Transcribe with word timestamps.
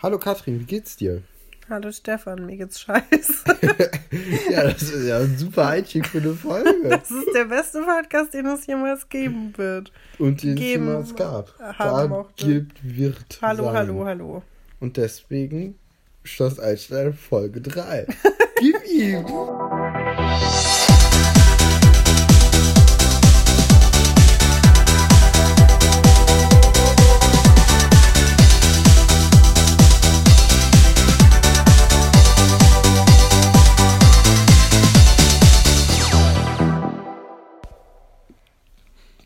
Hallo 0.00 0.16
Katrin, 0.20 0.60
wie 0.60 0.64
geht's 0.64 0.94
dir? 0.94 1.24
Hallo 1.68 1.90
Stefan, 1.90 2.46
mir 2.46 2.56
geht's 2.56 2.80
scheiße. 2.80 3.44
ja, 4.52 4.62
das 4.62 4.82
ist 4.82 5.08
ja 5.08 5.18
ein 5.18 5.36
super 5.36 5.66
Einstieg 5.66 6.06
für 6.06 6.18
eine 6.18 6.34
Folge. 6.34 6.88
Das 6.88 7.10
ist 7.10 7.26
der 7.34 7.46
beste 7.46 7.82
Podcast, 7.82 8.32
den 8.32 8.46
es 8.46 8.64
jemals 8.66 9.08
geben 9.08 9.52
wird. 9.56 9.90
Und 10.20 10.44
den 10.44 10.54
Geben 10.54 10.86
es 10.86 11.08
jemals 11.08 11.16
gab. 11.16 11.58
haben 11.58 12.10
Da 12.10 12.26
gibt, 12.36 12.78
wird. 12.84 13.40
Hallo, 13.42 13.64
sein. 13.64 13.74
hallo, 13.74 14.04
hallo. 14.04 14.42
Und 14.78 14.96
deswegen 14.96 15.76
Schloss 16.22 16.60
Einstein 16.60 17.12
Folge 17.12 17.60
3. 17.60 18.06
Gib 18.60 18.76
ihm! 18.86 19.26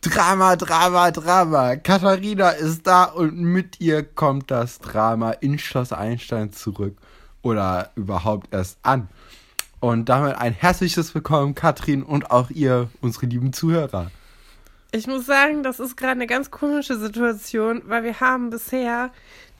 Drama, 0.04 0.56
Drama, 0.56 1.12
Drama. 1.12 1.76
Katharina 1.76 2.50
ist 2.50 2.88
da 2.88 3.04
und 3.04 3.36
mit 3.36 3.80
ihr 3.80 4.02
kommt 4.02 4.50
das 4.50 4.80
Drama 4.80 5.30
in 5.30 5.60
Schloss 5.60 5.92
Einstein 5.92 6.52
zurück. 6.52 6.96
Oder 7.40 7.92
überhaupt 7.94 8.52
erst 8.52 8.78
an. 8.82 9.08
Und 9.78 10.08
damit 10.08 10.34
ein 10.38 10.54
herzliches 10.54 11.14
Willkommen, 11.14 11.54
Katrin, 11.54 12.02
und 12.02 12.32
auch 12.32 12.50
ihr, 12.50 12.88
unsere 13.00 13.26
lieben 13.26 13.52
Zuhörer. 13.52 14.10
Ich 14.90 15.06
muss 15.06 15.24
sagen, 15.24 15.62
das 15.62 15.78
ist 15.78 15.96
gerade 15.96 16.12
eine 16.12 16.26
ganz 16.26 16.50
komische 16.50 16.98
Situation, 16.98 17.82
weil 17.86 18.02
wir 18.02 18.18
haben 18.18 18.50
bisher 18.50 19.12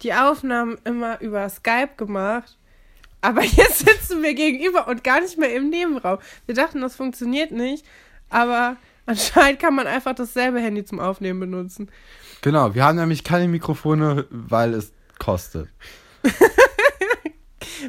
die 0.02 0.12
Aufnahmen 0.12 0.76
immer 0.82 1.20
über 1.20 1.48
Skype 1.48 1.90
gemacht. 1.96 2.58
Aber 3.20 3.44
jetzt 3.44 3.86
sitzen 3.86 4.24
wir 4.24 4.34
gegenüber 4.34 4.88
und 4.88 5.04
gar 5.04 5.20
nicht 5.20 5.38
mehr 5.38 5.54
im 5.54 5.70
Nebenraum. 5.70 6.18
Wir 6.46 6.56
dachten, 6.56 6.80
das 6.80 6.96
funktioniert 6.96 7.52
nicht, 7.52 7.86
aber 8.28 8.76
anscheinend 9.06 9.60
kann 9.60 9.74
man 9.74 9.86
einfach 9.86 10.14
dasselbe 10.14 10.60
Handy 10.60 10.84
zum 10.84 11.00
Aufnehmen 11.00 11.40
benutzen. 11.40 11.90
Genau, 12.42 12.74
wir 12.74 12.84
haben 12.84 12.96
nämlich 12.96 13.24
keine 13.24 13.48
Mikrofone, 13.48 14.26
weil 14.30 14.74
es 14.74 14.92
kostet. 15.18 15.68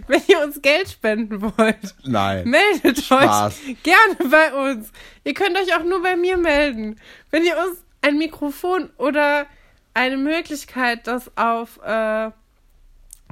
Wenn 0.08 0.22
ihr 0.28 0.44
uns 0.44 0.61
Geld 0.61 0.89
spenden 0.89 1.41
wollt, 1.41 1.95
Nein. 2.03 2.47
meldet 2.50 3.03
Spaß. 3.03 3.59
euch 3.59 3.84
gerne 3.84 4.16
bei 4.30 4.72
uns. 4.72 4.91
Ihr 5.23 5.34
könnt 5.34 5.58
euch 5.58 5.75
auch 5.75 5.84
nur 5.84 6.02
bei 6.02 6.16
mir 6.16 6.38
melden. 6.38 7.00
Wenn 7.30 7.44
ihr 7.44 7.56
uns 7.58 7.84
ein 8.02 8.17
Mikrofon 8.17 8.89
oder 8.97 9.45
eine 9.94 10.17
Möglichkeit, 10.17 11.06
das 11.08 11.31
auf 11.38 11.80
äh, 11.84 12.31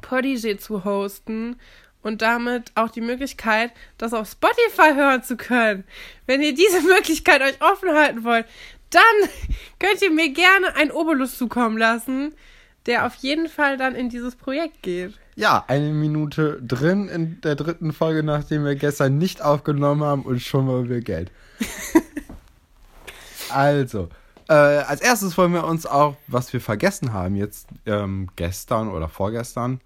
Podigy 0.01 0.57
zu 0.57 0.83
hosten 0.83 1.57
und 2.03 2.21
damit 2.21 2.71
auch 2.75 2.89
die 2.89 3.01
Möglichkeit, 3.01 3.71
das 3.97 4.13
auf 4.13 4.29
Spotify 4.29 4.93
hören 4.95 5.23
zu 5.23 5.37
können. 5.37 5.83
Wenn 6.25 6.41
ihr 6.41 6.53
diese 6.53 6.81
Möglichkeit 6.87 7.41
euch 7.41 7.61
offen 7.61 7.91
halten 7.91 8.23
wollt, 8.23 8.45
dann 8.89 9.03
könnt 9.79 10.01
ihr 10.01 10.11
mir 10.11 10.29
gerne 10.29 10.75
einen 10.75 10.91
Obolus 10.91 11.37
zukommen 11.37 11.77
lassen, 11.77 12.33
der 12.85 13.05
auf 13.05 13.15
jeden 13.15 13.47
Fall 13.47 13.77
dann 13.77 13.95
in 13.95 14.09
dieses 14.09 14.35
Projekt 14.35 14.81
geht. 14.81 15.13
Ja, 15.35 15.63
eine 15.67 15.91
Minute 15.91 16.61
drin 16.61 17.07
in 17.07 17.39
der 17.41 17.55
dritten 17.55 17.93
Folge, 17.93 18.23
nachdem 18.23 18.65
wir 18.65 18.75
gestern 18.75 19.17
nicht 19.17 19.41
aufgenommen 19.41 20.03
haben 20.03 20.23
und 20.23 20.41
schon 20.41 20.65
mal 20.65 20.89
wir 20.89 21.01
Geld. 21.01 21.31
also, 23.49 24.09
äh, 24.49 24.53
als 24.53 25.01
erstes 25.01 25.37
wollen 25.37 25.53
wir 25.53 25.63
uns 25.63 25.85
auch, 25.85 26.15
was 26.27 26.51
wir 26.51 26.59
vergessen 26.59 27.13
haben 27.13 27.35
jetzt 27.35 27.67
ähm, 27.85 28.27
gestern 28.35 28.89
oder 28.89 29.07
vorgestern, 29.07 29.79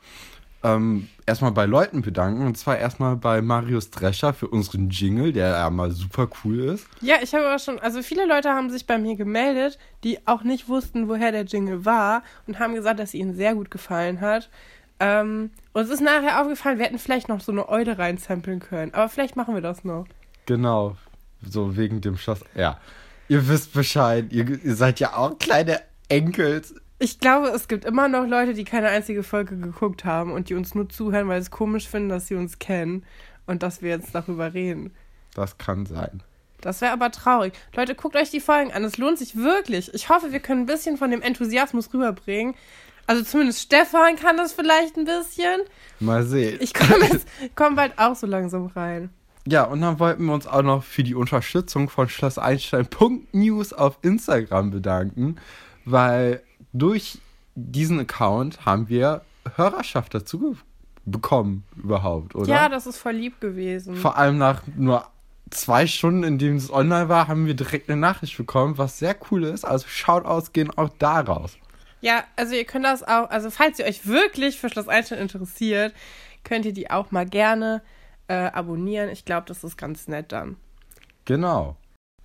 ähm, 0.66 1.08
erstmal 1.25 1.52
bei 1.52 1.66
Leuten 1.66 2.02
bedanken. 2.02 2.45
Und 2.45 2.58
zwar 2.58 2.77
erstmal 2.77 3.16
bei 3.16 3.41
Marius 3.41 3.91
Drescher 3.91 4.33
für 4.33 4.47
unseren 4.47 4.89
Jingle, 4.89 5.31
der 5.31 5.49
ja 5.49 5.69
mal 5.69 5.91
super 5.91 6.27
cool 6.44 6.59
ist. 6.59 6.88
Ja, 7.02 7.17
ich 7.22 7.33
habe 7.33 7.45
aber 7.45 7.59
schon, 7.59 7.80
also 7.80 8.01
viele 8.01 8.25
Leute 8.25 8.50
haben 8.50 8.69
sich 8.69 8.88
bei 8.88 8.97
mir 8.97 9.16
gemeldet, 9.16 9.78
die 10.03 10.25
auch 10.28 10.44
nicht 10.44 10.67
wussten, 10.67 11.07
woher 11.07 11.31
der 11.31 11.44
Jingle 11.44 11.85
war 11.85 12.23
und 12.47 12.59
haben 12.59 12.73
gesagt, 12.73 13.00
dass 13.00 13.12
sie 13.12 13.19
ihnen 13.19 13.35
sehr 13.35 13.53
gut 13.53 13.69
gefallen 13.69 14.22
hat. 14.22 14.50
Ähm, 15.00 15.51
uns 15.73 15.89
ist 15.89 16.01
nachher 16.01 16.41
aufgefallen, 16.41 16.79
wir 16.79 16.85
hätten 16.85 17.00
vielleicht 17.00 17.29
noch 17.29 17.41
so 17.41 17.51
eine 17.51 17.68
Eude 17.69 17.97
reinsampeln 17.97 18.59
können, 18.59 18.94
aber 18.94 19.09
vielleicht 19.09 19.35
machen 19.35 19.53
wir 19.53 19.62
das 19.62 19.84
noch. 19.84 20.06
Genau, 20.45 20.95
so 21.47 21.75
wegen 21.75 22.01
dem 22.01 22.18
Schloss. 22.18 22.39
Ja, 22.56 22.79
ihr 23.28 23.47
wisst 23.47 23.73
Bescheid. 23.73 24.31
Ihr, 24.31 24.63
ihr 24.63 24.75
seid 24.75 25.00
ja 25.00 25.16
auch 25.18 25.38
kleine 25.38 25.81
Enkels. 26.07 26.75
Ich 26.97 27.19
glaube, 27.19 27.50
es 27.50 27.67
gibt 27.67 27.83
immer 27.83 28.07
noch 28.07 28.25
Leute, 28.25 28.53
die 28.53 28.63
keine 28.63 28.88
einzige 28.88 29.23
Folge 29.23 29.57
geguckt 29.57 30.06
haben 30.06 30.31
und 30.31 30.50
die 30.50 30.56
uns 30.56 30.75
nur 30.75 30.88
zuhören, 30.88 31.28
weil 31.28 31.41
sie 31.41 31.47
es 31.47 31.51
komisch 31.51 31.89
finden, 31.89 32.09
dass 32.09 32.28
sie 32.28 32.35
uns 32.35 32.57
kennen 32.59 33.06
und 33.45 33.63
dass 33.63 33.81
wir 33.81 33.89
jetzt 33.89 34.16
darüber 34.16 34.53
reden. 34.53 34.94
Das 35.33 35.57
kann 35.57 35.85
sein. 35.85 36.23
Das 36.61 36.81
wäre 36.81 36.94
aber 36.94 37.11
traurig. 37.11 37.53
Leute, 37.75 37.95
guckt 37.95 38.16
euch 38.16 38.31
die 38.31 38.39
Folgen 38.39 38.72
an. 38.72 38.83
Es 38.83 38.97
lohnt 38.97 39.19
sich 39.19 39.35
wirklich. 39.35 39.94
Ich 39.94 40.09
hoffe, 40.09 40.31
wir 40.31 40.39
können 40.39 40.61
ein 40.61 40.66
bisschen 40.66 40.97
von 40.97 41.11
dem 41.11 41.22
Enthusiasmus 41.22 41.94
rüberbringen. 41.94 42.56
Also 43.07 43.23
zumindest 43.23 43.62
Stefan 43.62 44.16
kann 44.16 44.38
das 44.38 44.53
vielleicht 44.53 44.97
ein 44.97 45.06
bisschen. 45.06 45.62
Mal 46.00 46.23
sehen. 46.23 46.57
Ich 46.62 46.73
komme 46.73 47.07
komm 47.56 47.75
bald 47.75 48.00
auch 48.00 48.16
so 48.16 48.25
langsam 48.25 48.67
rein. 48.67 49.09
Ja, 49.47 49.66
und 49.66 49.81
dann 49.81 50.00
wollten 50.00 50.25
wir 50.25 50.33
uns 50.33 50.47
auch 50.47 50.63
noch 50.63 50.83
für 50.83 51.03
die 51.03 51.13
Unterstützung 51.13 51.88
von 51.88 52.09
Schloss 52.09 52.39
Einstein.news 52.39 53.73
auf 53.73 54.00
Instagram 54.01 54.72
bedanken, 54.72 55.35
weil 55.83 56.41
durch 56.75 57.19
diesen 57.56 58.00
Account 58.00 58.66
haben 58.66 58.90
wir 58.90 59.22
Hörerschaft 59.56 60.13
dazu 60.13 60.58
bekommen 61.06 61.63
überhaupt, 61.75 62.36
oder? 62.36 62.50
Ja, 62.50 62.69
das 62.69 62.88
ist 62.88 62.97
voll 62.97 63.13
lieb 63.13 63.40
gewesen. 63.40 63.96
Vor 63.96 64.18
allem 64.18 64.38
nach 64.38 64.63
nur 64.75 65.08
zwei 65.52 65.88
Stunden, 65.88 66.24
in 66.24 66.38
denen 66.38 66.58
es 66.58 66.72
online 66.72 67.09
war, 67.09 67.28
haben 67.28 67.46
wir 67.46 67.53
direkt 67.53 67.90
eine 67.90 68.00
Nachricht 68.00 68.36
bekommen, 68.38 68.78
was 68.78 69.00
sehr 69.00 69.16
cool 69.30 69.44
ist. 69.44 69.63
Also 69.63 69.88
Shoutouts 69.88 70.52
gehen 70.52 70.72
auch 70.75 70.90
da 70.97 71.22
raus. 71.22 71.58
Ja, 72.02 72.24
also 72.36 72.56
ihr 72.56 72.66
könnt 72.66 72.86
das 72.86 73.03
auch, 73.03 73.30
also 73.30 73.50
falls 73.50 73.80
ihr 73.80 73.86
euch 73.86 74.07
wirklich 74.07 74.59
für 74.59 74.69
Schloss 74.69 74.88
Einstein 74.88 75.19
interessiert, 75.19 75.94
könnt 76.44 76.66
ihr 76.66 76.74
die 76.74 76.92
auch 76.92 77.12
mal 77.12 77.25
gerne 77.25 77.81
äh, 78.28 78.34
abonnieren. 78.34 79.09
Ich 79.09 79.25
glaube, 79.25 79.47
das 79.47 79.63
ist 79.63 79.78
ganz 79.78 80.07
nett 80.07 80.31
dann. 80.31 80.57
Genau. 81.25 81.78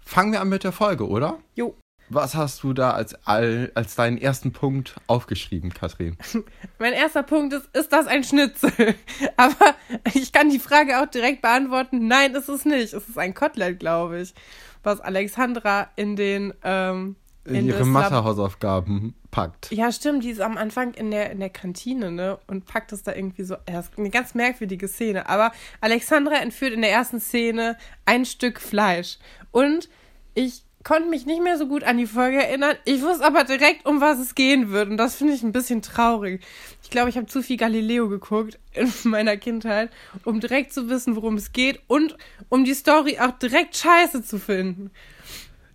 Fangen 0.04 0.32
wir 0.32 0.40
an 0.40 0.48
mit 0.48 0.64
der 0.64 0.72
Folge, 0.72 1.06
oder? 1.06 1.38
Jo. 1.54 1.76
Was 2.12 2.34
hast 2.34 2.64
du 2.64 2.72
da 2.72 2.90
als, 2.90 3.14
all, 3.24 3.70
als 3.74 3.94
deinen 3.94 4.18
ersten 4.18 4.52
Punkt 4.52 4.96
aufgeschrieben, 5.06 5.72
Katrin? 5.72 6.16
Mein 6.80 6.92
erster 6.92 7.22
Punkt 7.22 7.54
ist, 7.54 7.68
ist 7.72 7.92
das 7.92 8.08
ein 8.08 8.24
Schnitzel? 8.24 8.96
Aber 9.36 9.76
ich 10.12 10.32
kann 10.32 10.50
die 10.50 10.58
Frage 10.58 11.00
auch 11.00 11.06
direkt 11.06 11.40
beantworten. 11.40 12.08
Nein, 12.08 12.34
ist 12.34 12.48
es 12.48 12.64
nicht. 12.64 12.92
Es 12.94 13.08
ist 13.08 13.16
ein 13.16 13.32
Kotelett, 13.32 13.78
glaube 13.78 14.20
ich. 14.20 14.34
Was 14.82 15.00
Alexandra 15.00 15.88
in 15.94 16.16
den, 16.16 16.52
ähm, 16.64 17.14
In 17.44 17.66
ihre 17.66 17.86
Mathehausaufgaben 17.86 19.14
packt. 19.30 19.70
Ja, 19.70 19.92
stimmt, 19.92 20.24
die 20.24 20.30
ist 20.30 20.40
am 20.40 20.56
Anfang 20.56 20.94
in 20.94 21.12
der, 21.12 21.30
in 21.30 21.38
der 21.38 21.50
Kantine, 21.50 22.10
ne? 22.10 22.40
Und 22.48 22.66
packt 22.66 22.92
es 22.92 23.04
da 23.04 23.14
irgendwie 23.14 23.44
so. 23.44 23.54
Das 23.66 23.86
ist 23.86 23.98
eine 23.98 24.10
ganz 24.10 24.34
merkwürdige 24.34 24.88
Szene. 24.88 25.28
Aber 25.28 25.52
Alexandra 25.80 26.36
entführt 26.36 26.72
in 26.72 26.82
der 26.82 26.90
ersten 26.90 27.20
Szene 27.20 27.76
ein 28.04 28.24
Stück 28.24 28.60
Fleisch. 28.60 29.18
Und 29.52 29.88
ich 30.34 30.64
konnte 30.82 31.08
mich 31.08 31.26
nicht 31.26 31.42
mehr 31.42 31.58
so 31.58 31.66
gut 31.66 31.84
an 31.84 31.98
die 31.98 32.06
Folge 32.06 32.38
erinnern. 32.38 32.76
Ich 32.84 33.02
wusste 33.02 33.24
aber 33.24 33.44
direkt, 33.44 33.86
um 33.86 34.00
was 34.00 34.18
es 34.18 34.34
gehen 34.34 34.70
wird. 34.70 34.88
Und 34.88 34.96
das 34.96 35.14
finde 35.14 35.34
ich 35.34 35.42
ein 35.42 35.52
bisschen 35.52 35.82
traurig. 35.82 36.42
Ich 36.82 36.90
glaube, 36.90 37.10
ich 37.10 37.16
habe 37.16 37.26
zu 37.26 37.42
viel 37.42 37.56
Galileo 37.56 38.08
geguckt 38.08 38.58
in 38.72 38.90
meiner 39.04 39.36
Kindheit, 39.36 39.90
um 40.24 40.40
direkt 40.40 40.72
zu 40.72 40.88
wissen, 40.88 41.16
worum 41.16 41.36
es 41.36 41.52
geht 41.52 41.80
und 41.86 42.16
um 42.48 42.64
die 42.64 42.74
Story 42.74 43.18
auch 43.20 43.32
direkt 43.38 43.76
scheiße 43.76 44.22
zu 44.22 44.38
finden. 44.38 44.90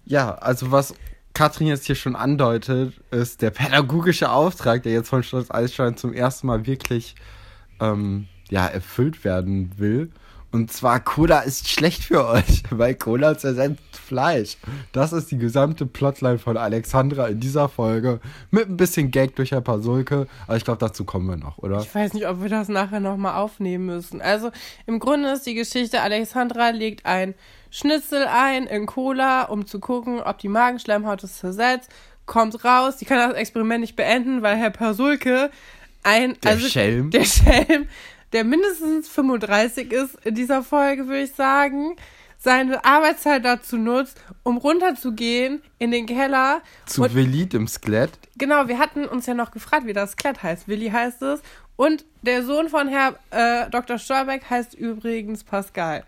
Ja, 0.05 0.35
also 0.35 0.71
was 0.71 0.95
Katrin 1.33 1.67
jetzt 1.67 1.85
hier 1.85 1.95
schon 1.95 2.15
andeutet, 2.15 2.93
ist 3.11 3.41
der 3.41 3.51
pädagogische 3.51 4.31
Auftrag, 4.31 4.83
der 4.83 4.93
jetzt 4.93 5.09
von 5.09 5.21
Schloss 5.21 5.51
Einstein 5.51 5.97
zum 5.97 6.13
ersten 6.13 6.47
Mal 6.47 6.65
wirklich 6.65 7.15
ähm, 7.79 8.27
ja, 8.49 8.65
erfüllt 8.65 9.23
werden 9.23 9.77
will. 9.77 10.11
Und 10.55 10.71
zwar, 10.71 11.01
Cola 11.01 11.41
ist 11.41 11.67
schlecht 11.67 12.05
für 12.05 12.25
euch, 12.25 12.63
weil 12.69 12.95
Cola 12.95 13.37
zersetzt 13.37 13.81
Fleisch. 13.91 14.55
Das 14.93 15.11
ist 15.11 15.29
die 15.29 15.37
gesamte 15.37 15.85
Plotline 15.85 16.39
von 16.39 16.55
Alexandra 16.55 17.27
in 17.27 17.41
dieser 17.41 17.67
Folge. 17.67 18.21
Mit 18.51 18.69
ein 18.69 18.77
bisschen 18.77 19.11
Gag 19.11 19.35
durch 19.35 19.53
ein 19.53 19.65
paar 19.65 19.79
Sulke. 19.79 20.27
Aber 20.47 20.55
ich 20.55 20.63
glaube, 20.63 20.79
dazu 20.79 21.03
kommen 21.03 21.27
wir 21.27 21.35
noch, 21.35 21.57
oder? 21.57 21.81
Ich 21.81 21.93
weiß 21.93 22.13
nicht, 22.13 22.25
ob 22.25 22.41
wir 22.41 22.47
das 22.47 22.69
nachher 22.69 23.01
nochmal 23.01 23.35
aufnehmen 23.35 23.87
müssen. 23.87 24.21
Also 24.21 24.49
im 24.85 24.99
Grunde 24.99 25.33
ist 25.33 25.45
die 25.45 25.55
Geschichte, 25.55 25.99
Alexandra 25.99 26.69
legt 26.69 27.05
ein 27.05 27.33
Schnitzel 27.69 28.25
ein 28.25 28.65
in 28.65 28.85
Cola, 28.85 29.43
um 29.43 29.65
zu 29.65 29.81
gucken, 29.81 30.21
ob 30.21 30.37
die 30.37 30.47
Magenschleimhaut 30.47 31.21
es 31.25 31.39
zersetzt. 31.39 31.89
Kommt 32.25 32.63
raus, 32.63 32.95
die 32.95 33.05
kann 33.05 33.17
das 33.17 33.37
Experiment 33.37 33.81
nicht 33.81 33.97
beenden, 33.97 34.41
weil 34.41 34.55
Herr 34.55 34.69
Persulke 34.69 35.51
ein... 36.03 36.37
Der 36.43 36.51
also, 36.51 36.67
Schelm. 36.69 37.11
Der 37.11 37.25
Schelm, 37.25 37.87
der 38.35 38.43
mindestens 38.43 39.07
35 39.07 39.91
ist 39.91 40.17
in 40.25 40.35
dieser 40.35 40.61
Folge, 40.61 41.07
würde 41.07 41.23
ich 41.23 41.31
sagen, 41.33 41.95
seine 42.37 42.83
Arbeitszeit 42.83 43.43
dazu 43.45 43.77
nutzt, 43.77 44.21
um 44.43 44.57
runterzugehen 44.57 45.63
in 45.79 45.91
den 45.91 46.05
Keller. 46.05 46.61
Zu 46.85 47.03
und- 47.03 47.15
Willi, 47.15 47.47
dem 47.47 47.67
Skelett. 47.67 48.11
Genau, 48.37 48.67
wir 48.67 48.77
hatten 48.77 49.05
uns 49.05 49.25
ja 49.25 49.33
noch 49.33 49.51
gefragt, 49.51 49.87
wie 49.87 49.93
das 49.93 50.11
Skelett 50.11 50.43
heißt. 50.43 50.67
Willi 50.67 50.89
heißt 50.89 51.21
es. 51.21 51.41
Und 51.77 52.05
der 52.21 52.43
Sohn 52.43 52.67
von 52.69 52.89
Herr 52.89 53.15
äh, 53.31 53.69
Dr. 53.69 53.97
Stolberg 53.97 54.49
heißt 54.49 54.73
übrigens 54.73 55.43
Pascal. 55.45 56.03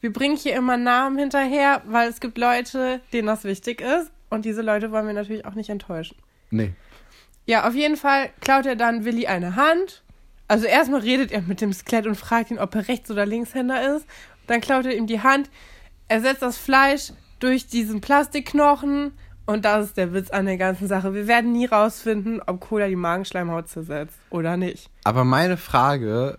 Wir 0.00 0.12
bringen 0.12 0.36
hier 0.36 0.56
immer 0.56 0.76
Namen 0.76 1.16
hinterher, 1.16 1.82
weil 1.86 2.08
es 2.08 2.20
gibt 2.20 2.38
Leute, 2.38 3.00
denen 3.12 3.26
das 3.28 3.44
wichtig 3.44 3.80
ist. 3.80 4.10
Und 4.30 4.44
diese 4.44 4.62
Leute 4.62 4.90
wollen 4.90 5.06
wir 5.06 5.14
natürlich 5.14 5.44
auch 5.46 5.54
nicht 5.54 5.70
enttäuschen. 5.70 6.16
Nee. 6.50 6.72
Ja, 7.46 7.66
auf 7.66 7.74
jeden 7.74 7.96
Fall 7.96 8.30
klaut 8.40 8.66
er 8.66 8.76
dann 8.76 9.04
Willi 9.04 9.26
eine 9.28 9.56
Hand. 9.56 10.02
Also 10.48 10.66
erstmal 10.66 11.00
redet 11.00 11.30
er 11.30 11.42
mit 11.42 11.60
dem 11.60 11.72
Skelett 11.72 12.06
und 12.06 12.16
fragt 12.16 12.50
ihn, 12.50 12.58
ob 12.58 12.74
er 12.74 12.88
Rechts- 12.88 13.10
oder 13.10 13.26
Linkshänder 13.26 13.96
ist. 13.96 14.06
Dann 14.46 14.60
klaut 14.60 14.86
er 14.86 14.96
ihm 14.96 15.06
die 15.06 15.20
Hand. 15.20 15.50
Er 16.08 16.22
setzt 16.22 16.42
das 16.42 16.56
Fleisch 16.56 17.12
durch 17.38 17.66
diesen 17.66 18.00
Plastikknochen. 18.00 19.12
Und 19.44 19.64
das 19.64 19.86
ist 19.86 19.96
der 19.96 20.12
Witz 20.12 20.30
an 20.30 20.46
der 20.46 20.56
ganzen 20.56 20.88
Sache. 20.88 21.14
Wir 21.14 21.26
werden 21.26 21.52
nie 21.52 21.66
rausfinden, 21.66 22.42
ob 22.46 22.60
Cola 22.60 22.88
die 22.88 22.96
Magenschleimhaut 22.96 23.68
zersetzt 23.68 24.18
oder 24.30 24.56
nicht. 24.56 24.90
Aber 25.04 25.24
meine 25.24 25.56
Frage, 25.56 26.38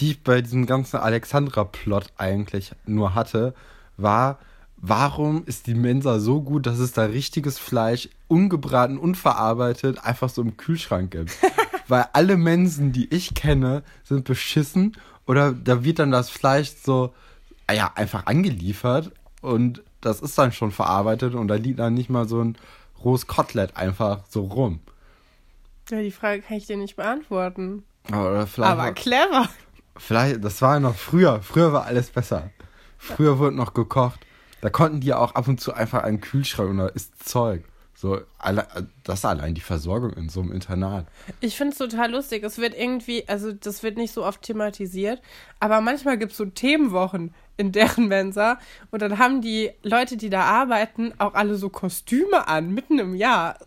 die 0.00 0.12
ich 0.12 0.22
bei 0.22 0.40
diesem 0.40 0.66
ganzen 0.66 0.98
Alexandra-Plot 0.98 2.12
eigentlich 2.16 2.72
nur 2.86 3.14
hatte, 3.14 3.54
war, 3.96 4.38
warum 4.76 5.44
ist 5.46 5.66
die 5.66 5.74
Mensa 5.74 6.20
so 6.20 6.40
gut, 6.40 6.66
dass 6.66 6.78
es 6.78 6.92
da 6.92 7.04
richtiges 7.04 7.58
Fleisch, 7.58 8.08
ungebraten, 8.28 8.98
unverarbeitet, 8.98 10.04
einfach 10.04 10.28
so 10.28 10.42
im 10.42 10.56
Kühlschrank 10.56 11.10
gibt? 11.10 11.36
Weil 11.88 12.06
alle 12.12 12.36
Mensen, 12.36 12.92
die 12.92 13.12
ich 13.14 13.34
kenne, 13.34 13.82
sind 14.04 14.24
beschissen 14.24 14.96
oder 15.26 15.52
da 15.52 15.84
wird 15.84 15.98
dann 15.98 16.10
das 16.10 16.30
Fleisch 16.30 16.72
so, 16.82 17.14
ah 17.66 17.72
ja, 17.72 17.92
einfach 17.94 18.26
angeliefert 18.26 19.12
und 19.40 19.82
das 20.00 20.20
ist 20.20 20.38
dann 20.38 20.52
schon 20.52 20.70
verarbeitet 20.70 21.34
und 21.34 21.48
da 21.48 21.54
liegt 21.54 21.78
dann 21.78 21.94
nicht 21.94 22.10
mal 22.10 22.28
so 22.28 22.42
ein 22.42 22.56
rohes 23.02 23.26
Kotelett 23.26 23.76
einfach 23.76 24.20
so 24.28 24.44
rum. 24.44 24.80
Ja, 25.90 26.00
die 26.02 26.10
Frage 26.10 26.42
kann 26.42 26.58
ich 26.58 26.66
dir 26.66 26.76
nicht 26.76 26.96
beantworten. 26.96 27.84
Vielleicht 28.04 28.58
Aber 28.58 28.92
clever. 28.92 29.48
Vielleicht, 29.96 30.44
das 30.44 30.62
war 30.62 30.74
ja 30.74 30.80
noch 30.80 30.94
früher. 30.94 31.42
Früher 31.42 31.72
war 31.72 31.84
alles 31.84 32.10
besser. 32.10 32.50
Früher 32.98 33.38
wurde 33.38 33.56
noch 33.56 33.74
gekocht. 33.74 34.20
Da 34.60 34.70
konnten 34.70 35.00
die 35.00 35.14
auch 35.14 35.34
ab 35.34 35.48
und 35.48 35.60
zu 35.60 35.72
einfach 35.72 36.02
einen 36.02 36.20
Kühlschrank 36.20 36.70
und 36.70 36.78
da 36.78 36.86
ist 36.88 37.26
Zeug. 37.26 37.64
So, 38.00 38.20
alle, 38.38 38.64
das 39.02 39.18
ist 39.18 39.24
allein 39.24 39.54
die 39.56 39.60
Versorgung 39.60 40.12
in 40.12 40.28
so 40.28 40.40
einem 40.40 40.52
Internat. 40.52 41.06
Ich 41.40 41.56
finde 41.56 41.72
es 41.72 41.78
total 41.78 42.12
lustig. 42.12 42.44
Es 42.44 42.58
wird 42.58 42.78
irgendwie, 42.78 43.28
also 43.28 43.50
das 43.50 43.82
wird 43.82 43.96
nicht 43.96 44.12
so 44.12 44.24
oft 44.24 44.40
thematisiert, 44.40 45.20
aber 45.58 45.80
manchmal 45.80 46.16
gibt 46.16 46.30
es 46.30 46.38
so 46.38 46.44
Themenwochen 46.44 47.34
in 47.56 47.72
deren 47.72 48.06
Mensa 48.06 48.60
und 48.92 49.02
dann 49.02 49.18
haben 49.18 49.42
die 49.42 49.72
Leute, 49.82 50.16
die 50.16 50.30
da 50.30 50.42
arbeiten, 50.42 51.12
auch 51.18 51.34
alle 51.34 51.56
so 51.56 51.70
Kostüme 51.70 52.46
an, 52.46 52.72
mitten 52.72 53.00
im 53.00 53.16
Jahr. 53.16 53.58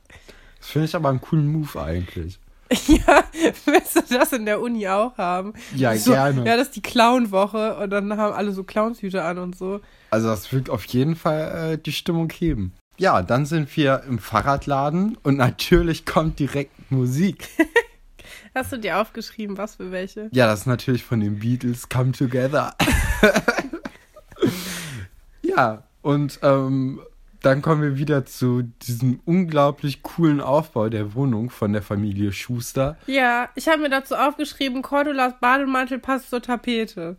Das 0.60 0.70
finde 0.70 0.86
ich 0.86 0.96
aber 0.96 1.10
einen 1.10 1.20
coolen 1.20 1.52
Move 1.52 1.82
eigentlich. 1.82 2.40
Ja, 2.88 3.26
willst 3.66 3.98
du 3.98 4.18
das 4.18 4.32
in 4.32 4.46
der 4.46 4.62
Uni 4.62 4.88
auch 4.88 5.18
haben? 5.18 5.52
Ja, 5.76 5.94
so, 5.98 6.12
gerne. 6.12 6.46
Ja, 6.46 6.56
das 6.56 6.68
ist 6.68 6.78
die 6.78 6.82
Clownwoche 6.82 7.76
und 7.76 7.90
dann 7.90 8.16
haben 8.16 8.34
alle 8.34 8.54
so 8.54 8.64
Clownshüte 8.64 9.22
an 9.26 9.40
und 9.40 9.58
so. 9.58 9.82
Also 10.10 10.30
das 10.30 10.54
wird 10.54 10.70
auf 10.70 10.86
jeden 10.86 11.18
Fall 11.18 11.74
äh, 11.74 11.78
die 11.78 11.92
Stimmung 11.92 12.30
heben. 12.30 12.74
Ja, 13.02 13.24
dann 13.24 13.48
sind 13.48 13.76
wir 13.76 14.04
im 14.08 14.20
Fahrradladen 14.20 15.18
und 15.24 15.36
natürlich 15.36 16.06
kommt 16.06 16.38
direkt 16.38 16.92
Musik. 16.92 17.50
Hast 18.54 18.74
du 18.74 18.78
dir 18.78 19.00
aufgeschrieben, 19.00 19.58
was 19.58 19.78
für 19.78 19.90
welche? 19.90 20.30
Ja, 20.32 20.46
das 20.46 20.60
ist 20.60 20.66
natürlich 20.68 21.04
von 21.04 21.20
den 21.20 21.40
Beatles 21.40 21.90
Come 21.90 22.12
Together. 22.12 22.76
ja, 25.42 25.82
und 26.04 26.38
ähm, 26.44 27.02
dann 27.42 27.64
kommen 27.64 27.82
wir 27.82 27.98
wieder 27.98 28.28
zu 28.28 28.70
diesem 28.84 29.20
unglaublich 29.26 30.04
coolen 30.04 30.40
Aufbau 30.40 30.88
der 30.88 31.16
Wohnung 31.16 31.50
von 31.50 31.74
der 31.74 31.82
Familie 31.82 32.32
Schuster. 32.32 32.98
Ja, 33.08 33.50
ich 33.56 33.68
habe 33.68 33.82
mir 33.82 33.90
dazu 33.90 34.14
aufgeschrieben, 34.14 34.84
Cordulas 34.84 35.34
Bademantel 35.42 35.98
passt 35.98 36.30
zur 36.30 36.44
Tapete. 36.44 37.18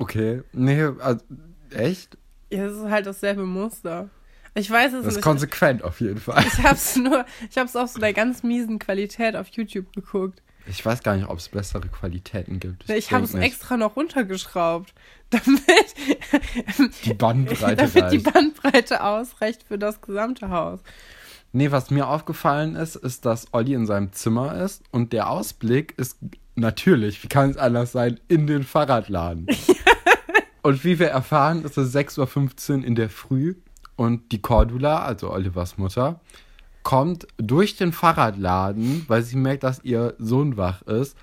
Okay, 0.00 0.42
nee, 0.52 0.82
also, 0.98 1.24
echt? 1.70 2.18
Ja, 2.50 2.66
das 2.66 2.78
ist 2.78 2.90
halt 2.90 3.06
dasselbe 3.06 3.46
Muster. 3.46 4.10
Ich 4.54 4.70
weiß 4.70 4.92
es 4.92 4.98
Das 5.00 5.06
ist 5.08 5.14
nicht. 5.16 5.24
konsequent 5.24 5.82
auf 5.82 6.00
jeden 6.00 6.20
Fall. 6.20 6.44
Ich 6.46 6.62
hab's 6.62 6.96
nur, 6.96 7.24
ich 7.50 7.56
hab's 7.56 7.74
auf 7.74 7.90
so 7.90 7.98
einer 8.00 8.12
ganz 8.12 8.42
miesen 8.42 8.78
Qualität 8.78 9.34
auf 9.36 9.48
YouTube 9.48 9.92
geguckt. 9.94 10.42
Ich 10.66 10.84
weiß 10.84 11.02
gar 11.02 11.16
nicht, 11.16 11.28
ob 11.28 11.38
es 11.38 11.48
bessere 11.48 11.88
Qualitäten 11.88 12.60
gibt. 12.60 12.88
Ich, 12.88 13.10
habe 13.12 13.26
denk 13.26 13.34
es 13.34 13.40
extra 13.40 13.76
noch 13.76 13.96
runtergeschraubt, 13.96 14.94
damit, 15.30 15.62
Die 17.04 17.14
Bandbreite 17.14 17.88
damit 17.92 18.12
die. 18.12 18.18
Bandbreite 18.18 19.02
ausreicht 19.02 19.64
für 19.66 19.78
das 19.78 20.00
gesamte 20.00 20.50
Haus. 20.50 20.80
Nee, 21.52 21.70
was 21.70 21.90
mir 21.90 22.06
aufgefallen 22.06 22.76
ist, 22.76 22.96
ist, 22.96 23.26
dass 23.26 23.52
Olli 23.52 23.74
in 23.74 23.86
seinem 23.86 24.12
Zimmer 24.12 24.56
ist 24.62 24.84
und 24.90 25.12
der 25.12 25.28
Ausblick 25.28 25.94
ist 25.98 26.18
natürlich, 26.54 27.22
wie 27.24 27.28
kann 27.28 27.50
es 27.50 27.56
anders 27.56 27.92
sein, 27.92 28.20
in 28.28 28.46
den 28.46 28.62
Fahrradladen. 28.62 29.46
und 30.62 30.84
wie 30.84 30.98
wir 30.98 31.08
erfahren, 31.08 31.64
ist 31.64 31.76
es 31.76 31.94
6.15 31.94 32.78
Uhr 32.78 32.84
in 32.84 32.94
der 32.94 33.10
Früh 33.10 33.56
und 34.02 34.32
die 34.32 34.42
Cordula, 34.42 35.04
also 35.04 35.30
Olivers 35.30 35.78
Mutter, 35.78 36.18
kommt 36.82 37.28
durch 37.36 37.76
den 37.76 37.92
Fahrradladen, 37.92 39.04
weil 39.06 39.22
sie 39.22 39.36
merkt, 39.36 39.62
dass 39.62 39.84
ihr 39.84 40.14
Sohn 40.18 40.56
wach 40.56 40.82
ist. 40.82 41.16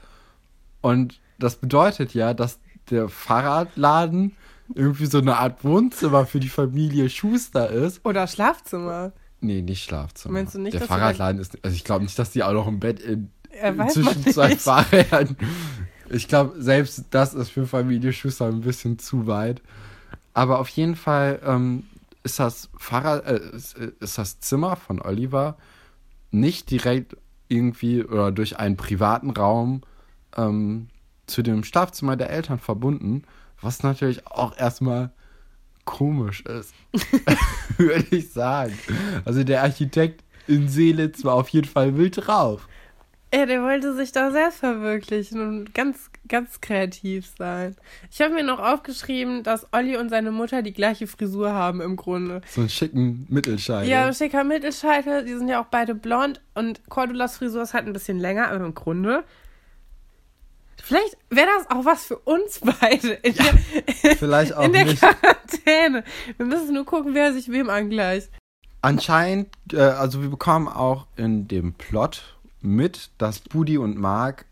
Und 0.80 1.20
das 1.40 1.58
bedeutet 1.58 2.14
ja, 2.14 2.34
dass 2.34 2.60
der 2.90 3.10
Fahrradladen 3.10 4.38
irgendwie 4.74 5.08
so 5.08 5.18
eine 5.18 5.38
Art 5.38 5.66
Wohnzimmer 5.66 6.26
für 6.26 6.40
die 6.40 6.48
Familie 6.48 7.10
Schuster 7.10 7.70
ist. 7.70 8.06
Oder 8.06 8.28
Schlafzimmer. 8.28 9.12
Nee, 9.42 9.62
nicht 9.62 9.84
Schlafzimmer. 9.84 10.36
Meinst 10.36 10.56
du 10.56 10.60
nicht, 10.60 10.74
Der 10.74 10.81
Fahrradladen 10.81 11.42
ist. 11.42 11.58
Also 11.62 11.76
ich 11.76 11.84
glaube 11.84 12.06
nicht, 12.06 12.18
dass 12.18 12.31
die 12.31 12.44
auch 12.44 12.54
noch 12.54 12.68
im 12.68 12.80
Bett 12.80 13.02
in, 13.02 13.30
zwischen 13.90 14.24
zwei. 14.26 14.56
Fahrrädern. 14.56 15.36
Ich 16.10 16.30
glaube, 16.30 16.62
selbst 16.62 17.06
das 17.10 17.34
ist 17.34 17.50
für 17.50 17.68
Familie 17.68 18.14
Schuster 18.14 18.46
ein 18.46 18.62
bisschen 18.62 19.00
zu 19.00 19.28
weit. 19.28 19.62
Aber 20.34 20.60
auf 20.60 20.70
jeden 20.70 20.96
Fall 20.96 21.42
ähm, 21.46 21.84
ist 22.31 22.40
das 22.40 22.70
Fahrrad, 22.78 23.26
äh, 23.26 23.56
ist, 23.56 23.76
ist 23.76 24.18
das 24.18 24.40
Zimmer 24.40 24.76
von 24.76 25.02
Oliver 25.02 25.58
nicht 26.31 26.70
direkt 26.70 27.18
irgendwie 27.48 28.04
oder 28.04 28.31
durch 28.31 28.60
einen 28.60 28.78
privaten 28.78 29.31
Raum 29.31 29.81
ähm, 30.38 30.88
zu 31.26 31.42
dem 31.42 31.64
Schlafzimmer 31.64 32.16
der 32.16 32.30
Eltern 32.30 32.60
verbunden, 32.60 33.24
was 33.62 33.84
natürlich 33.84 34.26
auch 34.28 34.58
erstmal 34.58 35.12
komisch 35.86 36.42
ist, 36.42 36.74
würde 37.78 38.16
ich 38.16 38.31
sagen. 38.31 38.78
Also 39.26 39.44
der 39.44 39.64
Architekt 39.64 40.24
in 40.48 40.68
Seelitz 40.68 41.24
war 41.24 41.34
auf 41.34 41.50
jeden 41.50 41.68
Fall 41.68 41.98
wild 41.98 42.28
drauf. 42.28 42.68
Ja, 43.34 43.46
der 43.46 43.62
wollte 43.62 43.96
sich 43.96 44.12
da 44.12 44.31
selbst 44.31 44.60
verwirklichen 44.60 45.42
und 45.42 45.74
ganz, 45.74 46.10
ganz 46.30 46.62
kreativ 46.62 47.30
sein. 47.38 47.76
Ich 48.12 48.21
habe 48.21 48.33
mir 48.33 48.44
noch 48.44 48.59
aufgeschrieben, 48.59 49.44
dass 49.44 49.68
Olli 49.74 49.98
und 49.98 50.09
seine 50.09 50.31
Mutter 50.31 50.62
die 50.62 50.74
gleiche 50.74 51.07
Frisur 51.07 51.54
haben 51.54 51.81
im 51.81 51.95
Grunde. 51.95 52.42
So 52.48 52.62
einen 52.62 52.69
schicken 52.69 53.26
Mittelscheitel. 53.30 53.90
Ja, 53.90 54.14
schicker 54.14 54.44
Mittelscheitel, 54.44 55.26
die 55.26 55.33
sind 55.33 55.50
ja 55.50 55.62
auch 55.62 55.68
beide 55.68 55.95
blond 55.95 56.42
und 56.54 56.81
Cordulas 56.90 57.38
Frisur 57.38 57.64
ist 57.64 57.74
halt 57.74 57.88
ein 57.88 57.94
bisschen 57.94 58.19
länger, 58.19 58.50
aber 58.50 58.66
im 58.66 58.76
Grunde. 58.76 59.24
Vielleicht 60.81 61.18
wäre 61.30 61.48
das 61.57 61.69
auch 61.69 61.86
was 61.86 62.06
für 62.06 62.18
uns 62.18 62.62
beide 62.62 63.09
in, 63.14 63.36
der, 63.36 64.16
Vielleicht 64.18 64.56
auch 64.56 64.64
in 64.64 64.74
der 64.74 64.86
nicht. 64.86 65.00
Quarantäne. 65.00 66.04
Wir 66.38 66.45
müssen 66.45 66.74
nur 66.74 66.86
gucken, 66.86 67.14
wer 67.14 67.33
sich 67.33 67.52
wem 67.52 67.69
angleicht. 67.69 68.30
Anscheinend, 68.81 69.50
äh, 69.74 69.81
also 69.81 70.21
wir 70.21 70.30
bekommen 70.30 70.68
auch 70.68 71.07
in 71.18 71.48
dem 71.48 71.74
Plot 71.74 72.38
mit, 72.62 73.09
dass 73.18 73.40
Budi 73.40 73.78
und 73.78 73.98
Mark 73.98 74.45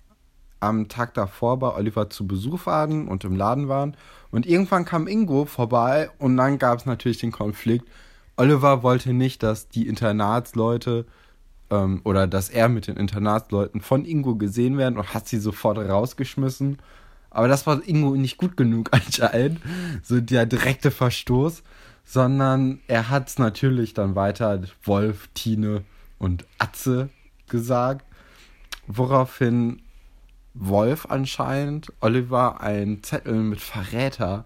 am 0.60 0.88
Tag 0.88 1.14
davor 1.14 1.60
bei 1.60 1.74
Oliver 1.74 2.10
zu 2.10 2.28
Besuch 2.28 2.66
waren 2.66 3.08
und 3.08 3.24
im 3.24 3.36
Laden 3.36 3.68
waren. 3.68 3.96
Und 4.32 4.46
irgendwann 4.46 4.86
kam 4.86 5.08
Ingo 5.08 5.46
vorbei 5.46 6.10
und 6.20 6.38
dann 6.38 6.58
gab 6.58 6.80
es 6.80 6.86
natürlich 6.86 7.20
den 7.20 7.32
Konflikt. 7.32 7.88
Oliver 8.36 8.84
wollte 8.84 9.14
nicht, 9.14 9.44
dass 9.44 9.70
die 9.70 9.88
Internatsleute 9.88 11.06
ähm, 11.70 12.02
oder 12.04 12.28
dass 12.28 12.50
er 12.50 12.70
mit 12.70 12.88
den 12.88 12.98
Internatsleuten 12.98 13.82
von 13.82 14.06
Ingo 14.06 14.36
gesehen 14.36 14.78
werden 14.78 14.98
und 14.98 15.14
hat 15.14 15.28
sie 15.28 15.40
sofort 15.40 15.78
rausgeschmissen. 15.78 16.78
Aber 17.30 17.48
das 17.48 17.68
war 17.68 17.82
Ingo 17.86 18.16
nicht 18.16 18.38
gut 18.38 18.58
genug 18.58 18.90
anscheinend. 18.92 19.60
So 20.04 20.20
der 20.20 20.46
direkte 20.46 20.92
Verstoß. 20.92 21.64
Sondern 22.10 22.80
er 22.88 23.10
hat 23.10 23.28
es 23.28 23.38
natürlich 23.38 23.94
dann 23.94 24.16
weiter 24.16 24.62
Wolf, 24.84 25.28
Tine 25.34 25.84
und 26.20 26.46
Atze 26.58 27.10
gesagt. 27.50 28.06
Woraufhin 28.88 29.82
Wolf 30.60 31.06
anscheinend 31.10 31.92
Oliver 32.02 32.62
einen 32.62 33.04
Zettel 33.04 33.34
mit 33.36 33.62
Verräter 33.62 34.46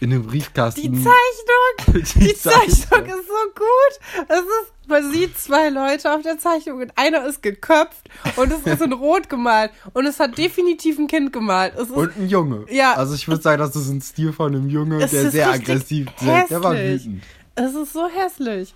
in 0.00 0.10
den 0.10 0.26
Briefkasten. 0.26 0.80
Die 0.80 0.90
Zeichnung! 0.92 2.02
Die 2.16 2.18
Die 2.20 2.34
Zeichnung 2.34 3.06
ist 3.06 3.28
so 3.28 3.52
gut. 3.54 4.26
Es 4.28 4.40
ist, 4.40 4.88
man 4.88 5.12
sieht 5.12 5.38
zwei 5.38 5.68
Leute 5.68 6.12
auf 6.12 6.22
der 6.22 6.38
Zeichnung 6.38 6.80
und 6.80 6.92
einer 6.96 7.24
ist 7.24 7.40
geköpft 7.42 8.08
und 8.36 8.52
es 8.52 8.62
ist 8.66 8.82
in 8.82 8.92
Rot 8.92 9.28
gemalt 9.28 9.70
und 9.92 10.06
es 10.06 10.18
hat 10.18 10.36
definitiv 10.36 10.98
ein 10.98 11.06
Kind 11.06 11.32
gemalt. 11.32 11.74
Es 11.76 11.82
ist, 11.84 11.90
Und 11.92 12.16
ein 12.16 12.28
Junge. 12.28 12.66
Ja. 12.68 12.94
Also 12.94 13.14
ich 13.14 13.28
würde 13.28 13.42
sagen, 13.42 13.60
das 13.60 13.76
ist 13.76 13.88
ein 13.88 14.00
Stil 14.00 14.32
von 14.32 14.54
einem 14.54 14.68
Junge, 14.68 14.98
der 15.06 15.30
sehr 15.30 15.50
aggressiv 15.50 16.08
ist. 16.20 16.50
Der 16.50 16.62
war 16.62 16.74
wütend. 16.74 17.22
es 17.54 17.74
ist 17.74 17.92
so 17.92 18.08
hässlich. 18.08 18.74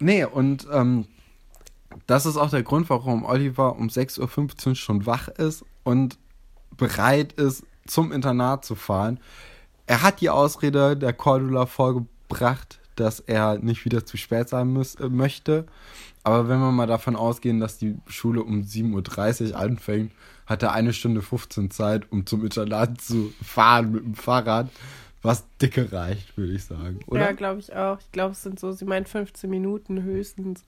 Nee, 0.00 0.24
und 0.24 0.66
ähm, 0.70 1.06
das 2.06 2.26
ist 2.26 2.36
auch 2.36 2.50
der 2.50 2.62
Grund, 2.62 2.90
warum 2.90 3.24
Oliver 3.24 3.76
um 3.76 3.88
6.15 3.88 4.68
Uhr 4.68 4.74
schon 4.74 5.06
wach 5.06 5.28
ist 5.28 5.64
und 5.82 6.18
bereit 6.76 7.32
ist, 7.34 7.64
zum 7.86 8.12
Internat 8.12 8.64
zu 8.64 8.74
fahren. 8.74 9.20
Er 9.86 10.02
hat 10.02 10.20
die 10.20 10.30
Ausrede 10.30 10.96
der 10.96 11.12
Cordula 11.12 11.66
vorgebracht, 11.66 12.80
dass 12.96 13.20
er 13.20 13.58
nicht 13.58 13.84
wieder 13.84 14.06
zu 14.06 14.16
spät 14.16 14.48
sein 14.48 14.72
muss, 14.72 14.94
äh, 14.96 15.08
möchte. 15.08 15.66
Aber 16.22 16.48
wenn 16.48 16.60
wir 16.60 16.72
mal 16.72 16.86
davon 16.86 17.16
ausgehen, 17.16 17.60
dass 17.60 17.76
die 17.76 17.96
Schule 18.06 18.42
um 18.42 18.62
7.30 18.62 19.50
Uhr 19.50 19.58
anfängt, 19.58 20.12
hat 20.46 20.62
er 20.62 20.72
eine 20.72 20.92
Stunde 20.92 21.20
15 21.20 21.70
Zeit, 21.70 22.10
um 22.10 22.24
zum 22.26 22.44
Internat 22.44 23.00
zu 23.00 23.32
fahren 23.42 23.92
mit 23.92 24.04
dem 24.04 24.14
Fahrrad, 24.14 24.70
was 25.22 25.44
dicke 25.60 25.90
reicht, 25.92 26.36
würde 26.36 26.52
ich 26.52 26.64
sagen. 26.64 27.00
Oder? 27.06 27.20
Ja, 27.20 27.32
glaube 27.32 27.60
ich 27.60 27.74
auch. 27.74 27.98
Ich 27.98 28.12
glaube, 28.12 28.32
es 28.32 28.42
sind 28.42 28.60
so, 28.60 28.72
sie 28.72 28.84
meint 28.84 29.08
15 29.08 29.48
Minuten 29.48 30.02
höchstens. 30.02 30.64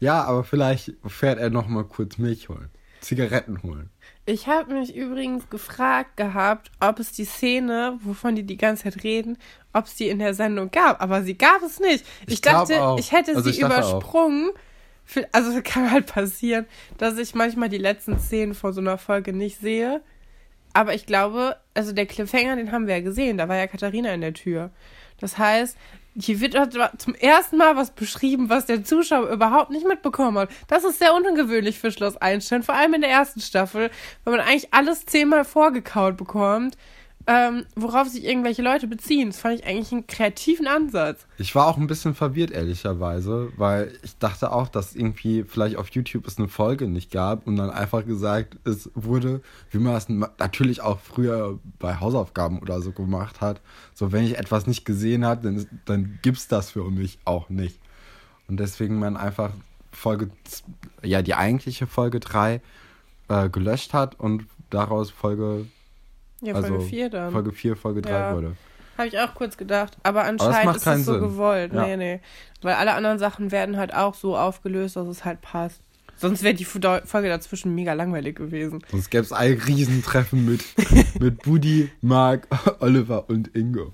Ja, 0.00 0.24
aber 0.24 0.44
vielleicht 0.44 0.92
fährt 1.06 1.38
er 1.38 1.50
noch 1.50 1.68
mal 1.68 1.84
kurz 1.84 2.18
Milch 2.18 2.48
holen. 2.48 2.70
Zigaretten 3.00 3.62
holen. 3.62 3.90
Ich 4.24 4.46
habe 4.48 4.74
mich 4.74 4.94
übrigens 4.96 5.48
gefragt 5.48 6.16
gehabt, 6.16 6.70
ob 6.80 6.98
es 6.98 7.12
die 7.12 7.24
Szene, 7.24 7.98
wovon 8.02 8.34
die 8.34 8.42
die 8.42 8.56
ganze 8.56 8.84
Zeit 8.84 9.04
reden, 9.04 9.38
ob 9.72 9.84
es 9.86 9.94
die 9.94 10.08
in 10.08 10.18
der 10.18 10.34
Sendung 10.34 10.70
gab. 10.70 11.00
Aber 11.00 11.22
sie 11.22 11.36
gab 11.38 11.62
es 11.62 11.78
nicht. 11.78 12.04
Ich, 12.26 12.34
Ich 12.34 12.40
dachte, 12.40 12.82
auch. 12.82 12.98
ich 12.98 13.12
hätte 13.12 13.30
Also 13.36 13.42
sie 13.42 13.50
ich 13.50 13.64
auch. 13.64 13.68
übersprungen. 13.68 14.50
Für- 15.04 15.28
Also 15.32 15.60
kann 15.64 15.90
halt 15.90 16.06
passieren, 16.06 16.66
dass 16.98 17.16
ich 17.18 17.34
manchmal 17.34 17.68
die 17.68 17.78
letzten 17.78 18.18
Szenen 18.18 18.54
von 18.54 18.72
so 18.72 18.80
einer 18.80 18.98
Folge 18.98 19.32
nicht 19.32 19.60
sehe. 19.60 20.00
Aber 20.72 20.94
ich 20.94 21.06
glaube, 21.06 21.56
also 21.74 21.92
der 21.92 22.06
Cliffhanger, 22.06 22.56
den 22.56 22.72
haben 22.72 22.86
wir 22.88 22.96
ja 22.96 23.02
gesehen. 23.04 23.38
Da 23.38 23.48
war 23.48 23.56
ja 23.56 23.66
Katharina 23.68 24.12
in 24.12 24.20
der 24.20 24.34
Tür. 24.34 24.70
Das 25.20 25.38
heißt, 25.38 25.76
hier 26.18 26.40
wird 26.40 26.56
zum 26.98 27.14
ersten 27.14 27.56
Mal 27.56 27.76
was 27.76 27.90
beschrieben, 27.90 28.48
was 28.48 28.66
der 28.66 28.84
Zuschauer 28.84 29.28
überhaupt 29.28 29.70
nicht 29.70 29.86
mitbekommen 29.86 30.38
hat. 30.38 30.50
Das 30.68 30.84
ist 30.84 30.98
sehr 30.98 31.14
ungewöhnlich 31.14 31.78
für 31.78 31.90
Schloss 31.90 32.16
Einstein, 32.16 32.62
vor 32.62 32.74
allem 32.74 32.94
in 32.94 33.02
der 33.02 33.10
ersten 33.10 33.40
Staffel, 33.40 33.90
weil 34.24 34.36
man 34.36 34.46
eigentlich 34.46 34.72
alles 34.72 35.04
zehnmal 35.06 35.44
vorgekaut 35.44 36.16
bekommt, 36.16 36.76
ähm, 37.26 37.64
worauf 37.74 38.08
sich 38.08 38.24
irgendwelche 38.24 38.62
Leute 38.62 38.86
beziehen. 38.86 39.30
Das 39.30 39.40
fand 39.40 39.58
ich 39.58 39.66
eigentlich 39.66 39.92
einen 39.92 40.06
kreativen 40.06 40.68
Ansatz. 40.68 41.26
Ich 41.38 41.54
war 41.54 41.66
auch 41.66 41.76
ein 41.76 41.88
bisschen 41.88 42.14
verwirrt, 42.14 42.52
ehrlicherweise, 42.52 43.52
weil 43.56 43.92
ich 44.02 44.16
dachte 44.18 44.52
auch, 44.52 44.68
dass 44.68 44.94
irgendwie 44.94 45.42
vielleicht 45.42 45.76
auf 45.76 45.88
YouTube 45.90 46.26
es 46.26 46.38
eine 46.38 46.48
Folge 46.48 46.86
nicht 46.86 47.10
gab 47.10 47.46
und 47.46 47.56
dann 47.56 47.70
einfach 47.70 48.06
gesagt, 48.06 48.58
es 48.64 48.90
wurde, 48.94 49.40
wie 49.70 49.78
man 49.78 49.94
es 49.96 50.08
natürlich 50.08 50.82
auch 50.82 51.00
früher 51.00 51.58
bei 51.80 51.98
Hausaufgaben 51.98 52.60
oder 52.60 52.80
so 52.80 52.92
gemacht 52.92 53.40
hat. 53.40 53.60
So, 53.92 54.12
wenn 54.12 54.24
ich 54.24 54.38
etwas 54.38 54.66
nicht 54.66 54.84
gesehen 54.84 55.24
habe, 55.24 55.42
dann, 55.42 55.66
dann 55.84 56.18
gibt's 56.22 56.46
das 56.46 56.70
für 56.70 56.88
mich 56.90 57.18
auch 57.24 57.48
nicht. 57.48 57.78
Und 58.48 58.60
deswegen 58.60 58.98
man 58.98 59.16
einfach 59.16 59.50
Folge, 59.90 60.30
ja, 61.02 61.22
die 61.22 61.34
eigentliche 61.34 61.86
Folge 61.86 62.20
3 62.20 62.60
äh, 63.28 63.48
gelöscht 63.48 63.94
hat 63.94 64.20
und 64.20 64.46
daraus 64.70 65.10
Folge, 65.10 65.66
Ja, 66.40 66.54
also 66.54 66.68
Folge 66.68 66.84
4 66.84 67.10
dann. 67.10 67.32
Folge 67.32 67.52
4, 67.52 67.76
Folge 67.76 68.02
3 68.02 68.10
Ja. 68.10 68.34
wurde. 68.34 68.56
Habe 68.98 69.08
ich 69.08 69.18
auch 69.18 69.34
kurz 69.34 69.56
gedacht. 69.56 69.96
Aber 70.02 70.24
anscheinend 70.24 70.64
macht 70.64 70.76
ist 70.76 70.86
es 70.86 71.04
so 71.04 71.12
Sinn. 71.12 71.22
gewollt. 71.22 71.72
Ja. 71.72 71.86
Nee, 71.86 71.96
nee. 71.96 72.20
Weil 72.62 72.74
alle 72.74 72.94
anderen 72.94 73.18
Sachen 73.18 73.52
werden 73.52 73.76
halt 73.76 73.94
auch 73.94 74.14
so 74.14 74.36
aufgelöst, 74.36 74.96
dass 74.96 75.06
es 75.08 75.24
halt 75.24 75.40
passt. 75.42 75.80
Sonst 76.18 76.42
wäre 76.42 76.54
die 76.54 76.64
Folge 76.64 77.28
dazwischen 77.28 77.74
mega 77.74 77.92
langweilig 77.92 78.36
gewesen. 78.36 78.82
Sonst 78.90 79.10
gäbe 79.10 79.22
es 79.22 79.32
ein 79.32 79.52
Riesentreffen 79.52 80.46
mit, 80.46 80.64
mit 81.20 81.42
Budi, 81.42 81.90
Marc, 82.00 82.48
Oliver 82.80 83.28
und 83.28 83.54
Ingo. 83.54 83.92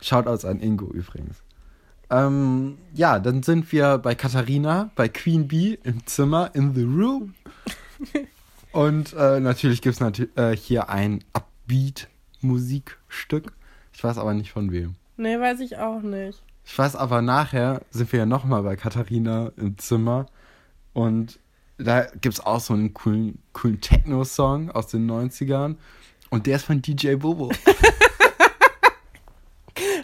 Shoutouts 0.00 0.44
an 0.44 0.58
Ingo 0.58 0.86
übrigens. 0.86 1.36
Ähm, 2.10 2.78
ja, 2.92 3.20
dann 3.20 3.44
sind 3.44 3.70
wir 3.70 3.98
bei 3.98 4.16
Katharina, 4.16 4.90
bei 4.96 5.08
Queen 5.08 5.46
Bee 5.46 5.78
im 5.84 6.04
Zimmer, 6.04 6.50
in 6.54 6.74
the 6.74 6.82
room. 6.82 7.34
Und 8.72 9.12
äh, 9.12 9.38
natürlich 9.38 9.82
gibt 9.82 10.00
es 10.00 10.18
äh, 10.36 10.56
hier 10.56 10.88
ein 10.88 11.22
Upbeat-Musikstück. 11.66 13.52
Ich 13.92 14.02
weiß 14.02 14.18
aber 14.18 14.34
nicht 14.34 14.52
von 14.52 14.72
wem. 14.72 14.96
Nee, 15.16 15.38
weiß 15.38 15.60
ich 15.60 15.78
auch 15.78 16.02
nicht. 16.02 16.42
Ich 16.64 16.78
weiß 16.78 16.96
aber 16.96 17.22
nachher 17.22 17.82
sind 17.90 18.12
wir 18.12 18.20
ja 18.20 18.26
nochmal 18.26 18.62
bei 18.62 18.76
Katharina 18.76 19.52
im 19.56 19.78
Zimmer 19.78 20.26
und 20.92 21.40
da 21.78 22.02
gibt 22.02 22.34
es 22.34 22.40
auch 22.40 22.60
so 22.60 22.74
einen 22.74 22.94
coolen, 22.94 23.42
coolen 23.52 23.80
Techno-Song 23.80 24.70
aus 24.70 24.86
den 24.86 25.10
90ern 25.10 25.74
und 26.30 26.46
der 26.46 26.56
ist 26.56 26.64
von 26.64 26.80
DJ 26.80 27.16
Bobo. 27.16 27.50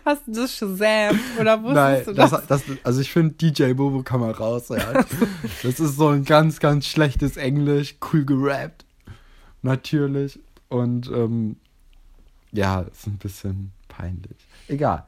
Hast 0.04 0.26
du 0.26 0.32
das 0.32 0.56
Shazam? 0.56 1.18
Oder 1.38 1.62
wusstest 1.62 1.74
Nein, 1.74 2.02
du 2.06 2.14
das, 2.14 2.30
das? 2.30 2.46
das, 2.46 2.62
also 2.82 3.00
ich 3.00 3.12
finde 3.12 3.34
DJ 3.34 3.74
Bobo 3.74 4.02
kann 4.02 4.20
man 4.20 4.30
raushören. 4.30 5.04
das 5.62 5.78
ist 5.78 5.96
so 5.96 6.08
ein 6.08 6.24
ganz, 6.24 6.58
ganz 6.60 6.86
schlechtes 6.86 7.36
Englisch, 7.36 7.96
cool 8.12 8.24
gerappt, 8.24 8.84
natürlich 9.62 10.40
und 10.68 11.08
ähm, 11.08 11.56
ja, 12.52 12.80
ist 12.82 13.06
ein 13.06 13.18
bisschen 13.18 13.72
peinlich. 13.88 14.36
Egal. 14.68 15.04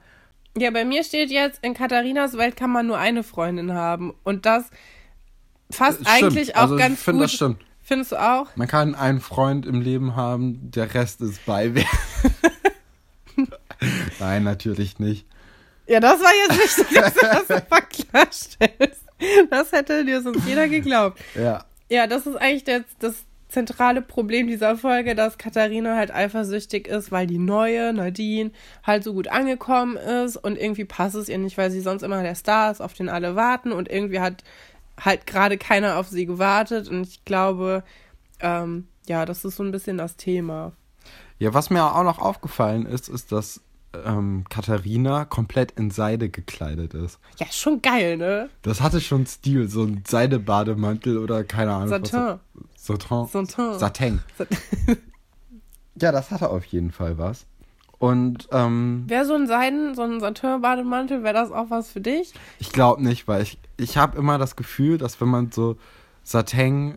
Ja, 0.56 0.70
bei 0.70 0.84
mir 0.84 1.04
steht 1.04 1.30
jetzt, 1.30 1.62
in 1.62 1.74
Katharinas 1.74 2.36
Welt 2.36 2.56
kann 2.56 2.70
man 2.70 2.86
nur 2.86 2.98
eine 2.98 3.22
Freundin 3.22 3.72
haben. 3.72 4.12
Und 4.24 4.46
das 4.46 4.70
fasst 5.70 6.00
Stimmt, 6.00 6.08
eigentlich 6.08 6.56
auch 6.56 6.62
also 6.62 6.76
ich 6.76 6.80
ganz 6.80 7.02
finde, 7.02 7.18
gut. 7.18 7.24
das 7.24 7.32
stimmt. 7.32 7.64
Findest 7.82 8.12
du 8.12 8.22
auch? 8.22 8.54
Man 8.56 8.68
kann 8.68 8.94
einen 8.94 9.20
Freund 9.20 9.66
im 9.66 9.80
Leben 9.80 10.16
haben, 10.16 10.70
der 10.70 10.92
Rest 10.94 11.20
ist 11.20 11.44
Beiwerk. 11.44 11.86
Nein, 14.20 14.44
natürlich 14.44 14.98
nicht. 14.98 15.26
Ja, 15.86 15.98
das 15.98 16.20
war 16.20 16.30
jetzt 16.46 16.78
wichtig, 16.78 16.94
dass 16.94 17.14
du 17.14 17.20
das 17.20 17.50
einfach 17.50 17.88
klarstellst. 17.88 19.04
Das 19.50 19.72
hätte 19.72 20.04
dir 20.04 20.22
sonst 20.22 20.46
jeder 20.46 20.68
geglaubt. 20.68 21.20
Ja. 21.34 21.64
Ja, 21.88 22.06
das 22.06 22.26
ist 22.26 22.36
eigentlich 22.36 22.64
das, 22.64 22.82
das 23.00 23.14
zentrale 23.50 24.00
Problem 24.02 24.46
dieser 24.46 24.76
Folge, 24.76 25.14
dass 25.14 25.38
Katharina 25.38 25.96
halt 25.96 26.12
eifersüchtig 26.14 26.88
ist, 26.88 27.12
weil 27.12 27.26
die 27.26 27.38
neue 27.38 27.92
Nadine 27.92 28.52
halt 28.82 29.04
so 29.04 29.12
gut 29.12 29.28
angekommen 29.28 29.96
ist 29.96 30.36
und 30.36 30.56
irgendwie 30.56 30.84
passt 30.84 31.16
es 31.16 31.28
ihr 31.28 31.38
nicht, 31.38 31.58
weil 31.58 31.70
sie 31.70 31.80
sonst 31.80 32.02
immer 32.02 32.22
der 32.22 32.34
Star 32.34 32.70
ist, 32.70 32.80
auf 32.80 32.94
den 32.94 33.08
alle 33.08 33.36
warten 33.36 33.72
und 33.72 33.90
irgendwie 33.90 34.20
hat 34.20 34.44
halt 34.98 35.26
gerade 35.26 35.58
keiner 35.58 35.98
auf 35.98 36.08
sie 36.08 36.26
gewartet 36.26 36.88
und 36.88 37.02
ich 37.02 37.24
glaube, 37.24 37.82
ähm, 38.40 38.86
ja, 39.06 39.26
das 39.26 39.44
ist 39.44 39.56
so 39.56 39.62
ein 39.62 39.72
bisschen 39.72 39.98
das 39.98 40.16
Thema. 40.16 40.72
Ja, 41.38 41.54
was 41.54 41.70
mir 41.70 41.84
auch 41.84 42.04
noch 42.04 42.18
aufgefallen 42.18 42.86
ist, 42.86 43.08
ist, 43.08 43.32
dass 43.32 43.60
ähm, 44.04 44.44
Katharina 44.48 45.24
komplett 45.24 45.72
in 45.72 45.90
Seide 45.90 46.28
gekleidet 46.28 46.94
ist. 46.94 47.18
Ja, 47.38 47.46
schon 47.50 47.82
geil, 47.82 48.16
ne? 48.16 48.48
Das 48.62 48.80
hatte 48.80 49.00
schon 49.00 49.26
Stil, 49.26 49.68
so 49.68 49.82
ein 49.82 50.04
Seidebademantel 50.06 51.18
oder 51.18 51.44
keine 51.44 51.72
Ahnung. 51.74 51.88
Satin. 51.88 52.38
Satin. 52.76 53.26
Satin. 53.26 53.78
Satin. 53.78 54.20
Ja, 56.00 56.12
das 56.12 56.30
hatte 56.30 56.48
auf 56.50 56.64
jeden 56.66 56.92
Fall 56.92 57.18
was. 57.18 57.46
Und 57.98 58.48
ähm, 58.50 59.04
Wäre 59.06 59.26
so 59.26 59.34
ein 59.34 59.46
Seiden, 59.46 59.94
so 59.94 60.02
ein 60.02 60.20
Satin-Bademantel, 60.20 61.22
wäre 61.22 61.34
das 61.34 61.52
auch 61.52 61.68
was 61.68 61.90
für 61.90 62.00
dich? 62.00 62.32
ich 62.58 62.72
glaube 62.72 63.02
nicht, 63.02 63.28
weil 63.28 63.42
ich, 63.42 63.58
ich 63.76 63.98
habe 63.98 64.16
immer 64.16 64.38
das 64.38 64.56
Gefühl, 64.56 64.96
dass 64.96 65.20
wenn 65.20 65.28
man 65.28 65.52
so 65.52 65.76
Satin 66.22 66.96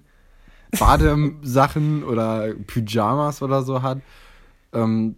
Badesachen 0.79 2.03
oder 2.05 2.53
Pyjamas 2.53 3.41
oder 3.41 3.63
so 3.63 3.81
hat, 3.81 3.99
ähm, 4.71 5.15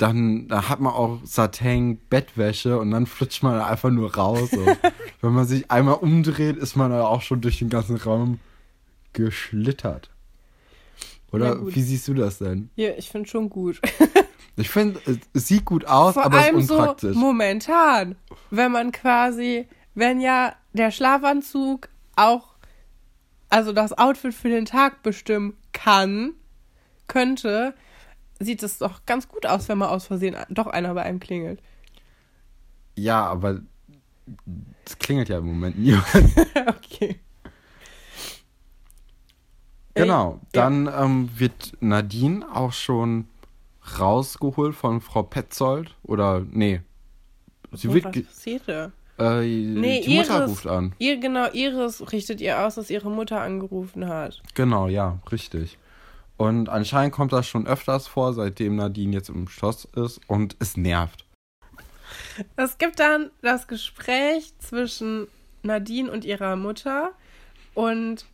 dann 0.00 0.48
da 0.48 0.68
hat 0.68 0.80
man 0.80 0.92
auch 0.92 1.18
Satin 1.24 1.98
Bettwäsche 2.08 2.78
und 2.78 2.90
dann 2.90 3.06
flutscht 3.06 3.42
man 3.42 3.60
einfach 3.60 3.90
nur 3.90 4.14
raus. 4.14 4.50
Wenn 5.20 5.32
man 5.32 5.46
sich 5.46 5.70
einmal 5.70 5.96
umdreht, 5.96 6.56
ist 6.56 6.76
man 6.76 6.92
auch 6.92 7.22
schon 7.22 7.40
durch 7.40 7.58
den 7.58 7.68
ganzen 7.68 7.96
Raum 7.96 8.40
geschlittert. 9.12 10.10
Oder 11.32 11.66
wie 11.66 11.82
siehst 11.82 12.08
du 12.08 12.14
das 12.14 12.38
denn? 12.38 12.70
Ja, 12.76 12.90
ich 12.96 13.08
finde 13.10 13.28
schon 13.28 13.50
gut. 13.50 13.80
Ich 14.56 14.68
finde, 14.68 15.00
es, 15.06 15.18
es 15.32 15.48
sieht 15.48 15.64
gut 15.64 15.86
aus, 15.86 16.14
Vor 16.14 16.24
aber 16.24 16.38
es 16.38 16.44
allem 16.44 16.58
ist 16.58 16.70
unpraktisch. 16.70 17.14
so 17.14 17.18
momentan, 17.18 18.16
wenn 18.50 18.72
man 18.72 18.92
quasi, 18.92 19.66
wenn 19.94 20.20
ja 20.20 20.54
der 20.74 20.90
Schlafanzug 20.90 21.88
auch, 22.16 22.56
also 23.48 23.72
das 23.72 23.96
Outfit 23.96 24.34
für 24.34 24.50
den 24.50 24.66
Tag 24.66 25.02
bestimmen 25.02 25.56
kann, 25.72 26.34
könnte, 27.06 27.74
sieht 28.40 28.62
es 28.62 28.78
doch 28.78 29.04
ganz 29.06 29.28
gut 29.28 29.46
aus, 29.46 29.68
wenn 29.68 29.78
mal 29.78 29.88
aus 29.90 30.06
Versehen 30.06 30.36
doch 30.48 30.66
einer 30.66 30.92
bei 30.94 31.02
einem 31.02 31.20
klingelt. 31.20 31.60
ja, 32.96 33.24
aber 33.26 33.60
es 34.84 34.98
klingelt 34.98 35.28
ja 35.28 35.38
im 35.38 35.46
Moment 35.46 35.78
nie. 35.78 35.94
okay. 36.68 37.20
Genau, 39.94 40.34
Ja. 40.34 40.40
dann 40.52 40.86
ähm, 40.96 41.30
wird 41.36 41.72
Nadine 41.80 42.46
auch 42.54 42.72
schon 42.72 43.26
rausgeholt 43.98 44.74
von 44.74 45.00
Frau 45.00 45.22
Petzold. 45.24 45.96
Oder, 46.04 46.44
nee. 46.50 46.80
Sie 47.72 47.88
Und 47.88 47.94
wird. 47.94 48.04
was 48.06 48.22
passiert 48.22 48.62
da? 48.66 48.92
Äh, 49.18 49.42
Nee, 49.44 50.02
die 50.06 50.16
Mutter 50.16 50.38
Iris. 50.38 50.50
ruft 50.50 50.66
an. 50.66 50.94
Ihr, 50.98 51.18
genau, 51.18 51.50
Iris 51.52 52.12
richtet 52.12 52.40
ihr 52.40 52.60
aus, 52.64 52.76
dass 52.76 52.88
ihre 52.88 53.10
Mutter 53.10 53.40
angerufen 53.40 54.06
hat. 54.08 54.40
Genau, 54.54 54.86
ja, 54.86 55.18
richtig. 55.32 55.76
Und 56.40 56.70
anscheinend 56.70 57.12
kommt 57.12 57.34
das 57.34 57.46
schon 57.46 57.66
öfters 57.66 58.06
vor, 58.06 58.32
seitdem 58.32 58.76
Nadine 58.76 59.12
jetzt 59.12 59.28
im 59.28 59.46
Schloss 59.46 59.84
ist 59.84 60.22
und 60.26 60.56
es 60.58 60.74
nervt. 60.74 61.26
Es 62.56 62.78
gibt 62.78 62.98
dann 62.98 63.30
das 63.42 63.68
Gespräch 63.68 64.54
zwischen 64.58 65.28
Nadine 65.62 66.10
und 66.10 66.24
ihrer 66.24 66.56
Mutter. 66.56 67.12
Und 67.74 68.24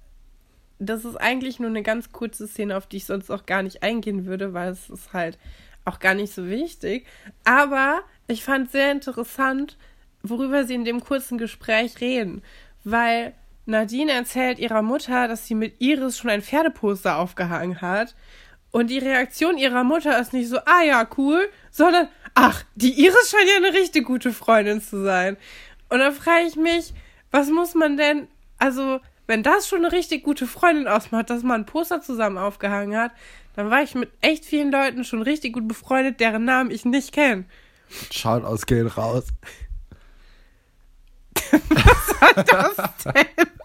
das 0.79 1.05
ist 1.05 1.17
eigentlich 1.17 1.59
nur 1.59 1.69
eine 1.69 1.83
ganz 1.83 2.13
kurze 2.13 2.47
Szene, 2.47 2.77
auf 2.77 2.87
die 2.87 2.99
ich 2.99 3.07
sonst 3.07 3.29
auch 3.29 3.45
gar 3.45 3.65
nicht 3.65 3.83
eingehen 3.83 4.25
würde, 4.25 4.55
weil 4.55 4.71
es 4.71 4.89
ist 4.89 5.13
halt 5.13 5.37
auch 5.85 5.99
gar 5.99 6.15
nicht 6.15 6.33
so 6.33 6.47
wichtig. 6.47 7.09
Aber 7.43 8.03
ich 8.29 8.45
fand 8.45 8.71
sehr 8.71 8.93
interessant, 8.93 9.77
worüber 10.23 10.63
sie 10.63 10.75
in 10.75 10.85
dem 10.85 11.01
kurzen 11.01 11.39
Gespräch 11.39 12.01
reden, 12.01 12.43
weil 12.85 13.35
Nadine 13.67 14.13
erzählt 14.13 14.59
ihrer 14.59 14.83
Mutter, 14.83 15.29
dass 15.29 15.47
sie 15.47 15.55
mit 15.55 15.81
Iris 15.81 16.19
schon 16.19 16.31
ein 16.31 16.43
Pferdeposter 16.43 17.19
aufgehangen 17.19 17.81
hat. 17.81 18.15
Und 18.71 18.89
die 18.89 18.99
Reaktion 18.99 19.59
ihrer 19.59 19.85
Mutter 19.85 20.19
ist 20.21 20.33
nicht 20.33 20.49
so, 20.49 20.59
ah 20.67 20.83
ja, 20.83 21.07
cool, 21.17 21.49
sondern, 21.71 22.09
ach, 22.35 22.63
die 22.75 22.93
Iris 23.05 23.31
scheint 23.31 23.49
ja 23.49 23.57
eine 23.57 23.77
richtig 23.77 24.07
gute 24.07 24.33
Freundin 24.33 24.81
zu 24.81 25.03
sein. 25.03 25.37
Und 25.89 25.99
da 25.99 26.13
frage 26.13 26.47
ich 26.47 26.57
mich, 26.57 26.93
was 27.31 27.49
muss 27.49 27.75
man 27.75 27.97
denn, 27.97 28.29
also, 28.59 29.01
wenn 29.27 29.43
das 29.43 29.69
schon 29.69 29.85
eine 29.85 29.93
richtig 29.93 30.23
gute 30.23 30.47
Freundin 30.47 30.87
ausmacht, 30.89 31.31
dass 31.31 31.43
man 31.43 31.63
ein 31.63 31.67
Poster 31.67 32.01
zusammen 32.01 32.39
aufgehangen 32.39 32.97
hat, 32.97 33.13
dann 33.57 33.71
war 33.71 33.83
ich 33.83 33.95
mit 33.95 34.11
echt 34.21 34.45
vielen 34.45 34.71
Leuten 34.71 35.05
schon 35.05 35.23
richtig 35.23 35.55
gut 35.55 35.67
befreundet, 35.67 36.21
deren 36.21 36.45
Namen 36.45 36.71
ich 36.71 36.85
nicht 36.85 37.13
kenne. 37.13 37.45
Schaut 38.11 38.45
aus, 38.45 38.67
gehen 38.67 38.87
raus. 38.87 39.25
Was 41.51 42.07
soll 42.37 42.45
das 42.45 42.77
denn? 43.05 43.56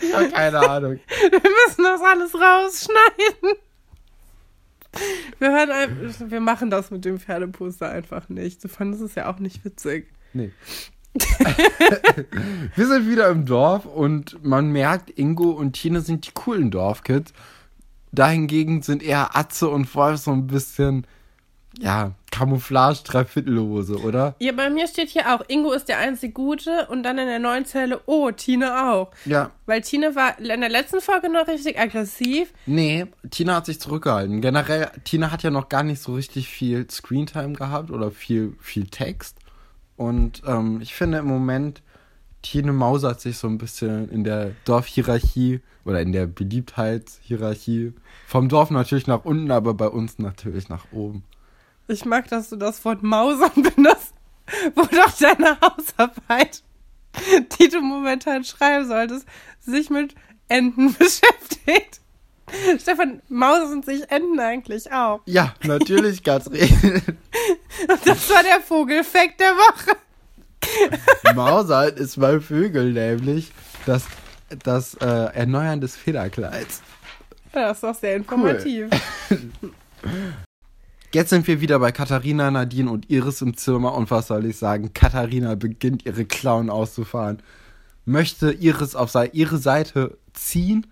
Ich 0.00 0.14
habe 0.14 0.28
keine 0.30 0.58
Ahnung. 0.58 1.00
Wir 1.30 1.40
müssen 1.40 1.84
das 1.84 2.00
alles 2.02 2.34
rausschneiden. 2.34 3.58
Wir, 5.38 5.50
hören 5.50 6.30
wir 6.30 6.40
machen 6.40 6.70
das 6.70 6.90
mit 6.90 7.04
dem 7.04 7.18
Pferdeposter 7.18 7.90
einfach 7.90 8.28
nicht. 8.28 8.60
So 8.60 8.68
fand 8.68 8.94
es 9.00 9.14
ja 9.14 9.30
auch 9.30 9.38
nicht 9.38 9.64
witzig. 9.64 10.08
Nee. 10.32 10.52
wir 12.74 12.86
sind 12.86 13.08
wieder 13.08 13.28
im 13.28 13.46
Dorf 13.46 13.86
und 13.86 14.42
man 14.44 14.70
merkt, 14.70 15.10
Ingo 15.10 15.50
und 15.50 15.72
Tine 15.72 16.00
sind 16.00 16.26
die 16.26 16.32
coolen 16.32 16.70
Dorfkids. 16.70 17.32
Dahingegen 18.12 18.82
sind 18.82 19.02
eher 19.02 19.36
Atze 19.36 19.68
und 19.68 19.94
Wolf 19.94 20.20
so 20.20 20.32
ein 20.32 20.46
bisschen, 20.46 21.06
ja, 21.78 22.12
Camouflage 22.30 23.02
Dreiviertelhose, 23.04 23.96
oder? 23.98 24.34
Ja, 24.38 24.52
bei 24.52 24.70
mir 24.70 24.86
steht 24.86 25.08
hier 25.08 25.34
auch, 25.34 25.42
Ingo 25.48 25.72
ist 25.72 25.88
der 25.88 25.98
einzig 25.98 26.34
Gute 26.34 26.86
und 26.90 27.02
dann 27.02 27.18
in 27.18 27.26
der 27.26 27.38
neuen 27.38 27.64
Zelle, 27.64 28.00
oh, 28.06 28.30
Tine 28.30 28.90
auch. 28.90 29.10
Ja. 29.24 29.50
Weil 29.66 29.80
Tine 29.80 30.14
war 30.14 30.38
in 30.38 30.60
der 30.60 30.70
letzten 30.70 31.00
Folge 31.00 31.30
noch 31.30 31.48
richtig 31.48 31.78
aggressiv. 31.78 32.52
Nee, 32.66 33.06
Tina 33.30 33.56
hat 33.56 33.66
sich 33.66 33.80
zurückgehalten. 33.80 34.40
Generell, 34.40 34.90
Tina 35.04 35.30
hat 35.30 35.42
ja 35.42 35.50
noch 35.50 35.68
gar 35.68 35.82
nicht 35.82 36.02
so 36.02 36.14
richtig 36.14 36.48
viel 36.48 36.88
Screentime 36.90 37.54
gehabt 37.54 37.90
oder 37.90 38.10
viel, 38.10 38.56
viel 38.60 38.86
Text. 38.86 39.38
Und 39.96 40.42
ähm, 40.46 40.80
ich 40.82 40.94
finde 40.94 41.18
im 41.18 41.26
Moment, 41.26 41.82
Tine 42.42 42.72
mausert 42.72 43.20
sich 43.20 43.38
so 43.38 43.48
ein 43.48 43.58
bisschen 43.58 44.08
in 44.10 44.24
der 44.24 44.52
Dorfhierarchie 44.64 45.60
oder 45.84 46.00
in 46.00 46.12
der 46.12 46.26
Beliebtheitshierarchie. 46.26 47.92
Vom 48.26 48.48
Dorf 48.48 48.70
natürlich 48.70 49.06
nach 49.06 49.24
unten, 49.24 49.50
aber 49.50 49.74
bei 49.74 49.88
uns 49.88 50.18
natürlich 50.18 50.68
nach 50.68 50.84
oben. 50.92 51.24
Ich 51.88 52.04
mag, 52.04 52.28
dass 52.28 52.48
du 52.50 52.56
das 52.56 52.84
Wort 52.84 53.02
Mausern 53.02 53.50
benutzt, 53.56 54.14
wo 54.74 54.82
doch 54.82 55.12
deine 55.18 55.58
Hausarbeit, 55.60 56.62
die 57.58 57.68
du 57.68 57.80
momentan 57.80 58.44
schreiben 58.44 58.86
solltest, 58.86 59.26
sich 59.60 59.90
mit 59.90 60.14
Enten 60.48 60.94
beschäftigt. 60.98 62.00
Stefan, 62.80 63.22
Mausern 63.28 63.82
sich 63.82 64.08
Enten 64.10 64.38
eigentlich 64.38 64.92
auch. 64.92 65.20
Ja, 65.26 65.54
natürlich, 65.64 66.22
Katrin. 66.22 67.02
Das 68.04 68.30
war 68.30 68.42
der 68.42 68.60
Vogelfakt 68.62 69.38
der 69.38 69.52
Woche. 69.52 69.96
Mausern 71.34 71.94
ist 71.94 72.18
bei 72.18 72.40
Vögeln 72.40 72.94
nämlich 72.94 73.52
das, 73.84 74.04
das 74.64 74.94
äh, 74.94 75.06
Erneuern 75.06 75.80
des 75.82 75.94
Federkleids. 75.94 76.80
Das 77.52 77.76
ist 77.76 77.82
doch 77.82 77.94
sehr 77.94 78.16
informativ. 78.16 78.88
Jetzt 81.16 81.30
sind 81.30 81.46
wir 81.46 81.62
wieder 81.62 81.78
bei 81.78 81.92
Katharina, 81.92 82.50
Nadine 82.50 82.90
und 82.90 83.08
Iris 83.08 83.40
im 83.40 83.56
Zimmer 83.56 83.94
und 83.94 84.10
was 84.10 84.26
soll 84.26 84.44
ich 84.44 84.58
sagen? 84.58 84.92
Katharina 84.92 85.54
beginnt 85.54 86.04
ihre 86.04 86.26
Klauen 86.26 86.68
auszufahren, 86.68 87.42
möchte 88.04 88.52
Iris 88.52 88.94
auf 88.94 89.14
ihre 89.32 89.56
Seite 89.56 90.18
ziehen 90.34 90.86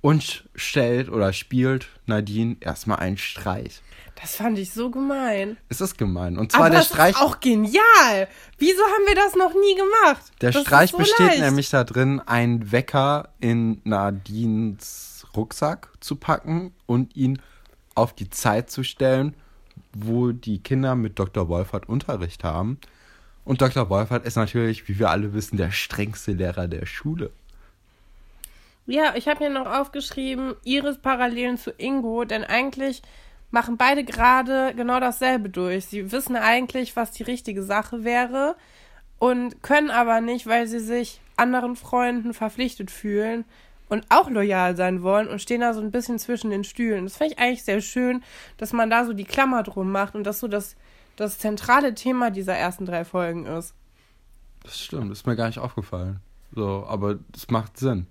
und 0.00 0.48
stellt 0.54 1.10
oder 1.10 1.34
spielt 1.34 1.88
Nadine 2.06 2.56
erstmal 2.60 3.00
einen 3.00 3.18
Streich. 3.18 3.82
Das 4.18 4.34
fand 4.36 4.58
ich 4.58 4.72
so 4.72 4.90
gemein. 4.90 5.58
Es 5.68 5.82
ist 5.82 5.98
gemein. 5.98 6.38
Und 6.38 6.52
zwar 6.52 6.62
Aber 6.62 6.70
der 6.70 6.78
das 6.78 6.88
Streich. 6.88 7.14
ist 7.14 7.20
auch 7.20 7.38
genial. 7.40 8.28
Wieso 8.56 8.82
haben 8.82 9.06
wir 9.06 9.14
das 9.14 9.34
noch 9.34 9.52
nie 9.52 9.74
gemacht? 9.74 10.22
Der 10.40 10.52
das 10.52 10.62
Streich 10.62 10.92
so 10.92 10.96
besteht 10.96 11.18
leicht. 11.18 11.40
nämlich 11.40 11.68
da 11.68 11.84
drin, 11.84 12.18
einen 12.24 12.72
Wecker 12.72 13.28
in 13.40 13.82
Nadines 13.84 15.26
Rucksack 15.36 15.90
zu 16.00 16.16
packen 16.16 16.72
und 16.86 17.14
ihn 17.14 17.42
auf 17.94 18.12
die 18.12 18.30
Zeit 18.30 18.70
zu 18.70 18.82
stellen, 18.82 19.34
wo 19.92 20.32
die 20.32 20.62
Kinder 20.62 20.94
mit 20.94 21.18
Dr. 21.18 21.48
Wolfert 21.48 21.88
Unterricht 21.88 22.44
haben. 22.44 22.78
Und 23.44 23.60
Dr. 23.60 23.90
Wolfert 23.90 24.24
ist 24.24 24.36
natürlich, 24.36 24.88
wie 24.88 24.98
wir 24.98 25.10
alle 25.10 25.34
wissen, 25.34 25.56
der 25.56 25.70
strengste 25.70 26.32
Lehrer 26.32 26.66
der 26.66 26.86
Schule. 26.86 27.30
Ja, 28.86 29.14
ich 29.16 29.28
habe 29.28 29.38
hier 29.38 29.50
noch 29.50 29.66
aufgeschrieben, 29.66 30.54
Iris 30.64 30.98
Parallelen 30.98 31.56
zu 31.56 31.70
Ingo, 31.70 32.24
denn 32.24 32.44
eigentlich 32.44 33.02
machen 33.50 33.76
beide 33.76 34.04
gerade 34.04 34.74
genau 34.74 35.00
dasselbe 35.00 35.48
durch. 35.48 35.86
Sie 35.86 36.12
wissen 36.12 36.36
eigentlich, 36.36 36.96
was 36.96 37.12
die 37.12 37.22
richtige 37.22 37.62
Sache 37.62 38.04
wäre 38.04 38.56
und 39.18 39.62
können 39.62 39.90
aber 39.90 40.20
nicht, 40.20 40.46
weil 40.46 40.66
sie 40.66 40.80
sich 40.80 41.20
anderen 41.36 41.76
Freunden 41.76 42.34
verpflichtet 42.34 42.90
fühlen 42.90 43.44
und 43.94 44.04
auch 44.10 44.28
loyal 44.28 44.76
sein 44.76 45.02
wollen 45.02 45.28
und 45.28 45.40
stehen 45.40 45.60
da 45.60 45.72
so 45.72 45.80
ein 45.80 45.90
bisschen 45.90 46.18
zwischen 46.18 46.50
den 46.50 46.64
Stühlen. 46.64 47.04
Das 47.04 47.16
finde 47.16 47.34
ich 47.34 47.38
eigentlich 47.38 47.62
sehr 47.62 47.80
schön, 47.80 48.22
dass 48.56 48.72
man 48.72 48.90
da 48.90 49.04
so 49.04 49.12
die 49.12 49.24
Klammer 49.24 49.62
drum 49.62 49.90
macht 49.92 50.14
und 50.14 50.24
dass 50.24 50.40
so 50.40 50.48
das, 50.48 50.76
das 51.16 51.38
zentrale 51.38 51.94
Thema 51.94 52.30
dieser 52.30 52.54
ersten 52.54 52.86
drei 52.86 53.04
Folgen 53.04 53.46
ist. 53.46 53.74
Das 54.64 54.80
stimmt, 54.80 55.12
ist 55.12 55.26
mir 55.26 55.36
gar 55.36 55.46
nicht 55.46 55.58
aufgefallen. 55.58 56.20
So, 56.54 56.84
aber 56.88 57.18
es 57.34 57.48
macht 57.50 57.78
Sinn. 57.78 58.06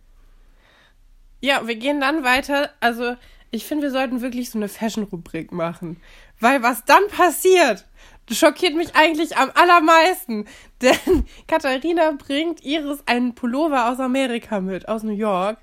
Ja, 1.41 1.67
wir 1.67 1.75
gehen 1.75 1.99
dann 1.99 2.23
weiter. 2.23 2.69
Also, 2.79 3.15
ich 3.51 3.65
finde, 3.65 3.83
wir 3.83 3.91
sollten 3.91 4.21
wirklich 4.21 4.49
so 4.49 4.57
eine 4.57 4.69
Fashion-Rubrik 4.69 5.51
machen. 5.51 5.97
Weil 6.39 6.63
was 6.63 6.85
dann 6.85 7.07
passiert, 7.09 7.85
schockiert 8.31 8.75
mich 8.75 8.95
eigentlich 8.95 9.37
am 9.37 9.51
allermeisten. 9.53 10.45
Denn 10.81 11.25
Katharina 11.47 12.11
bringt 12.11 12.63
Iris 12.63 12.99
einen 13.05 13.35
Pullover 13.35 13.91
aus 13.91 13.99
Amerika 13.99 14.61
mit, 14.61 14.87
aus 14.87 15.03
New 15.03 15.11
York. 15.11 15.57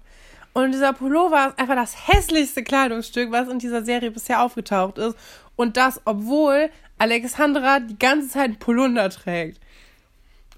Und 0.52 0.72
dieser 0.72 0.92
Pullover 0.92 1.48
ist 1.48 1.58
einfach 1.58 1.76
das 1.76 2.08
hässlichste 2.08 2.62
Kleidungsstück, 2.62 3.30
was 3.30 3.48
in 3.48 3.58
dieser 3.58 3.84
Serie 3.84 4.10
bisher 4.10 4.42
aufgetaucht 4.42 4.98
ist. 4.98 5.16
Und 5.56 5.76
das, 5.76 6.00
obwohl 6.04 6.70
Alexandra 6.98 7.80
die 7.80 7.98
ganze 7.98 8.28
Zeit 8.28 8.44
einen 8.44 8.58
Polunder 8.58 9.10
trägt. 9.10 9.60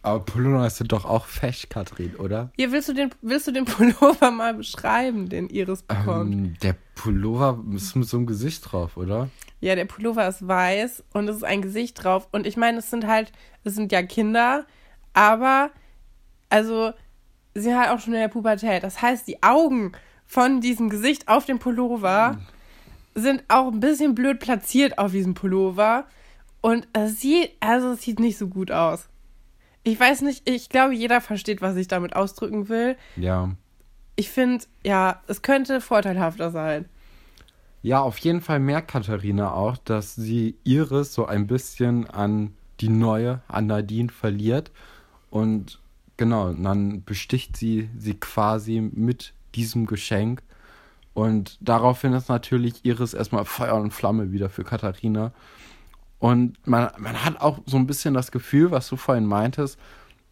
Aber 0.05 0.67
ist 0.67 0.81
ja 0.81 0.87
doch 0.87 1.05
auch 1.05 1.27
fesch, 1.27 1.69
Katrin, 1.69 2.17
oder? 2.17 2.51
Hier 2.57 2.73
willst 2.73 2.89
du 2.89 2.93
den, 2.93 3.11
willst 3.21 3.47
du 3.47 3.53
den 3.53 3.65
Pullover 3.67 4.33
mal 4.33 4.55
beschreiben, 4.55 5.29
den 5.29 5.49
Iris 5.49 5.83
bekommt? 5.83 6.33
Ähm, 6.33 6.57
der 6.63 6.75
Pullover 6.97 7.63
ist 7.75 7.95
mit 7.95 8.09
so 8.09 8.17
einem 8.17 8.27
Gesicht 8.27 8.73
drauf, 8.73 8.97
oder? 8.97 9.29
Ja, 9.61 9.77
der 9.77 9.85
Pullover 9.85 10.27
ist 10.27 10.47
weiß 10.47 11.05
und 11.13 11.29
es 11.29 11.37
ist 11.37 11.45
ein 11.45 11.63
Gesicht 11.63 12.03
drauf. 12.03 12.27
Und 12.33 12.49
ich 12.49 12.57
meine, 12.57 12.79
es 12.79 12.91
sind 12.91 13.07
halt, 13.07 13.31
es 13.63 13.77
sind 13.77 13.93
ja 13.93 14.03
Kinder, 14.03 14.67
aber 15.15 15.71
also 16.51 16.93
sind 17.55 17.79
halt 17.79 17.91
auch 17.91 18.01
schon 18.01 18.15
in 18.15 18.21
der 18.21 18.29
Pubertät. 18.29 18.83
Das 18.83 19.03
heißt, 19.03 19.27
die 19.29 19.43
Augen 19.43 19.93
von 20.27 20.61
diesem 20.61 20.89
Gesicht 20.89 21.29
auf 21.29 21.45
dem 21.45 21.59
Pullover 21.59 22.39
sind 23.15 23.45
auch 23.49 23.71
ein 23.71 23.81
bisschen 23.81 24.15
blöd 24.15 24.41
platziert 24.41 24.99
auf 24.99 25.13
diesem 25.13 25.35
Pullover. 25.35 26.07
Und 26.61 26.89
es 26.93 27.21
sieht, 27.21 27.51
also 27.61 27.93
es 27.93 28.03
sieht 28.03 28.21
nicht 28.21 28.39
so 28.39 28.49
gut 28.49 28.71
aus. 28.71 29.09
Ich 29.85 29.99
weiß 29.99 30.23
nicht, 30.23 30.49
ich 30.49 30.69
glaube, 30.69 30.95
jeder 30.95 31.21
versteht, 31.21 31.61
was 31.61 31.77
ich 31.77 31.89
damit 31.89 32.15
ausdrücken 32.15 32.69
will. 32.69 32.97
Ja. 33.17 33.51
Ich 34.15 34.31
finde, 34.31 34.65
ja, 34.85 35.21
es 35.27 35.43
könnte 35.43 35.81
vorteilhafter 35.81 36.51
sein. 36.51 36.87
Ja, 37.83 38.01
auf 38.01 38.19
jeden 38.19 38.41
Fall 38.41 38.61
merkt 38.61 38.93
Katharina 38.93 39.53
auch, 39.53 39.77
dass 39.77 40.15
sie 40.15 40.57
Iris 40.63 41.13
so 41.13 41.27
ein 41.27 41.49
bisschen 41.49 42.09
an 42.09 42.55
die 42.81 42.89
neue, 42.89 43.41
an 43.49 43.67
Nadine 43.67 44.11
verliert. 44.11 44.71
Und 45.31 45.81
genau, 46.17 46.53
dann 46.53 47.05
besticht 47.05 47.57
sie 47.57 47.89
sie 47.97 48.15
quasi 48.15 48.81
mit 48.81 49.35
diesem 49.55 49.87
Geschenk. 49.87 50.43
Und 51.15 51.59
daraufhin 51.61 52.15
ist 52.15 52.29
natürlich 52.29 52.85
Iris 52.85 53.15
erstmal 53.15 53.45
Feuer 53.45 53.75
und 53.75 53.91
Flamme 53.93 54.33
wieder 54.33 54.49
für 54.49 54.65
Katharina. 54.65 55.33
Und 56.19 56.67
man, 56.67 56.91
man 56.99 57.25
hat 57.25 57.41
auch 57.41 57.59
so 57.67 57.77
ein 57.77 57.87
bisschen 57.87 58.15
das 58.15 58.31
Gefühl, 58.31 58.71
was 58.71 58.89
du 58.89 58.97
vorhin 58.97 59.27
meintest, 59.27 59.79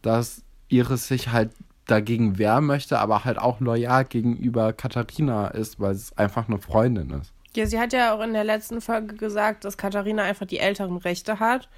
dass 0.02 0.42
Iris 0.68 1.08
sich 1.08 1.32
halt 1.32 1.50
dagegen 1.86 2.38
wehren 2.38 2.64
möchte, 2.64 2.98
aber 2.98 3.24
halt 3.24 3.38
auch 3.38 3.60
loyal 3.60 4.04
gegenüber 4.04 4.72
Katharina 4.72 5.48
ist, 5.48 5.80
weil 5.80 5.92
es 5.92 6.16
einfach 6.16 6.48
eine 6.48 6.58
Freundin 6.58 7.10
ist. 7.10 7.32
Ja, 7.56 7.66
sie 7.66 7.80
hat 7.80 7.92
ja 7.92 8.14
auch 8.14 8.20
in 8.20 8.32
der 8.32 8.44
letzten 8.44 8.80
Folge 8.80 9.16
gesagt, 9.16 9.64
dass 9.64 9.76
Katharina 9.76 10.22
einfach 10.22 10.46
die 10.46 10.60
älteren 10.60 10.96
Rechte 10.96 11.40
hat 11.40 11.68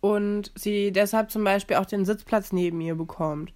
und 0.00 0.52
sie 0.54 0.92
deshalb 0.92 1.30
zum 1.30 1.44
Beispiel 1.44 1.76
auch 1.76 1.86
den 1.86 2.04
Sitzplatz 2.04 2.52
neben 2.52 2.80
ihr 2.80 2.94
bekommt. 2.94 3.52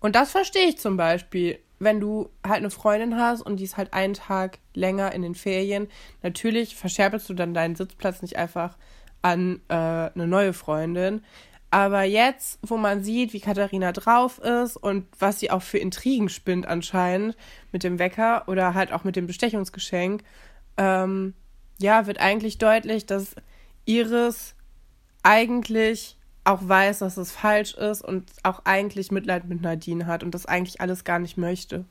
Und 0.00 0.14
das 0.14 0.30
verstehe 0.30 0.68
ich 0.68 0.78
zum 0.78 0.96
Beispiel. 0.96 1.58
wenn 1.78 2.00
du 2.00 2.30
halt 2.42 2.60
eine 2.60 2.70
Freundin 2.70 3.16
hast 3.16 3.42
und 3.42 3.58
die 3.58 3.64
ist 3.64 3.76
halt 3.76 3.92
einen 3.92 4.14
Tag 4.14 4.60
länger 4.72 5.12
in 5.12 5.20
den 5.20 5.34
Ferien, 5.34 5.88
natürlich 6.22 6.74
verscherbelst 6.74 7.28
du 7.28 7.34
dann 7.34 7.52
deinen 7.52 7.76
Sitzplatz 7.76 8.22
nicht 8.22 8.36
einfach 8.36 8.78
an 9.20 9.60
äh, 9.68 9.74
eine 9.74 10.26
neue 10.26 10.54
Freundin. 10.54 11.22
Aber 11.70 12.04
jetzt, 12.04 12.58
wo 12.62 12.78
man 12.78 13.04
sieht, 13.04 13.34
wie 13.34 13.40
Katharina 13.40 13.92
drauf 13.92 14.38
ist 14.38 14.78
und 14.78 15.06
was 15.18 15.40
sie 15.40 15.50
auch 15.50 15.60
für 15.60 15.76
Intrigen 15.76 16.30
spinnt 16.30 16.66
anscheinend 16.66 17.36
mit 17.72 17.82
dem 17.82 17.98
Wecker 17.98 18.44
oder 18.46 18.72
halt 18.72 18.92
auch 18.92 19.04
mit 19.04 19.16
dem 19.16 19.26
Bestechungsgeschenk, 19.26 20.22
ähm, 20.78 21.34
ja, 21.78 22.06
wird 22.06 22.20
eigentlich 22.20 22.56
deutlich, 22.56 23.04
dass 23.04 23.34
Iris 23.84 24.55
eigentlich 25.26 26.16
auch 26.44 26.60
weiß, 26.62 27.00
dass 27.00 27.16
es 27.16 27.32
falsch 27.32 27.74
ist 27.74 28.02
und 28.02 28.30
auch 28.44 28.62
eigentlich 28.64 29.10
Mitleid 29.10 29.46
mit 29.48 29.60
Nadine 29.60 30.06
hat 30.06 30.22
und 30.22 30.32
das 30.32 30.46
eigentlich 30.46 30.80
alles 30.80 31.02
gar 31.02 31.18
nicht 31.18 31.36
möchte. 31.36 31.84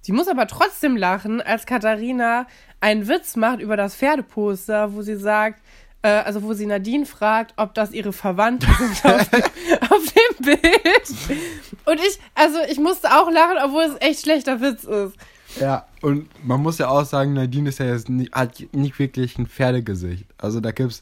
Sie 0.00 0.12
muss 0.12 0.26
aber 0.26 0.48
trotzdem 0.48 0.96
lachen, 0.96 1.40
als 1.40 1.64
Katharina 1.64 2.46
einen 2.80 3.06
Witz 3.06 3.36
macht 3.36 3.60
über 3.60 3.76
das 3.76 3.94
Pferdeposter, 3.94 4.92
wo 4.92 5.02
sie 5.02 5.16
sagt, 5.16 5.62
äh, 6.02 6.08
also 6.08 6.42
wo 6.42 6.52
sie 6.52 6.66
Nadine 6.66 7.06
fragt, 7.06 7.54
ob 7.56 7.74
das 7.74 7.92
ihre 7.92 8.12
Verwandten 8.12 8.70
sind 8.78 9.04
auf, 9.04 9.32
auf 9.90 10.02
dem 10.12 10.44
Bild. 10.44 11.40
Und 11.86 12.00
ich, 12.00 12.18
also 12.34 12.58
ich 12.68 12.78
musste 12.78 13.08
auch 13.12 13.30
lachen, 13.30 13.56
obwohl 13.64 13.84
es 13.84 14.00
echt 14.00 14.22
schlechter 14.22 14.60
Witz 14.60 14.82
ist. 14.82 15.16
Ja, 15.60 15.86
und 16.02 16.28
man 16.44 16.60
muss 16.60 16.78
ja 16.78 16.88
auch 16.88 17.04
sagen, 17.04 17.34
Nadine 17.34 17.68
ist 17.68 17.78
ja 17.78 17.86
jetzt 17.86 18.08
nie, 18.08 18.28
hat 18.32 18.62
nicht 18.72 18.98
wirklich 18.98 19.38
ein 19.38 19.46
Pferdegesicht. 19.46 20.26
Also 20.36 20.58
da 20.58 20.72
gibt's. 20.72 21.00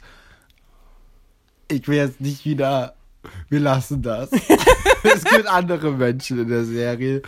Ich 1.73 1.89
will 1.89 1.97
jetzt 1.97 2.21
nicht 2.21 2.45
wieder. 2.45 2.95
Wir 3.49 3.61
lassen 3.61 4.03
das. 4.03 4.31
es 5.03 5.25
gibt 5.25 5.47
andere 5.47 5.93
Menschen 5.93 6.39
in 6.41 6.49
der 6.49 6.65
Serie, 6.65 7.23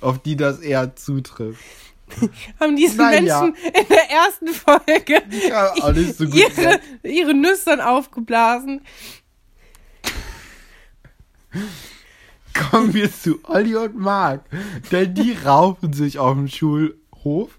auf 0.00 0.18
die 0.20 0.36
das 0.36 0.60
eher 0.60 0.96
zutrifft. 0.96 1.62
Haben 2.60 2.76
diese 2.76 2.96
Naja. 2.96 3.42
Menschen 3.42 3.56
in 3.66 3.88
der 3.88 4.10
ersten 4.10 4.48
Folge 4.48 5.22
Ja, 5.48 5.74
so 6.12 6.24
gut. 6.24 6.34
ihre, 6.34 6.80
ihre 7.02 7.34
Nüstern 7.34 7.80
aufgeblasen. 7.80 8.82
Kommen 12.70 12.94
wir 12.94 13.12
zu 13.12 13.38
Olli 13.44 13.76
und 13.76 13.98
Marc. 13.98 14.44
Denn 14.90 15.14
die 15.14 15.32
raufen 15.44 15.92
sich 15.92 16.18
auf 16.18 16.34
dem 16.34 16.48
Schulhof. 16.48 17.58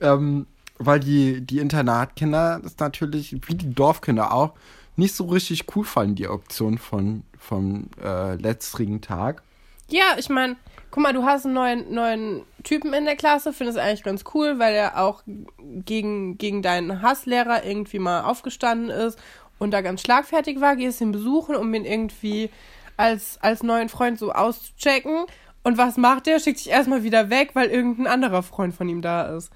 Ähm, 0.00 0.46
weil 0.78 1.00
die, 1.00 1.40
die 1.42 1.58
Internatkinder 1.58 2.60
das 2.62 2.78
natürlich, 2.78 3.36
wie 3.46 3.54
die 3.54 3.74
Dorfkinder 3.74 4.32
auch, 4.32 4.54
nicht 4.96 5.14
so 5.14 5.24
richtig 5.26 5.64
cool 5.74 5.84
fanden, 5.84 6.14
die 6.16 6.28
Auktion 6.28 6.78
von, 6.78 7.22
vom 7.38 7.88
äh, 8.02 8.34
letztrigen 8.36 9.00
Tag. 9.00 9.42
Ja, 9.88 10.16
ich 10.16 10.28
meine, 10.28 10.56
guck 10.90 11.02
mal, 11.02 11.12
du 11.12 11.24
hast 11.24 11.44
einen 11.44 11.54
neuen, 11.54 11.92
neuen 11.92 12.42
Typen 12.62 12.94
in 12.94 13.04
der 13.04 13.16
Klasse, 13.16 13.52
findest 13.52 13.78
eigentlich 13.78 14.02
ganz 14.02 14.24
cool, 14.34 14.58
weil 14.58 14.74
er 14.74 15.02
auch 15.02 15.22
gegen, 15.58 16.38
gegen 16.38 16.62
deinen 16.62 17.02
Hasslehrer 17.02 17.64
irgendwie 17.64 17.98
mal 17.98 18.22
aufgestanden 18.22 18.90
ist 18.90 19.18
und 19.58 19.70
da 19.70 19.80
ganz 19.80 20.00
schlagfertig 20.00 20.60
war, 20.60 20.76
gehst 20.76 21.00
ihn 21.00 21.12
besuchen, 21.12 21.56
um 21.56 21.72
ihn 21.74 21.84
irgendwie 21.84 22.50
als, 22.96 23.38
als 23.42 23.62
neuen 23.62 23.88
Freund 23.88 24.18
so 24.18 24.32
auszuchecken. 24.32 25.26
Und 25.62 25.78
was 25.78 25.96
macht 25.96 26.26
der? 26.26 26.40
Schickt 26.40 26.58
sich 26.58 26.70
erstmal 26.70 27.04
wieder 27.04 27.30
weg, 27.30 27.50
weil 27.54 27.68
irgendein 27.68 28.06
anderer 28.06 28.42
Freund 28.42 28.74
von 28.74 28.88
ihm 28.88 29.02
da 29.02 29.36
ist. 29.36 29.52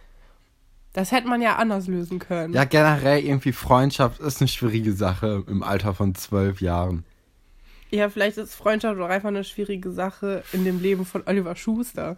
Das 0.96 1.12
hätte 1.12 1.28
man 1.28 1.42
ja 1.42 1.56
anders 1.56 1.88
lösen 1.88 2.18
können. 2.18 2.54
Ja, 2.54 2.64
generell 2.64 3.22
irgendwie 3.22 3.52
Freundschaft 3.52 4.18
ist 4.18 4.40
eine 4.40 4.48
schwierige 4.48 4.94
Sache 4.94 5.44
im 5.46 5.62
Alter 5.62 5.92
von 5.92 6.14
zwölf 6.14 6.62
Jahren. 6.62 7.04
Ja, 7.90 8.08
vielleicht 8.08 8.38
ist 8.38 8.54
Freundschaft 8.54 8.98
auch 8.98 9.10
einfach 9.10 9.28
eine 9.28 9.44
schwierige 9.44 9.90
Sache 9.92 10.42
in 10.54 10.64
dem 10.64 10.80
Leben 10.80 11.04
von 11.04 11.22
Oliver 11.26 11.54
Schuster. 11.54 12.16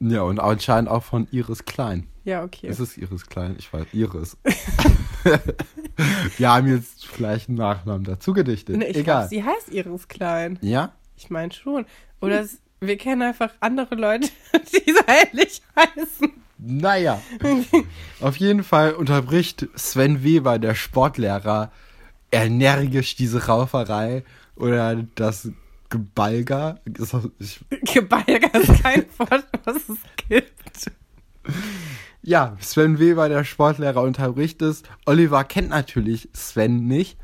Ja, 0.00 0.22
und 0.22 0.40
anscheinend 0.40 0.90
auch 0.90 1.04
von 1.04 1.28
Iris 1.30 1.64
Klein. 1.64 2.08
Ja, 2.24 2.42
okay. 2.42 2.66
Ist 2.66 2.80
es 2.80 2.98
Iris 2.98 3.24
Klein? 3.28 3.54
Ich 3.56 3.72
weiß, 3.72 3.86
Iris. 3.92 4.36
Wir 6.38 6.50
haben 6.50 6.66
jetzt 6.66 7.06
vielleicht 7.06 7.48
einen 7.48 7.58
Nachnamen 7.58 8.02
dazu 8.02 8.32
gedichtet. 8.32 8.78
Nee, 8.78 8.86
ich 8.86 8.96
Egal. 8.96 9.28
glaube, 9.28 9.28
sie 9.28 9.44
heißt 9.44 9.72
Iris 9.72 10.08
Klein. 10.08 10.58
ja? 10.60 10.92
Ich 11.16 11.30
meine 11.30 11.52
schon. 11.52 11.86
Oder 12.20 12.40
es, 12.40 12.58
wir 12.80 12.96
kennen 12.96 13.22
einfach 13.22 13.52
andere 13.60 13.94
Leute, 13.94 14.28
die 14.72 14.90
so 14.92 15.00
ähnlich 15.06 15.62
heißen. 15.76 16.45
Naja. 16.66 17.22
Auf 18.20 18.36
jeden 18.36 18.64
Fall 18.64 18.94
unterbricht 18.94 19.68
Sven 19.76 20.24
Weber, 20.24 20.58
der 20.58 20.74
Sportlehrer, 20.74 21.70
energisch 22.32 23.14
diese 23.14 23.46
Rauferei 23.46 24.24
oder 24.56 24.96
das 25.14 25.50
Gebalger. 25.90 26.80
Gebalger 26.84 28.54
ist 28.60 28.82
kein 28.82 29.04
Wort, 29.18 29.46
was 29.64 29.76
es 29.76 29.98
gibt. 30.28 30.90
Ja, 32.22 32.56
Sven 32.60 32.98
Weber, 32.98 33.28
der 33.28 33.44
Sportlehrer, 33.44 34.02
unterbricht 34.02 34.60
es. 34.62 34.82
Oliver 35.04 35.44
kennt 35.44 35.68
natürlich 35.68 36.28
Sven 36.32 36.88
nicht. 36.88 37.16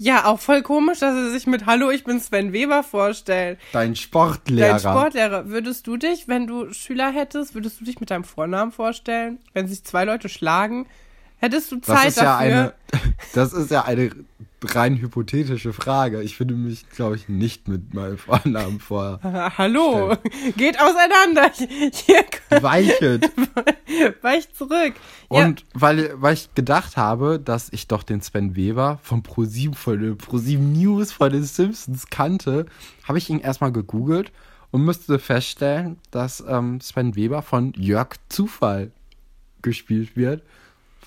Ja, 0.00 0.26
auch 0.26 0.38
voll 0.38 0.62
komisch, 0.62 1.00
dass 1.00 1.14
er 1.14 1.30
sich 1.30 1.48
mit 1.48 1.66
Hallo, 1.66 1.90
ich 1.90 2.04
bin 2.04 2.20
Sven 2.20 2.52
Weber 2.52 2.84
vorstellt. 2.84 3.58
Dein 3.72 3.96
Sportlehrer. 3.96 4.70
Dein 4.70 4.78
Sportlehrer, 4.78 5.48
würdest 5.48 5.88
du 5.88 5.96
dich, 5.96 6.28
wenn 6.28 6.46
du 6.46 6.72
Schüler 6.72 7.10
hättest, 7.10 7.54
würdest 7.54 7.80
du 7.80 7.84
dich 7.84 7.98
mit 7.98 8.12
deinem 8.12 8.22
Vornamen 8.22 8.70
vorstellen? 8.70 9.38
Wenn 9.54 9.66
sich 9.66 9.82
zwei 9.82 10.04
Leute 10.04 10.28
schlagen, 10.28 10.86
hättest 11.38 11.72
du 11.72 11.76
das 11.76 11.86
Zeit 11.86 12.08
ist 12.08 12.16
ja 12.18 12.22
dafür? 12.22 12.46
eine, 12.46 12.72
das 13.34 13.52
ist 13.52 13.72
ja 13.72 13.84
eine 13.84 14.12
rein 14.64 15.00
hypothetische 15.00 15.72
Frage. 15.72 16.22
Ich 16.22 16.38
würde 16.38 16.54
mich, 16.54 16.88
glaube 16.90 17.16
ich, 17.16 17.28
nicht 17.28 17.68
mit 17.68 17.94
meinem 17.94 18.18
Vornamen 18.18 18.80
vor. 18.80 19.20
Hallo, 19.22 20.16
geht 20.56 20.78
auseinander. 20.80 21.50
Hier, 21.92 22.24
Weichet. 22.62 23.30
weich 24.22 24.52
zurück. 24.52 24.94
Und 25.28 25.64
weil, 25.74 26.12
weil 26.20 26.34
ich 26.34 26.54
gedacht 26.54 26.96
habe, 26.96 27.38
dass 27.38 27.72
ich 27.72 27.86
doch 27.88 28.02
den 28.02 28.20
Sven 28.20 28.56
Weber 28.56 28.98
vom 29.02 29.22
ProSieben 29.22 29.74
von 29.74 30.16
ProSieben 30.16 30.72
News 30.72 31.12
von 31.12 31.30
den 31.30 31.44
Simpsons 31.44 32.06
kannte, 32.08 32.66
habe 33.04 33.18
ich 33.18 33.30
ihn 33.30 33.40
erstmal 33.40 33.72
gegoogelt 33.72 34.32
und 34.70 34.84
musste 34.84 35.18
feststellen, 35.18 35.98
dass 36.10 36.44
ähm, 36.46 36.80
Sven 36.80 37.16
Weber 37.16 37.42
von 37.42 37.72
Jörg 37.76 38.16
Zufall 38.28 38.90
gespielt 39.62 40.16
wird. 40.16 40.42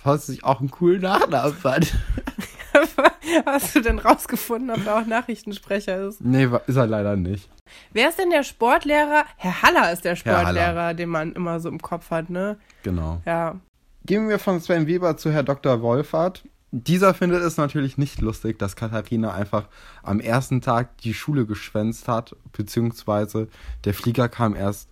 Was 0.03 0.29
ich 0.29 0.43
auch 0.43 0.59
einen 0.59 0.71
coolen 0.71 1.01
Nachnamen 1.01 1.53
fand. 1.53 1.95
hast 3.45 3.75
du 3.75 3.81
denn 3.81 3.99
rausgefunden, 3.99 4.71
ob 4.71 4.85
er 4.85 4.99
auch 4.99 5.05
Nachrichtensprecher 5.05 6.07
ist? 6.07 6.21
Nee, 6.21 6.49
ist 6.67 6.75
er 6.75 6.87
leider 6.87 7.15
nicht. 7.15 7.49
Wer 7.93 8.09
ist 8.09 8.19
denn 8.19 8.29
der 8.29 8.43
Sportlehrer? 8.43 9.23
Herr 9.37 9.61
Haller 9.61 9.91
ist 9.91 10.05
der. 10.05 10.15
Sportlehrer, 10.15 10.93
den 10.93 11.09
man 11.09 11.33
immer 11.33 11.59
so 11.59 11.69
im 11.69 11.81
Kopf 11.81 12.11
hat, 12.11 12.29
ne? 12.29 12.57
Genau. 12.83 13.21
Ja. 13.25 13.59
Gehen 14.05 14.29
wir 14.29 14.39
von 14.39 14.59
Sven 14.59 14.87
Weber 14.87 15.17
zu 15.17 15.31
Herr 15.31 15.43
Dr. 15.43 15.81
Wolfert. 15.81 16.43
Dieser 16.71 17.13
findet 17.13 17.43
es 17.43 17.57
natürlich 17.57 17.97
nicht 17.97 18.21
lustig, 18.21 18.57
dass 18.57 18.77
Katharina 18.77 19.33
einfach 19.33 19.67
am 20.03 20.19
ersten 20.21 20.61
Tag 20.61 20.97
die 20.99 21.13
Schule 21.13 21.45
geschwänzt 21.45 22.07
hat, 22.07 22.35
beziehungsweise 22.53 23.49
der 23.83 23.93
Flieger 23.93 24.29
kam 24.29 24.55
erst 24.55 24.89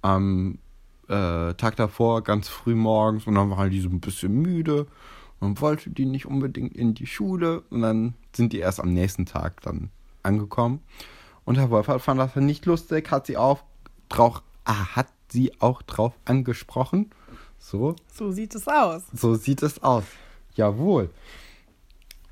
am 0.00 0.58
äh, 1.08 1.54
Tag 1.54 1.76
davor, 1.76 2.22
ganz 2.22 2.48
früh 2.48 2.74
morgens, 2.74 3.26
und 3.26 3.34
dann 3.34 3.50
war 3.50 3.68
die 3.68 3.80
so 3.80 3.88
ein 3.90 4.00
bisschen 4.00 4.32
müde 4.40 4.86
und 5.40 5.60
wollte 5.60 5.90
die 5.90 6.06
nicht 6.06 6.26
unbedingt 6.26 6.74
in 6.76 6.94
die 6.94 7.06
Schule. 7.06 7.60
Und 7.70 7.82
dann 7.82 8.14
sind 8.34 8.52
die 8.52 8.58
erst 8.58 8.80
am 8.80 8.92
nächsten 8.92 9.26
Tag 9.26 9.60
dann 9.62 9.90
angekommen. 10.22 10.80
Und 11.44 11.56
Herr 11.58 11.70
Wolfert 11.70 12.02
fand 12.02 12.20
das 12.20 12.36
nicht 12.36 12.66
lustig, 12.66 13.10
hat 13.10 13.26
sie 13.26 13.36
auch 13.36 13.62
drauf, 14.08 14.42
ah, 14.64 14.96
hat 14.96 15.08
sie 15.28 15.52
auch 15.60 15.82
drauf 15.82 16.12
angesprochen. 16.24 17.10
So, 17.58 17.96
So 18.14 18.30
sieht 18.30 18.54
es 18.54 18.68
aus. 18.68 19.02
so 19.12 19.34
sieht 19.34 19.62
es 19.62 19.82
aus. 19.82 20.04
Jawohl. 20.54 21.10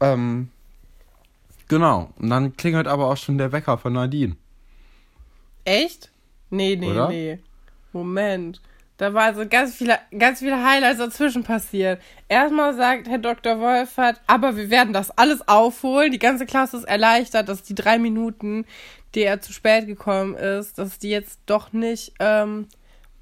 Ähm, 0.00 0.50
genau. 1.68 2.10
Und 2.18 2.30
dann 2.30 2.56
klingelt 2.56 2.86
aber 2.86 3.08
auch 3.10 3.16
schon 3.16 3.38
der 3.38 3.52
Wecker 3.52 3.78
von 3.78 3.92
Nadine. 3.94 4.36
Echt? 5.64 6.10
Nee, 6.50 6.76
nee, 6.76 6.90
Oder? 6.90 7.08
nee. 7.08 7.38
Moment. 7.92 8.60
Da 8.98 9.12
war 9.12 9.24
also 9.24 9.46
ganz 9.46 9.74
viele, 9.74 9.98
ganz 10.18 10.38
viele 10.38 10.64
Highlights 10.64 10.98
dazwischen 10.98 11.44
passiert. 11.44 12.00
Erstmal 12.28 12.74
sagt 12.74 13.09
Herr 13.09 13.18
Dr. 13.18 13.61
Wolfert, 13.61 14.20
aber 14.26 14.56
wir 14.56 14.70
werden 14.70 14.94
das 14.94 15.11
alles 15.11 15.46
aufholen. 15.46 16.12
Die 16.12 16.18
ganze 16.18 16.46
Klasse 16.46 16.78
ist 16.78 16.85
erleichtert, 16.85 17.48
dass 17.48 17.62
die 17.62 17.74
drei 17.74 17.98
Minuten, 17.98 18.64
die 19.14 19.22
er 19.22 19.40
zu 19.42 19.52
spät 19.52 19.87
gekommen 19.87 20.35
ist, 20.35 20.78
dass 20.78 20.98
die 20.98 21.11
jetzt 21.11 21.40
doch 21.44 21.72
nicht 21.72 22.14
ähm, 22.20 22.68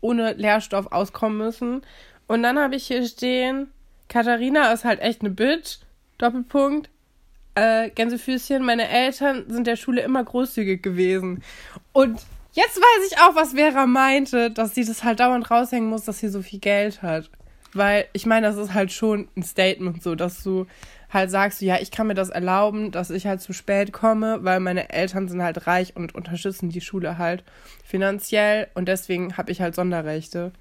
ohne 0.01 0.35
Lehrstoff 0.35 0.93
auskommen 0.93 1.39
müssen. 1.39 1.83
Und 2.29 2.43
dann 2.43 2.59
habe 2.59 2.77
ich 2.77 2.87
hier 2.87 3.05
stehen, 3.07 3.69
Katharina 4.09 4.73
ist 4.73 4.85
halt 4.85 5.01
echt 5.01 5.23
eine 5.23 5.31
Bitch. 5.31 5.79
Doppelpunkt. 6.19 6.89
Äh, 7.57 7.91
Gänsefüßchen, 7.91 8.65
meine 8.65 8.89
Eltern 8.89 9.45
sind 9.49 9.67
der 9.67 9.77
Schule 9.77 10.03
immer 10.03 10.23
großzügig 10.25 10.83
gewesen. 10.83 11.43
Und 11.93 12.21
jetzt 12.55 12.77
weiß 12.77 13.11
ich 13.11 13.19
auch, 13.19 13.35
was 13.35 13.53
Vera 13.53 13.87
meinte, 13.87 14.51
dass 14.51 14.75
sie 14.75 14.85
das 14.85 15.05
halt 15.05 15.21
dauernd 15.21 15.51
raushängen 15.51 15.89
muss, 15.89 16.05
dass 16.05 16.19
sie 16.19 16.29
so 16.29 16.41
viel 16.41 16.61
Geld 16.61 17.03
hat. 17.03 17.31
Weil 17.75 18.07
ich 18.13 18.25
meine, 18.25 18.47
das 18.47 18.57
ist 18.57 18.73
halt 18.73 18.93
schon 18.93 19.29
ein 19.37 19.43
Statement 19.43 20.03
so, 20.03 20.15
dass 20.15 20.43
du 20.43 20.67
halt 21.13 21.31
sagst, 21.31 21.61
ja, 21.61 21.79
ich 21.81 21.91
kann 21.91 22.07
mir 22.07 22.15
das 22.15 22.31
erlauben, 22.31 22.93
dass 22.93 23.11
ich 23.11 23.27
halt 23.27 23.41
zu 23.41 23.53
spät 23.53 23.93
komme, 23.93 24.39
weil 24.43 24.61
meine 24.61 24.91
Eltern 24.91 25.29
sind 25.29 25.43
halt 25.43 25.67
reich 25.67 25.97
und 25.97 26.15
unterstützen 26.15 26.71
die 26.71 26.81
Schule 26.81 27.19
halt 27.19 27.45
finanziell 27.85 28.69
und 28.75 28.87
deswegen 28.87 29.37
habe 29.37 29.51
ich 29.51 29.61
halt 29.61 29.75
Sonderrechte. 29.75 30.53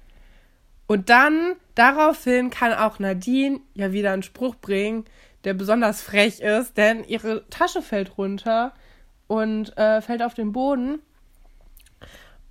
Und 0.86 1.08
dann, 1.08 1.54
daraufhin 1.74 2.50
kann 2.50 2.72
auch 2.72 2.98
Nadine 2.98 3.60
ja 3.74 3.92
wieder 3.92 4.12
einen 4.12 4.22
Spruch 4.22 4.56
bringen, 4.56 5.04
der 5.44 5.54
besonders 5.54 6.02
frech 6.02 6.40
ist, 6.40 6.76
denn 6.76 7.04
ihre 7.04 7.48
Tasche 7.48 7.82
fällt 7.82 8.18
runter 8.18 8.72
und 9.26 9.76
äh, 9.76 10.00
fällt 10.00 10.22
auf 10.22 10.34
den 10.34 10.52
Boden. 10.52 11.00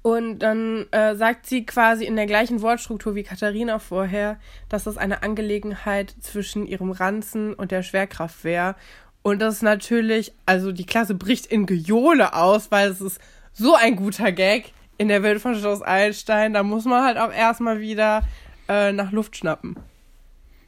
Und 0.04 0.40
dann 0.40 0.86
äh, 0.92 1.16
sagt 1.16 1.48
sie 1.48 1.66
quasi 1.66 2.06
in 2.06 2.18
der 2.18 2.26
gleichen 2.26 2.62
Wortstruktur 2.62 3.16
wie 3.16 3.24
Katharina 3.24 3.80
vorher, 3.80 4.38
dass 4.68 4.84
das 4.84 4.98
eine 4.98 5.24
Angelegenheit 5.24 6.14
zwischen 6.20 6.68
ihrem 6.68 6.92
Ranzen 6.92 7.54
und 7.54 7.72
der 7.72 7.84
Schwerkraft 7.84 8.44
wäre. 8.44 8.76
Und 9.22 9.42
das 9.42 9.56
ist 9.56 9.62
natürlich, 9.64 10.34
also 10.46 10.74
die 10.74 10.86
Klasse 10.86 11.16
bricht 11.16 11.46
in 11.46 11.66
Gejohle 11.66 12.34
aus, 12.34 12.70
weil 12.70 12.90
es 12.90 13.00
ist 13.00 13.22
so 13.54 13.76
ein 13.76 13.96
guter 13.96 14.34
Gag 14.34 14.74
in 14.98 15.08
der 15.08 15.24
Welt 15.24 15.42
von 15.42 15.56
Schloss 15.56 15.82
Einstein. 15.82 16.52
Da 16.54 16.64
muss 16.64 16.84
man 16.84 17.06
halt 17.06 17.18
auch 17.18 17.32
erstmal 17.32 17.80
wieder 17.80 18.24
äh, 18.68 18.92
nach 18.92 19.14
Luft 19.14 19.38
schnappen. 19.38 19.78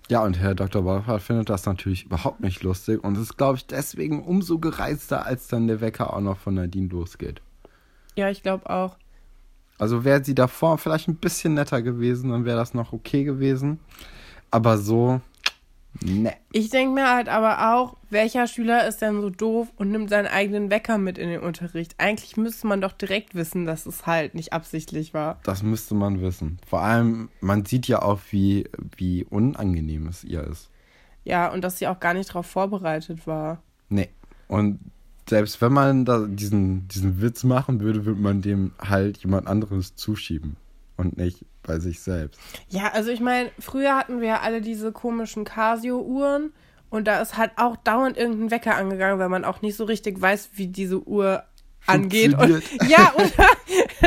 Ja, 0.08 0.24
und 0.24 0.40
Herr 0.40 0.56
Dr. 0.56 0.86
Wolfert 0.86 1.22
findet 1.22 1.50
das 1.50 1.66
natürlich 1.66 2.06
überhaupt 2.06 2.40
nicht 2.40 2.64
lustig 2.64 3.04
und 3.04 3.18
ist, 3.18 3.36
glaube 3.36 3.58
ich, 3.58 3.68
deswegen 3.68 4.24
umso 4.24 4.60
gereizter, 4.60 5.26
als 5.26 5.50
dann 5.50 5.68
der 5.68 5.82
Wecker 5.82 6.14
auch 6.14 6.22
noch 6.22 6.38
von 6.38 6.54
Nadine 6.54 6.88
losgeht. 6.88 7.42
Ja, 8.16 8.30
ich 8.30 8.44
glaube 8.44 8.70
auch. 8.70 8.96
Also 9.78 10.06
wäre 10.06 10.24
sie 10.24 10.36
davor 10.36 10.78
vielleicht 10.78 11.08
ein 11.08 11.16
bisschen 11.16 11.54
netter 11.54 11.82
gewesen, 11.82 12.30
dann 12.30 12.46
wäre 12.46 12.58
das 12.58 12.74
noch 12.74 12.94
okay 12.94 13.24
gewesen. 13.24 13.80
Aber 14.52 14.78
so, 14.78 15.20
ne. 16.02 16.34
Ich 16.54 16.70
denke 16.70 16.94
mir 16.94 17.14
halt 17.14 17.28
aber 17.28 17.74
auch, 17.74 17.98
welcher 18.10 18.48
Schüler 18.48 18.88
ist 18.88 19.02
denn 19.02 19.20
so 19.20 19.30
doof 19.30 19.68
und 19.76 19.92
nimmt 19.92 20.10
seinen 20.10 20.28
eigenen 20.28 20.70
Wecker 20.70 20.98
mit 20.98 21.18
in 21.18 21.28
den 21.28 21.42
Unterricht? 21.42 21.96
Eigentlich 21.98 22.38
müsste 22.38 22.68
man 22.68 22.80
doch 22.80 22.94
direkt 22.94 23.36
wissen, 23.36 23.66
dass 23.66 23.86
es 23.86 24.06
halt 24.06 24.34
nicht 24.34 24.54
absichtlich 24.54 25.14
war. 25.14 25.40
Das 25.44 25.62
müsste 25.62 25.94
man 25.96 26.22
wissen. 26.22 26.58
Vor 26.66 26.80
allem, 26.80 27.30
man 27.42 27.66
sieht 27.66 27.88
ja 27.88 28.02
auch, 28.02 28.20
wie, 28.30 28.70
wie 28.96 29.26
unangenehm 29.26 30.08
es 30.08 30.24
ihr 30.24 30.44
ist. 30.46 30.70
Ja, 31.26 31.52
und 31.52 31.64
dass 31.64 31.80
sie 31.80 31.88
auch 31.88 32.00
gar 32.00 32.14
nicht 32.14 32.30
darauf 32.30 32.46
vorbereitet 32.46 33.28
war. 33.28 33.62
Nee. 33.90 34.10
Und 34.48 34.80
selbst 35.30 35.62
wenn 35.62 35.74
man 35.74 36.06
da 36.06 36.26
diesen, 36.28 36.88
diesen 36.88 37.22
Witz 37.22 37.44
machen 37.44 37.80
würde, 37.80 38.06
würde 38.06 38.22
man 38.22 38.42
dem 38.42 38.72
halt 38.80 39.18
jemand 39.18 39.48
anderes 39.48 39.96
zuschieben 39.96 40.56
und 40.98 41.18
nicht 41.18 41.46
bei 41.64 41.80
sich 41.80 42.00
selbst. 42.00 42.40
Ja, 42.70 42.92
also 42.94 43.10
ich 43.10 43.20
meine, 43.20 43.52
früher 43.60 43.96
hatten 43.96 44.22
wir 44.22 44.28
ja 44.28 44.40
alle 44.42 44.62
diese 44.62 44.92
komischen 44.92 45.44
Casio-Uhren 45.44 46.54
und 46.90 47.08
da 47.08 47.22
ist 47.22 47.38
halt 47.38 47.52
auch 47.58 47.76
dauernd 47.76 48.18
irgendein 48.18 48.52
Wecker 48.52 48.76
angegangen, 48.76 49.20
weil 49.20 49.30
man 49.30 49.46
auch 49.46 49.62
nicht 49.62 49.76
so 49.76 49.84
richtig 49.86 50.22
weiß, 50.22 50.52
wie 50.54 50.68
diese 50.68 51.06
Uhr 51.08 51.44
angeht. 51.88 52.38
Und, 52.38 52.64
ja, 52.88 53.14
oder? 53.16 53.50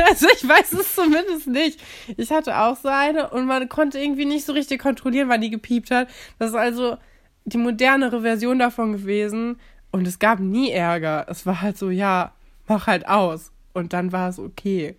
Also 0.07 0.27
ich 0.33 0.47
weiß 0.47 0.73
es 0.73 0.95
zumindest 0.95 1.47
nicht. 1.47 1.79
Ich 2.17 2.31
hatte 2.31 2.57
auch 2.57 2.77
so 2.77 2.87
eine 2.87 3.29
und 3.29 3.45
man 3.45 3.67
konnte 3.69 3.99
irgendwie 3.99 4.25
nicht 4.25 4.45
so 4.45 4.53
richtig 4.53 4.81
kontrollieren, 4.81 5.29
wann 5.29 5.41
die 5.41 5.49
gepiept 5.49 5.91
hat. 5.91 6.07
Das 6.39 6.49
ist 6.49 6.55
also 6.55 6.97
die 7.45 7.57
modernere 7.57 8.21
Version 8.21 8.59
davon 8.59 8.93
gewesen. 8.93 9.59
Und 9.91 10.07
es 10.07 10.19
gab 10.19 10.39
nie 10.39 10.71
Ärger. 10.71 11.25
Es 11.29 11.45
war 11.45 11.61
halt 11.61 11.77
so, 11.77 11.89
ja, 11.89 12.33
mach 12.67 12.87
halt 12.87 13.07
aus. 13.07 13.51
Und 13.73 13.93
dann 13.93 14.11
war 14.11 14.29
es 14.29 14.39
okay. 14.39 14.95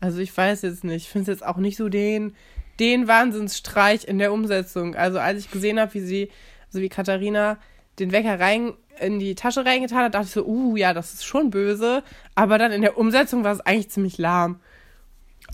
Also 0.00 0.18
ich 0.18 0.36
weiß 0.36 0.62
jetzt 0.62 0.84
nicht. 0.84 1.04
Ich 1.04 1.08
finde 1.08 1.30
es 1.30 1.38
jetzt 1.38 1.46
auch 1.46 1.56
nicht 1.56 1.76
so 1.76 1.88
den, 1.88 2.34
den 2.78 3.08
Wahnsinnsstreich 3.08 4.06
in 4.06 4.18
der 4.18 4.32
Umsetzung. 4.32 4.94
Also 4.96 5.18
als 5.18 5.40
ich 5.40 5.50
gesehen 5.50 5.80
habe, 5.80 5.94
wie 5.94 6.00
sie, 6.00 6.30
also 6.66 6.80
wie 6.80 6.88
Katharina 6.88 7.58
den 7.98 8.12
Wecker 8.12 8.38
rein 8.38 8.74
in 9.00 9.18
die 9.18 9.34
Tasche 9.34 9.64
reingetan 9.64 10.04
hat, 10.04 10.14
dachte 10.14 10.26
ich 10.26 10.32
so, 10.32 10.44
uh, 10.44 10.76
ja, 10.76 10.92
das 10.92 11.14
ist 11.14 11.24
schon 11.24 11.50
böse. 11.50 12.02
Aber 12.34 12.58
dann 12.58 12.72
in 12.72 12.82
der 12.82 12.98
Umsetzung 12.98 13.44
war 13.44 13.52
es 13.52 13.60
eigentlich 13.60 13.90
ziemlich 13.90 14.18
lahm. 14.18 14.60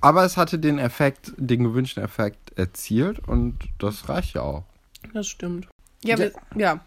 Aber 0.01 0.25
es 0.25 0.37
hatte 0.37 0.59
den 0.59 0.79
Effekt, 0.79 1.33
den 1.37 1.65
gewünschten 1.65 2.03
Effekt 2.03 2.59
erzielt 2.59 3.19
und 3.21 3.59
das 3.79 4.09
reicht 4.09 4.35
ja 4.35 4.43
auch. 4.43 4.65
Das 5.13 5.27
stimmt. 5.27 5.69
Ja, 6.03 6.17
ja. 6.17 6.19
Wir, 6.19 6.33
ja. 6.57 6.81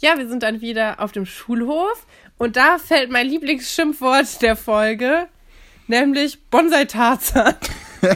Ja, 0.00 0.16
wir 0.16 0.26
sind 0.28 0.42
dann 0.42 0.62
wieder 0.62 0.98
auf 0.98 1.12
dem 1.12 1.26
Schulhof 1.26 2.06
und 2.38 2.56
da 2.56 2.78
fällt 2.78 3.10
mein 3.10 3.26
Lieblingsschimpfwort 3.26 4.40
der 4.40 4.56
Folge, 4.56 5.26
nämlich 5.88 6.42
Bonsai-Tarzan. 6.48 7.54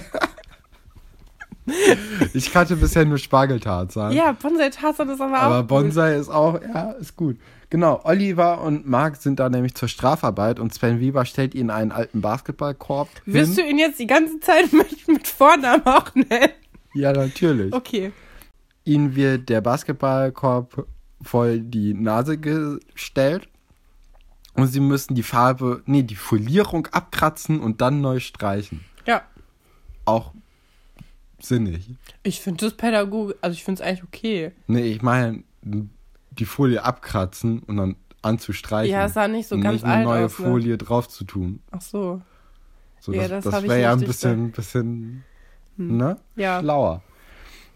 ich 2.32 2.50
kannte 2.50 2.76
bisher 2.76 3.04
nur 3.04 3.18
Spargeltarzan. 3.18 4.12
Ja, 4.12 4.32
Bonsai-Tarzan 4.32 5.10
ist 5.10 5.20
aber, 5.20 5.36
aber 5.36 5.46
auch. 5.46 5.50
Aber 5.50 5.62
Bonsai 5.64 6.12
gut. 6.12 6.20
ist 6.22 6.30
auch, 6.30 6.60
ja, 6.62 6.92
ist 6.92 7.16
gut. 7.16 7.36
Genau, 7.68 8.00
Oliver 8.04 8.62
und 8.62 8.88
Marc 8.88 9.16
sind 9.16 9.38
da 9.38 9.50
nämlich 9.50 9.74
zur 9.74 9.88
Strafarbeit 9.88 10.58
und 10.60 10.72
Sven 10.72 11.00
Weber 11.00 11.26
stellt 11.26 11.54
ihnen 11.54 11.68
einen 11.68 11.92
alten 11.92 12.22
Basketballkorb. 12.22 13.08
Wirst 13.26 13.56
hin. 13.56 13.64
du 13.64 13.70
ihn 13.70 13.78
jetzt 13.78 13.98
die 13.98 14.06
ganze 14.06 14.40
Zeit 14.40 14.72
mit, 14.72 15.06
mit 15.06 15.28
Vornamen 15.28 15.84
auch 15.84 16.14
nennen? 16.14 16.52
Ja, 16.94 17.12
natürlich. 17.12 17.74
Okay. 17.74 18.12
Ihnen 18.84 19.14
wird 19.14 19.50
der 19.50 19.60
Basketballkorb 19.60 20.86
voll 21.24 21.60
die 21.60 21.94
Nase 21.94 22.38
gestellt 22.38 23.48
und 24.54 24.68
sie 24.68 24.80
müssen 24.80 25.14
die 25.14 25.22
Farbe, 25.22 25.82
nee, 25.86 26.02
die 26.02 26.16
Folierung 26.16 26.86
abkratzen 26.88 27.60
und 27.60 27.80
dann 27.80 28.00
neu 28.00 28.20
streichen. 28.20 28.84
Ja. 29.06 29.22
Auch 30.04 30.32
sinnig. 31.40 31.90
Ich 32.22 32.40
finde 32.40 32.64
das 32.64 32.74
Pädagoge, 32.74 33.36
also 33.40 33.54
ich 33.54 33.64
finde 33.64 33.82
es 33.82 33.88
eigentlich 33.88 34.04
okay. 34.04 34.52
Nee, 34.66 34.92
ich 34.92 35.02
meine, 35.02 35.42
die 35.62 36.44
Folie 36.44 36.82
abkratzen 36.84 37.60
und 37.60 37.76
dann 37.76 37.96
anzustreichen. 38.22 38.92
Ja, 38.92 39.06
es 39.06 39.14
sah 39.14 39.28
nicht 39.28 39.48
so 39.48 39.58
ganz 39.58 39.82
nicht 39.82 39.84
eine 39.84 40.04
neue 40.04 40.24
aus, 40.26 40.38
ne? 40.38 40.46
Folie 40.46 40.78
drauf 40.78 41.08
zu 41.08 41.24
tun. 41.24 41.60
Ach 41.70 41.80
so. 41.80 42.22
so 43.00 43.12
ja, 43.12 43.28
das, 43.28 43.44
das, 43.44 43.54
das 43.54 43.62
wäre 43.64 43.80
ja 43.80 43.92
ein 43.92 44.00
bisschen, 44.00 44.52
bisschen 44.52 45.24
hm. 45.76 45.96
ne? 45.96 46.16
Ja. 46.36 46.60
schlauer. 46.60 47.02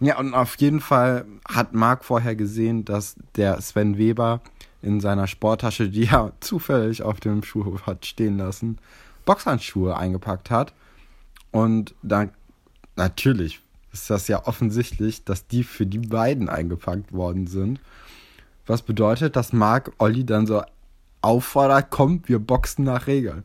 Ja, 0.00 0.18
und 0.18 0.34
auf 0.34 0.56
jeden 0.56 0.80
Fall 0.80 1.24
hat 1.48 1.74
Marc 1.74 2.04
vorher 2.04 2.36
gesehen, 2.36 2.84
dass 2.84 3.16
der 3.36 3.60
Sven 3.60 3.98
Weber 3.98 4.40
in 4.80 5.00
seiner 5.00 5.26
Sporttasche, 5.26 5.88
die 5.88 6.06
er 6.06 6.32
zufällig 6.40 7.02
auf 7.02 7.20
dem 7.20 7.42
Schuhhof 7.42 7.86
hat 7.86 8.06
stehen 8.06 8.38
lassen, 8.38 8.78
Boxhandschuhe 9.24 9.96
eingepackt 9.96 10.50
hat. 10.50 10.72
Und 11.50 11.94
dann 12.02 12.30
natürlich 12.96 13.60
ist 13.92 14.10
das 14.10 14.28
ja 14.28 14.46
offensichtlich, 14.46 15.24
dass 15.24 15.46
die 15.46 15.64
für 15.64 15.86
die 15.86 15.98
beiden 15.98 16.48
eingepackt 16.48 17.12
worden 17.12 17.46
sind. 17.46 17.80
Was 18.66 18.82
bedeutet, 18.82 19.34
dass 19.34 19.52
Marc 19.52 19.92
Olli 19.98 20.24
dann 20.24 20.46
so 20.46 20.62
auffordert, 21.22 21.90
kommt, 21.90 22.28
wir 22.28 22.38
boxen 22.38 22.84
nach 22.84 23.06
Regeln. 23.06 23.42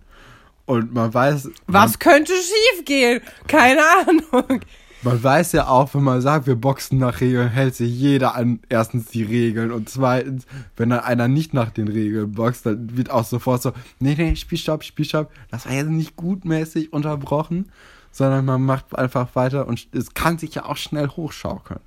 Und 0.66 0.94
man 0.94 1.14
weiß. 1.14 1.50
Was 1.68 1.92
man, 1.92 2.00
könnte 2.00 2.34
schiefgehen? 2.34 3.22
Keine 3.48 3.82
Ahnung. 3.82 4.62
Man 5.04 5.22
weiß 5.22 5.52
ja 5.52 5.68
auch, 5.68 5.94
wenn 5.94 6.04
man 6.04 6.22
sagt, 6.22 6.48
wir 6.48 6.56
boxen 6.56 6.98
nach 6.98 7.20
Regeln, 7.20 7.50
hält 7.50 7.76
sich 7.76 7.92
jeder 7.92 8.36
an 8.36 8.60
erstens 8.70 9.08
die 9.08 9.24
Regeln 9.24 9.72
und 9.72 9.90
zweitens, 9.90 10.46
wenn 10.78 10.90
dann 10.90 11.02
einer 11.02 11.28
nicht 11.28 11.54
nach 11.54 11.72
den 11.72 11.88
Regeln 11.88 12.32
boxt, 12.32 12.66
dann 12.66 12.96
wird 12.96 13.10
auch 13.10 13.26
sofort 13.26 13.62
so, 13.62 13.74
nee, 14.00 14.16
nee, 14.18 14.36
Spielstopp, 14.36 14.84
Spielstopp. 14.84 15.32
Das 15.52 15.66
war 15.66 15.74
jetzt 15.74 15.90
nicht 15.90 16.16
gutmäßig 16.16 16.94
unterbrochen, 16.94 17.72
sondern 18.12 18.46
man 18.46 18.62
macht 18.62 18.98
einfach 18.98 19.36
weiter 19.36 19.68
und 19.68 19.88
es 19.92 20.14
kann 20.14 20.38
sich 20.38 20.56
ja 20.56 20.66
auch 20.66 20.78
schnell 20.78 21.10
hochschaukeln. 21.10 21.82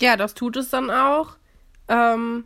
Ja, 0.00 0.16
das 0.16 0.34
tut 0.34 0.56
es 0.56 0.70
dann 0.70 0.90
auch. 0.90 1.36
Ähm, 1.88 2.44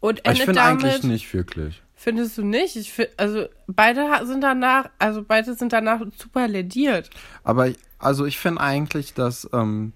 und 0.00 0.24
endet 0.24 0.38
ich 0.38 0.44
finde 0.44 0.62
eigentlich 0.62 1.02
nicht 1.04 1.32
wirklich. 1.32 1.82
Findest 2.02 2.36
du 2.36 2.42
nicht? 2.42 2.74
Ich 2.74 2.92
find, 2.92 3.10
also 3.16 3.44
beide 3.68 4.26
sind 4.26 4.40
danach, 4.40 4.90
also 4.98 5.22
beide 5.22 5.54
sind 5.54 5.72
danach 5.72 6.00
super 6.18 6.48
lediert. 6.48 7.08
Aber 7.44 7.70
also 8.00 8.26
ich 8.26 8.40
finde 8.40 8.60
eigentlich, 8.60 9.14
dass, 9.14 9.48
ähm, 9.52 9.92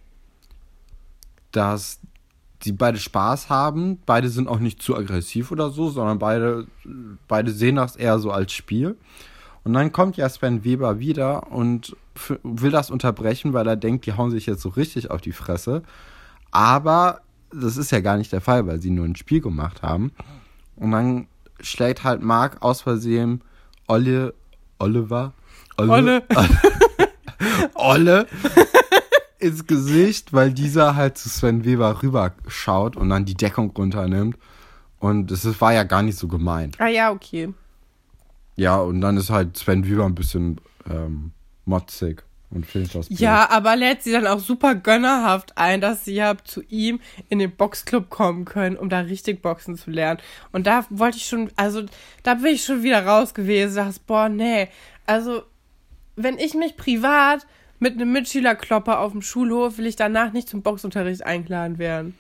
dass 1.51 1.99
die 2.63 2.71
beide 2.71 3.01
Spaß 3.01 3.51
haben. 3.51 3.99
Beide 4.07 4.29
sind 4.29 4.47
auch 4.47 4.61
nicht 4.61 4.81
zu 4.81 4.97
aggressiv 4.97 5.51
oder 5.51 5.71
so, 5.71 5.91
sondern 5.91 6.21
beide, 6.21 6.69
beide 7.27 7.51
sehen 7.51 7.75
das 7.75 7.97
eher 7.97 8.21
so 8.21 8.31
als 8.31 8.53
Spiel. 8.53 8.97
Und 9.65 9.73
dann 9.73 9.91
kommt 9.91 10.17
ja 10.17 10.29
Sven 10.29 10.63
Weber 10.63 11.01
wieder 11.01 11.51
und 11.51 11.97
will 12.45 12.71
das 12.71 12.89
unterbrechen, 12.89 13.53
weil 13.53 13.67
er 13.67 13.75
denkt, 13.75 14.07
die 14.07 14.13
hauen 14.13 14.31
sich 14.31 14.47
jetzt 14.47 14.63
so 14.63 14.69
richtig 14.69 15.11
auf 15.11 15.23
die 15.23 15.33
Fresse. 15.33 15.83
Aber 16.53 17.23
das 17.51 17.77
ist 17.77 17.91
ja 17.91 17.99
gar 17.99 18.17
nicht 18.17 18.33
der 18.33 18.41
Fall, 18.41 18.65
weil 18.69 18.81
sie 18.81 18.91
nur 18.91 19.07
ein 19.07 19.17
Spiel 19.17 19.41
gemacht 19.41 19.83
haben. 19.83 20.13
Und 20.77 20.93
dann 20.93 21.27
schlägt 21.61 22.05
halt 22.05 22.23
Mark 22.23 22.63
aus 22.63 22.83
Versehen 22.83 23.43
Olle, 23.89 24.35
Oliver, 24.79 25.33
Olle, 25.77 25.93
Olle, 25.93 26.23
Olle 27.75 28.27
ins 29.39 29.67
Gesicht, 29.67 30.33
weil 30.33 30.53
dieser 30.53 30.97
halt 30.97 31.19
zu 31.19 31.29
Sven 31.29 31.65
Weber 31.65 32.03
rüberschaut 32.03 32.97
und 32.97 33.11
dann 33.11 33.25
die 33.25 33.35
Deckung 33.35 33.71
runternimmt. 33.71 34.37
Und 34.99 35.31
es 35.31 35.61
war 35.61 35.73
ja 35.73 35.85
gar 35.85 36.03
nicht 36.03 36.19
so 36.19 36.27
gemeint. 36.27 36.81
Ah 36.81 36.89
ja, 36.89 37.13
okay. 37.13 37.53
Ja, 38.57 38.77
und 38.79 39.01
dann 39.03 39.17
ist 39.17 39.31
halt 39.31 39.57
Sven 39.57 39.87
Weber 39.87 40.05
ein 40.05 40.15
bisschen 40.15 40.61
ähm, 40.91 41.33
motzig 41.65 42.25
und 42.51 42.67
filmt 42.67 42.95
das. 42.95 43.09
Bild. 43.09 43.21
Ja, 43.21 43.51
aber 43.51 43.77
lädt 43.77 44.03
sie 44.03 44.13
dann 44.13 44.27
auch 44.27 44.39
super 44.39 44.75
gönnerhaft 44.75 45.57
ein, 45.57 45.81
dass 45.81 46.05
sie 46.05 46.15
ja 46.15 46.37
zu 46.45 46.63
ihm 46.63 47.01
in 47.29 47.39
den 47.39 47.51
Boxclub 47.51 48.09
kommen 48.09 48.45
können, 48.45 48.77
um 48.77 48.89
da 48.89 49.01
richtig 49.01 49.43
Boxen 49.43 49.77
zu 49.77 49.91
lernen. 49.91 50.21
Und 50.53 50.67
da 50.67 50.87
wollte 50.91 51.19
ich 51.19 51.27
schon, 51.27 51.51
also 51.57 51.83
da 52.23 52.35
bin 52.35 52.55
ich 52.55 52.65
schon 52.65 52.83
wieder 52.83 53.05
raus 53.05 53.35
gewesen, 53.35 53.77
dachte, 53.77 54.01
boah, 54.07 54.29
nee. 54.29 54.69
Also, 55.07 55.43
wenn 56.15 56.39
ich 56.39 56.55
mich 56.55 56.77
privat 56.77 57.47
mit 57.79 57.95
einem 57.95 58.13
Mitschülerklopper 58.13 59.01
auf 59.01 59.13
dem 59.13 59.23
Schulhof, 59.23 59.79
will 59.79 59.87
ich 59.87 59.97
danach 59.97 60.33
nicht 60.33 60.49
zum 60.49 60.63
Boxunterricht 60.63 61.25
eingeladen 61.25 61.79
werden. 61.79 62.17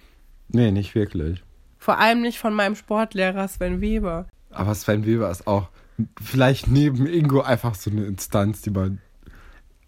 Nee, 0.48 0.70
nicht 0.70 0.94
wirklich. 0.94 1.42
Vor 1.78 1.98
allem 1.98 2.20
nicht 2.20 2.38
von 2.38 2.52
meinem 2.52 2.74
Sportlehrer 2.74 3.48
Sven 3.48 3.80
Weber. 3.80 4.26
Aber 4.50 4.74
Sven 4.74 5.06
Weber 5.06 5.30
ist 5.30 5.46
auch 5.46 5.68
vielleicht 6.22 6.68
neben 6.68 7.06
Ingo 7.06 7.40
einfach 7.40 7.74
so 7.74 7.90
eine 7.90 8.04
Instanz, 8.04 8.62
die 8.62 8.70
man. 8.70 9.00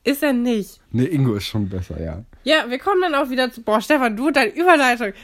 Ist 0.04 0.22
er 0.22 0.32
nicht. 0.32 0.80
Nee, 0.90 1.04
Ingo 1.04 1.34
ist 1.34 1.46
schon 1.46 1.68
besser, 1.68 2.00
ja. 2.02 2.24
Ja, 2.44 2.70
wir 2.70 2.78
kommen 2.78 3.02
dann 3.02 3.14
auch 3.14 3.30
wieder 3.30 3.50
zu. 3.52 3.62
Boah, 3.62 3.80
Stefan, 3.80 4.16
du 4.16 4.28
und 4.28 4.36
deine 4.36 4.50
Überleitung. 4.50 5.12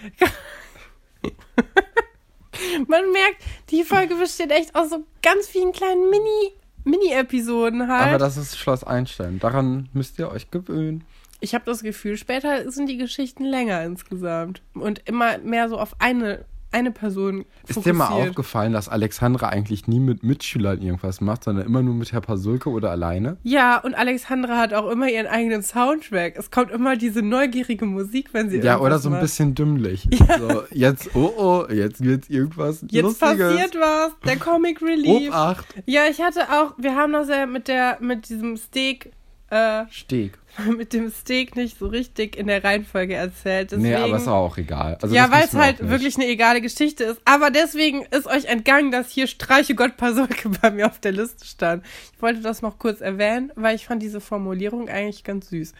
Man 2.87 3.11
merkt, 3.13 3.43
die 3.71 3.83
Folge 3.83 4.15
besteht 4.15 4.51
echt 4.51 4.75
aus 4.75 4.91
so 4.91 5.05
ganz 5.23 5.49
vielen 5.49 5.73
kleinen 5.73 6.09
Mini, 6.11 6.53
Mini-Episoden 6.85 7.89
halt. 7.89 8.09
Aber 8.09 8.19
das 8.19 8.37
ist 8.37 8.57
Schloss 8.59 8.85
Einstein. 8.85 9.39
Daran 9.39 9.89
müsst 9.93 10.19
ihr 10.19 10.31
euch 10.31 10.51
gewöhnen. 10.51 11.05
ich 11.41 11.55
habe 11.55 11.65
das 11.67 11.83
Gefühl, 11.83 12.17
später 12.17 12.71
sind 12.71 12.89
die 12.89 12.97
Geschichten 12.97 13.45
länger 13.45 13.83
insgesamt. 13.85 14.63
Und 14.75 15.03
immer 15.07 15.39
mehr 15.39 15.69
so 15.69 15.79
auf 15.79 16.01
eine, 16.01 16.45
eine 16.75 16.91
Person 16.91 17.47
Ist 17.67 17.87
dir 17.87 17.95
mal 17.95 18.07
fokussiert. 18.09 18.29
aufgefallen, 18.31 18.73
dass 18.75 18.91
Alexandra 18.91 19.49
eigentlich 19.49 19.89
nie 19.89 20.01
mit 20.01 20.23
Mitschülern 20.23 20.83
irgendwas 20.83 21.23
macht, 21.23 21.45
sondern 21.45 21.65
immer 21.65 21.81
nur 21.83 21.95
mit 21.95 22.13
Herr 22.13 22.21
Pasulke 22.21 22.69
oder 22.69 22.91
alleine? 22.91 23.39
Ja, 23.43 23.79
und 23.79 23.95
Alexandra 23.95 24.59
hat 24.59 24.75
auch 24.75 24.91
immer 24.91 25.09
ihren 25.09 25.27
eigenen 25.27 25.63
Soundtrack. 25.63 26.35
Es 26.37 26.51
kommt 26.51 26.71
immer 26.71 26.97
diese 26.97 27.23
neugierige 27.23 27.87
Musik, 27.87 28.29
wenn 28.35 28.51
sie 28.51 28.59
Ja, 28.59 28.79
oder 28.81 28.99
so 28.99 29.09
ein 29.09 29.13
macht. 29.13 29.23
bisschen 29.23 29.55
dümmlich. 29.55 30.07
So, 30.39 30.65
jetzt, 30.73 31.15
oh 31.15 31.33
oh, 31.37 31.73
jetzt 31.73 32.03
wird 32.05 32.29
irgendwas 32.29 32.83
Jetzt 32.91 33.03
Lustiges. 33.03 33.39
passiert 33.39 33.75
was, 33.77 34.13
der 34.27 34.37
Comic 34.37 34.83
Relief. 34.83 35.29
Obacht. 35.31 35.67
Ja, 35.87 36.03
ich 36.11 36.21
hatte 36.21 36.41
auch, 36.51 36.75
wir 36.77 36.95
haben 36.97 37.13
das 37.13 37.29
ja 37.29 37.47
mit 37.47 37.69
der, 37.69 37.99
mit 38.01 38.29
diesem 38.29 38.57
Steak, 38.57 39.13
äh, 39.55 39.87
Steg. 39.91 40.39
mit 40.77 40.93
dem 40.93 41.11
Steak 41.11 41.57
nicht 41.57 41.79
so 41.79 41.87
richtig 41.87 42.37
in 42.37 42.47
der 42.47 42.63
Reihenfolge 42.63 43.15
erzählt. 43.15 43.73
Deswegen, 43.73 43.89
Nee, 43.89 43.95
aber 43.97 44.17
ist 44.17 44.29
auch 44.29 44.57
egal. 44.57 44.99
Also 45.01 45.15
ja, 45.15 45.31
weil 45.31 45.45
es 45.45 45.53
wir 45.53 45.61
halt 45.61 45.89
wirklich 45.89 46.17
eine 46.17 46.27
egale 46.27 46.61
Geschichte 46.61 47.05
ist. 47.05 47.21
Aber 47.25 47.51
deswegen 47.51 48.05
ist 48.07 48.27
euch 48.27 48.45
entgangen, 48.47 48.91
dass 48.91 49.11
hier 49.11 49.27
Streiche 49.27 49.75
Gott 49.75 49.97
Pasolke 49.97 50.49
bei 50.49 50.71
mir 50.71 50.87
auf 50.87 51.01
der 51.01 51.13
Liste 51.13 51.45
stand. 51.45 51.85
Ich 52.15 52.23
wollte 52.23 52.41
das 52.41 52.63
noch 52.63 52.79
kurz 52.79 53.01
erwähnen, 53.01 53.53
weil 53.57 53.75
ich 53.75 53.87
fand 53.87 54.03
diese 54.03 54.21
Formulierung 54.21 54.89
eigentlich 54.89 55.25
ganz 55.25 55.51
süß. 55.51 55.73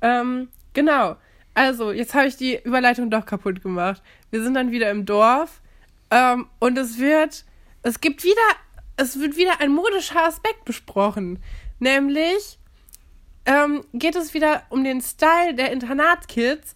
Ähm, 0.00 0.48
genau. 0.72 1.16
Also, 1.54 1.92
jetzt 1.92 2.14
habe 2.14 2.28
ich 2.28 2.36
die 2.36 2.58
Überleitung 2.62 3.10
doch 3.10 3.26
kaputt 3.26 3.62
gemacht. 3.62 4.02
Wir 4.30 4.42
sind 4.42 4.54
dann 4.54 4.70
wieder 4.70 4.90
im 4.90 5.04
Dorf. 5.04 5.60
Ähm, 6.10 6.46
und 6.60 6.78
es 6.78 6.98
wird, 6.98 7.44
es 7.82 8.00
gibt 8.00 8.22
wieder, 8.24 8.40
es 8.96 9.18
wird 9.18 9.36
wieder 9.36 9.60
ein 9.60 9.72
modischer 9.72 10.24
Aspekt 10.24 10.64
besprochen. 10.64 11.40
Nämlich, 11.82 12.60
ähm, 13.44 13.84
geht 13.92 14.14
es 14.14 14.34
wieder 14.34 14.62
um 14.70 14.84
den 14.84 15.00
Style 15.00 15.54
der 15.54 15.72
Internatkids 15.72 16.74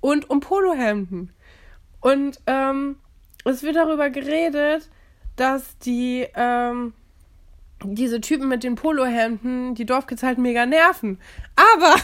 und 0.00 0.28
um 0.30 0.40
Polohemden. 0.40 1.32
Und 2.00 2.40
ähm, 2.48 2.96
es 3.44 3.62
wird 3.62 3.76
darüber 3.76 4.10
geredet, 4.10 4.90
dass 5.36 5.78
die 5.78 6.26
ähm, 6.34 6.92
diese 7.84 8.20
Typen 8.20 8.48
mit 8.48 8.64
den 8.64 8.74
Polohemden 8.74 9.76
die 9.76 9.86
Dorfkids 9.86 10.24
halt 10.24 10.38
mega 10.38 10.66
nerven. 10.66 11.20
Aber 11.54 11.94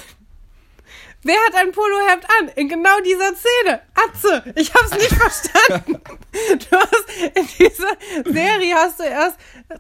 wer 1.25 1.37
hat 1.47 1.55
ein 1.57 1.73
Polohemd 1.73 2.25
an? 2.41 2.49
In 2.57 2.69
genau 2.69 3.01
dieser 3.05 3.35
Szene. 3.35 3.81
Atze, 3.95 4.53
ich 4.57 4.73
hab's 4.75 4.93
nicht 4.93 5.13
verstanden. 5.15 6.01
Du 6.33 6.77
hast 6.77 7.05
in 7.35 7.47
dieser 7.59 8.33
Serie 8.33 8.75
hast 8.75 9.01
du 9.01 9.05
erst 9.05 9.37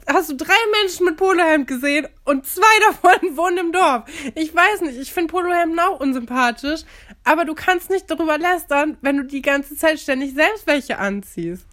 hast 0.07 0.31
du 0.31 0.37
drei 0.37 0.55
Menschen 0.81 1.07
mit 1.07 1.17
Polohemd 1.17 1.67
gesehen 1.67 2.07
und 2.25 2.47
zwei 2.47 2.63
davon 2.87 3.37
wohnen 3.37 3.59
im 3.59 3.73
Dorf. 3.73 4.05
Ich 4.35 4.55
weiß 4.55 4.83
nicht, 4.83 4.99
ich 4.99 5.13
finde 5.13 5.33
Polohemden 5.33 5.79
auch 5.81 6.01
unsympathisch, 6.01 6.83
aber 7.25 7.45
du 7.45 7.55
kannst 7.55 7.91
nicht 7.91 8.11
darüber 8.11 8.39
lästern, 8.39 8.97
wenn 9.03 9.17
du 9.17 9.25
die 9.25 9.43
ganze 9.43 9.77
Zeit 9.77 9.99
ständig 10.01 10.35
selbst 10.35 10.67
welche 10.67 10.99
anziehst. 10.99 11.67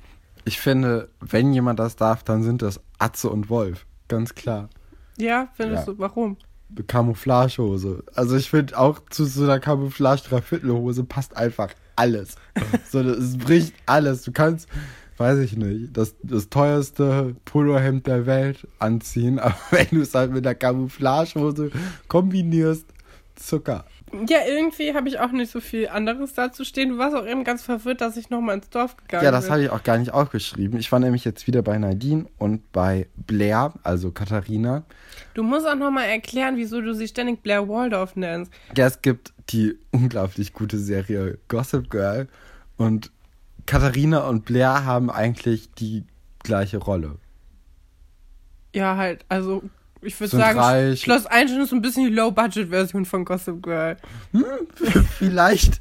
Ich 0.45 0.59
finde, 0.59 1.09
wenn 1.19 1.53
jemand 1.53 1.79
das 1.79 1.95
darf, 1.95 2.23
dann 2.23 2.41
sind 2.43 2.61
das 2.63 2.79
Atze 2.97 3.29
und 3.29 3.49
Wolf. 3.49 3.85
Ganz 4.07 4.33
klar. 4.35 4.69
Ja, 5.17 5.49
findest 5.55 5.87
Ja. 5.87 5.93
du, 5.93 5.99
warum? 5.99 6.37
Camouflagehose. 6.87 8.03
Also 8.15 8.35
ich 8.35 8.49
finde 8.49 8.77
auch 8.77 9.01
zu 9.09 9.25
so 9.25 9.43
einer 9.43 9.59
Camouflage-Dreiviertelhose 9.59 11.03
passt 11.03 11.35
einfach 11.35 11.73
alles. 11.95 12.35
so, 12.89 12.99
es 12.99 13.37
bricht 13.37 13.73
alles. 13.85 14.23
Du 14.23 14.31
kannst, 14.31 14.67
weiß 15.17 15.39
ich 15.39 15.55
nicht, 15.57 15.95
das, 15.95 16.15
das 16.23 16.49
teuerste 16.49 17.35
Polohemd 17.45 18.07
der 18.07 18.25
Welt 18.25 18.67
anziehen, 18.79 19.39
aber 19.39 19.55
wenn 19.71 19.87
du 19.91 20.01
es 20.01 20.15
halt 20.15 20.31
mit 20.31 20.45
der 20.45 20.55
Camouflagehose 20.55 21.71
kombinierst, 22.07 22.85
Zucker. 23.35 23.85
Ja, 24.27 24.39
irgendwie 24.45 24.93
habe 24.93 25.07
ich 25.07 25.19
auch 25.19 25.31
nicht 25.31 25.49
so 25.51 25.61
viel 25.61 25.87
anderes 25.87 26.33
dazu 26.33 26.65
stehen. 26.65 26.89
Du 26.89 26.97
warst 26.97 27.15
auch 27.15 27.25
eben 27.25 27.45
ganz 27.45 27.63
verwirrt, 27.63 28.01
dass 28.01 28.17
ich 28.17 28.29
nochmal 28.29 28.55
ins 28.57 28.69
Dorf 28.69 28.97
gegangen 28.97 29.23
Ja, 29.23 29.31
das 29.31 29.45
bin. 29.45 29.53
habe 29.53 29.63
ich 29.63 29.69
auch 29.69 29.83
gar 29.83 29.97
nicht 29.97 30.11
aufgeschrieben. 30.13 30.79
Ich 30.79 30.91
war 30.91 30.99
nämlich 30.99 31.23
jetzt 31.23 31.47
wieder 31.47 31.61
bei 31.61 31.77
Nadine 31.77 32.25
und 32.37 32.71
bei 32.73 33.07
Blair, 33.15 33.73
also 33.83 34.11
Katharina. 34.11 34.83
Du 35.33 35.43
musst 35.43 35.65
auch 35.65 35.75
nochmal 35.75 36.07
erklären, 36.09 36.57
wieso 36.57 36.81
du 36.81 36.93
sie 36.93 37.07
ständig 37.07 37.41
Blair 37.41 37.69
Waldorf 37.69 38.17
nennst. 38.17 38.51
Ja, 38.75 38.85
es 38.87 39.01
gibt 39.01 39.31
die 39.49 39.77
unglaublich 39.91 40.51
gute 40.51 40.77
Serie 40.77 41.37
Gossip 41.47 41.89
Girl 41.89 42.27
und 42.77 43.11
Katharina 43.65 44.27
und 44.27 44.43
Blair 44.43 44.83
haben 44.83 45.09
eigentlich 45.09 45.71
die 45.71 46.03
gleiche 46.43 46.79
Rolle. 46.79 47.15
Ja, 48.73 48.97
halt, 48.97 49.25
also 49.29 49.63
ich 50.01 50.19
würde 50.19 50.35
sagen, 50.35 50.59
reich. 50.59 51.01
Schloss 51.01 51.25
Einstein 51.25 51.61
ist 51.61 51.71
ein 51.73 51.81
bisschen 51.81 52.07
die 52.07 52.13
Low-Budget-Version 52.13 53.05
von 53.05 53.25
Gossip 53.25 53.61
Girl. 53.61 53.97
Vielleicht. 55.17 55.79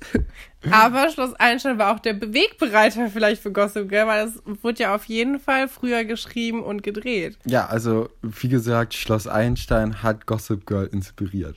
Aber 0.70 1.08
Schloss 1.08 1.32
Einstein 1.34 1.78
war 1.78 1.94
auch 1.94 2.00
der 2.00 2.12
Bewegbereiter 2.12 3.08
vielleicht 3.08 3.40
für 3.42 3.50
Gossip 3.50 3.88
Girl, 3.88 4.06
weil 4.06 4.28
es 4.28 4.42
wurde 4.62 4.82
ja 4.82 4.94
auf 4.94 5.06
jeden 5.06 5.40
Fall 5.40 5.68
früher 5.68 6.04
geschrieben 6.04 6.62
und 6.62 6.82
gedreht. 6.82 7.38
Ja, 7.46 7.66
also 7.66 8.10
wie 8.20 8.48
gesagt, 8.48 8.92
Schloss 8.92 9.26
Einstein 9.26 10.02
hat 10.02 10.26
Gossip 10.26 10.66
Girl 10.66 10.86
inspiriert. 10.86 11.56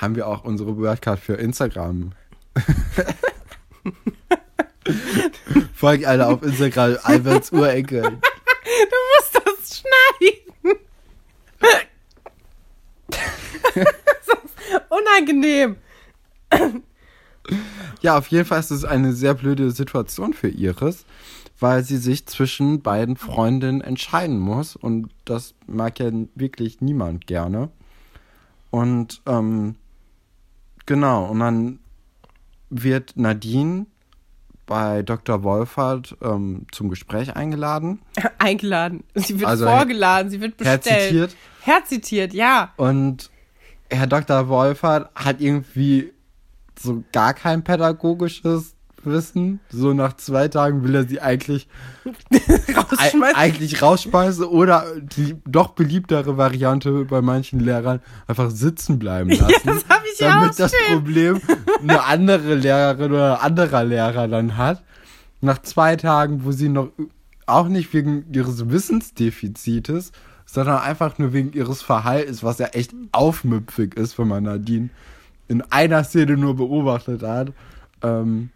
Haben 0.00 0.14
wir 0.14 0.28
auch 0.28 0.44
unsere 0.44 0.76
Wordcard 0.76 1.18
für 1.18 1.34
Instagram. 1.34 2.12
Folgt 5.74 6.04
alle 6.04 6.28
auf 6.28 6.42
Instagram, 6.42 6.98
Alberts 7.02 7.50
Urenkel. 7.52 8.02
Du 8.64 8.96
musst 9.12 9.34
das 9.34 9.78
schneiden. 9.78 10.78
das 13.74 13.84
ist 14.44 14.83
unangenehm. 14.98 15.76
Ja, 18.00 18.18
auf 18.18 18.28
jeden 18.28 18.44
Fall 18.44 18.60
ist 18.60 18.70
es 18.70 18.84
eine 18.84 19.12
sehr 19.12 19.34
blöde 19.34 19.70
Situation 19.70 20.32
für 20.32 20.48
Iris, 20.48 21.04
weil 21.60 21.84
sie 21.84 21.98
sich 21.98 22.26
zwischen 22.26 22.80
beiden 22.82 23.16
Freundinnen 23.16 23.80
entscheiden 23.80 24.38
muss 24.38 24.76
und 24.76 25.10
das 25.24 25.54
mag 25.66 25.98
ja 25.98 26.10
wirklich 26.34 26.80
niemand 26.80 27.26
gerne. 27.26 27.70
Und 28.70 29.20
ähm, 29.26 29.76
genau, 30.86 31.26
und 31.26 31.40
dann 31.40 31.78
wird 32.70 33.12
Nadine 33.16 33.86
bei 34.66 35.02
Dr. 35.02 35.42
Wolfert 35.42 36.16
ähm, 36.22 36.66
zum 36.72 36.88
Gespräch 36.88 37.36
eingeladen. 37.36 38.00
Eingeladen. 38.38 39.04
Sie 39.14 39.38
wird 39.38 39.48
Also, 39.48 39.66
vorgeladen, 39.66 40.30
sie 40.30 40.40
wird 40.40 40.56
bestellt. 40.56 40.86
Herzitiert. 40.86 41.36
Herzitiert, 41.60 42.32
ja. 42.32 42.72
Und 42.78 43.30
Herr 43.90 44.06
Dr. 44.06 44.48
Wolfert 44.48 45.10
hat 45.14 45.40
irgendwie 45.40 46.12
so 46.78 47.04
gar 47.12 47.34
kein 47.34 47.62
pädagogisches 47.62 48.74
Wissen. 49.04 49.60
So 49.68 49.92
nach 49.92 50.14
zwei 50.16 50.48
Tagen 50.48 50.82
will 50.82 50.94
er 50.94 51.06
sie 51.06 51.20
eigentlich 51.20 51.68
Ei- 52.32 52.72
Rausschmeißen. 52.74 53.36
eigentlich 53.36 53.82
rausschmeißen 53.82 54.44
oder 54.46 54.86
die 54.98 55.36
doch 55.46 55.68
beliebtere 55.68 56.38
Variante 56.38 57.04
bei 57.04 57.20
manchen 57.20 57.60
Lehrern 57.60 58.00
einfach 58.26 58.50
sitzen 58.50 58.98
bleiben 58.98 59.28
lassen. 59.38 59.52
das 59.64 59.84
hab 59.90 60.02
ich 60.10 60.18
ja 60.20 60.28
damit 60.30 60.50
auch 60.52 60.56
das 60.56 60.72
stehen. 60.72 60.94
Problem 60.96 61.40
eine 61.82 62.02
andere 62.04 62.54
Lehrerin 62.54 63.12
oder 63.12 63.38
ein 63.40 63.44
anderer 63.52 63.84
Lehrer 63.84 64.26
dann 64.26 64.56
hat. 64.56 64.82
Nach 65.42 65.60
zwei 65.60 65.96
Tagen, 65.96 66.44
wo 66.44 66.52
sie 66.52 66.70
noch 66.70 66.88
auch 67.46 67.68
nicht 67.68 67.92
wegen 67.92 68.24
ihres 68.32 68.70
Wissensdefizites, 68.70 70.12
sondern 70.46 70.78
einfach 70.78 71.18
nur 71.18 71.32
wegen 71.32 71.52
ihres 71.52 71.82
Verhaltens, 71.82 72.42
was 72.42 72.58
ja 72.58 72.66
echt 72.68 72.92
aufmüpfig 73.12 73.94
ist, 73.94 74.18
wenn 74.18 74.28
man 74.28 74.44
Nadine 74.44 74.90
in 75.48 75.62
einer 75.62 76.04
Szene 76.04 76.36
nur 76.36 76.56
beobachtet 76.56 77.22
hat. 77.22 77.52
Ähm, 78.02 78.50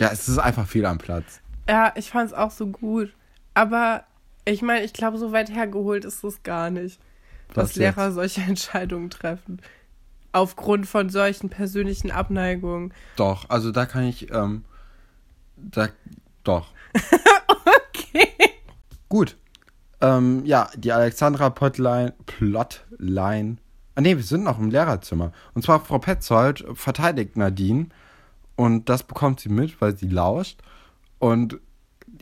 ja, 0.00 0.08
es 0.12 0.28
ist 0.28 0.38
einfach 0.38 0.66
viel 0.66 0.86
am 0.86 0.98
Platz. 0.98 1.40
Ja, 1.68 1.92
ich 1.96 2.10
fand's 2.10 2.32
auch 2.32 2.50
so 2.50 2.66
gut. 2.66 3.12
Aber 3.54 4.04
ich 4.44 4.62
meine, 4.62 4.84
ich 4.84 4.92
glaube, 4.92 5.18
so 5.18 5.32
weit 5.32 5.50
hergeholt 5.50 6.04
ist 6.04 6.24
es 6.24 6.42
gar 6.42 6.70
nicht. 6.70 7.00
dass 7.54 7.70
Was 7.70 7.76
Lehrer 7.76 8.06
jetzt? 8.06 8.14
solche 8.14 8.40
Entscheidungen 8.48 9.10
treffen. 9.10 9.60
Aufgrund 10.32 10.86
von 10.86 11.10
solchen 11.10 11.50
persönlichen 11.50 12.10
Abneigungen. 12.12 12.94
Doch, 13.16 13.50
also 13.50 13.72
da 13.72 13.84
kann 13.84 14.04
ich, 14.04 14.30
ähm, 14.32 14.64
da, 15.56 15.88
doch. 16.44 16.68
Okay. 17.66 18.28
Gut. 19.08 19.36
Ähm, 20.00 20.44
ja, 20.44 20.70
die 20.76 20.92
Alexandra 20.92 21.50
Plotline, 21.50 22.14
Plotline. 22.26 23.58
Ah 23.94 24.00
nee, 24.00 24.16
wir 24.16 24.22
sind 24.22 24.44
noch 24.44 24.58
im 24.58 24.70
Lehrerzimmer. 24.70 25.32
Und 25.54 25.64
zwar 25.64 25.80
Frau 25.80 25.98
Petzold 25.98 26.64
verteidigt 26.74 27.36
Nadine. 27.36 27.88
Und 28.56 28.88
das 28.88 29.02
bekommt 29.02 29.40
sie 29.40 29.48
mit, 29.48 29.80
weil 29.80 29.96
sie 29.96 30.08
lauscht. 30.08 30.60
Und 31.18 31.58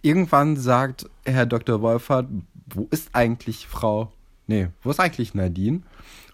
irgendwann 0.03 0.57
sagt 0.57 1.09
Herr 1.25 1.47
Dr. 1.47 1.83
Wolfert, 1.83 2.29
wo 2.67 2.89
ist 2.91 3.11
eigentlich 3.13 3.67
Frau, 3.67 4.13
nee, 4.47 4.69
wo 4.83 4.91
ist 4.91 5.01
eigentlich 5.01 5.35
Nadine? 5.35 5.83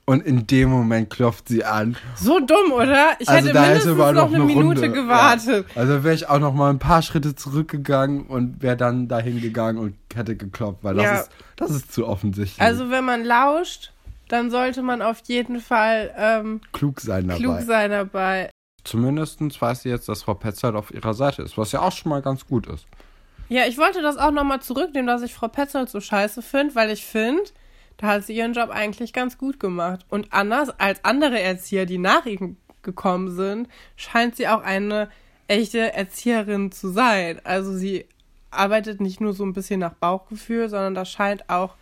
Und 0.06 0.22
in 0.26 0.46
dem 0.46 0.68
Moment 0.68 1.08
klopft 1.08 1.48
sie 1.48 1.64
an. 1.64 1.96
So 2.14 2.38
dumm, 2.38 2.72
oder? 2.72 3.12
Ich 3.20 3.28
Also 3.28 3.44
hätte 3.48 3.54
da 3.54 3.62
mindestens 3.62 3.90
hätte 3.92 3.98
man 3.98 4.14
noch 4.14 4.26
eine, 4.34 4.44
Minute 4.44 4.80
Runde. 4.82 4.90
gewartet. 4.92 5.66
Ja. 5.74 5.80
Also 5.80 6.04
wäre 6.04 6.14
ich 6.14 6.28
auch 6.28 6.38
noch 6.40 6.52
mal 6.52 6.68
ein 6.68 6.78
paar 6.78 7.00
Schritte 7.00 7.34
zurückgegangen 7.34 8.26
und 8.26 8.62
wäre 8.62 8.76
dann 8.76 9.08
dahin 9.08 9.40
gegangen 9.40 9.78
und 9.78 9.96
hätte 10.14 10.36
geklopft, 10.36 10.80
weil 10.84 10.96
das, 10.96 11.04
Ja. 11.04 11.14
ist, 11.20 11.30
das 11.56 11.70
ist 11.70 11.92
zu 11.92 12.06
offensichtlich. 12.06 12.60
Also 12.60 12.90
wenn 12.90 13.04
man 13.04 13.24
lauscht, 13.24 13.92
dann 14.28 14.50
sollte 14.50 14.82
man 14.82 15.00
auf 15.00 15.20
jeden 15.26 15.60
Fall 15.60 16.12
ähm, 16.18 16.60
klug 16.72 17.00
sein 17.00 17.26
dabei. 17.28 17.40
klug 17.40 17.60
sein 17.62 17.90
dabei. 17.90 18.50
Zumindest 18.84 19.40
weiß 19.58 19.82
sie 19.82 19.88
jetzt, 19.88 20.10
dass 20.10 20.22
Frau 20.24 20.34
Petzold 20.34 20.74
auf 20.76 20.92
ihrer 20.92 21.14
Seite 21.14 21.40
ist, 21.40 21.56
was 21.56 21.72
ja 21.72 21.80
auch 21.80 21.92
schon 21.92 22.10
mal 22.10 22.20
ganz 22.20 22.46
gut 22.46 22.66
ist. 22.66 22.84
Ja, 23.48 23.62
ich 23.66 23.78
wollte 23.78 24.02
das 24.02 24.18
auch 24.18 24.30
nochmal 24.30 24.60
zurücknehmen, 24.60 25.06
dass 25.06 25.22
ich 25.22 25.32
Frau 25.32 25.48
Petzold 25.48 25.88
so 25.88 26.00
scheiße 26.00 26.42
finde, 26.42 26.74
weil 26.74 26.90
ich 26.90 27.06
finde, 27.06 27.42
da 27.96 28.08
hat 28.08 28.24
sie 28.24 28.36
ihren 28.36 28.54
Job 28.54 28.70
eigentlich 28.70 29.12
ganz 29.12 29.38
gut 29.38 29.60
gemacht. 29.60 30.04
Und 30.08 30.32
anders 30.32 30.70
als 30.78 31.04
andere 31.04 31.40
Erzieher, 31.40 31.86
die 31.86 31.98
nach 31.98 32.26
ihm 32.26 32.56
gekommen 32.82 33.30
sind, 33.34 33.68
scheint 33.96 34.36
sie 34.36 34.48
auch 34.48 34.62
eine 34.62 35.08
echte 35.48 35.94
Erzieherin 35.94 36.72
zu 36.72 36.88
sein. 36.90 37.40
Also 37.44 37.74
sie 37.76 38.06
arbeitet 38.50 39.00
nicht 39.00 39.20
nur 39.20 39.32
so 39.32 39.44
ein 39.44 39.52
bisschen 39.52 39.80
nach 39.80 39.94
Bauchgefühl, 39.94 40.68
sondern 40.68 40.94
da 40.94 41.04
scheint 41.04 41.48
auch 41.50 41.76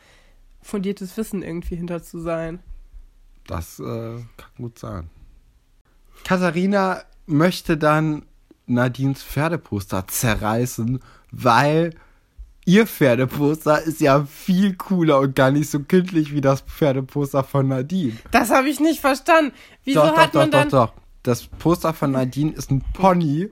fundiertes 0.63 1.17
Wissen 1.17 1.43
irgendwie 1.43 1.77
hinter 1.77 2.03
zu 2.03 2.21
sein. 2.21 2.61
Das 3.47 3.81
äh, 3.81 3.83
kann 3.85 4.51
gut 4.57 4.79
sein. 4.79 5.11
Katharina 6.25 7.03
möchte 7.27 7.77
dann 7.77 8.25
Nadines 8.67 9.23
Pferdeposter 9.23 10.07
zerreißen, 10.07 11.01
weil 11.31 11.95
ihr 12.65 12.87
Pferdeposter 12.87 13.83
ist 13.83 14.01
ja 14.01 14.25
viel 14.25 14.75
cooler 14.77 15.21
und 15.21 15.35
gar 15.35 15.51
nicht 15.51 15.71
so 15.71 15.81
kindlich 15.81 16.33
wie 16.35 16.41
das 16.41 16.61
Pferdeposter 16.63 17.45
von 17.45 17.69
Nadine. 17.69 18.17
Das 18.31 18.51
habe 18.51 18.69
ich 18.69 18.81
nicht 18.81 19.01
verstanden. 19.01 19.53
Wieso 19.85 20.01
doch, 20.01 20.17
hat 20.17 20.35
doch, 20.35 20.41
man 20.41 20.51
doch, 20.51 20.59
dann 20.59 20.69
doch, 20.69 20.87
doch. 20.87 21.03
Das 21.23 21.47
Poster 21.47 21.93
von 21.93 22.13
Nadine 22.13 22.53
ist 22.53 22.71
ein 22.71 22.83
Pony, 22.93 23.51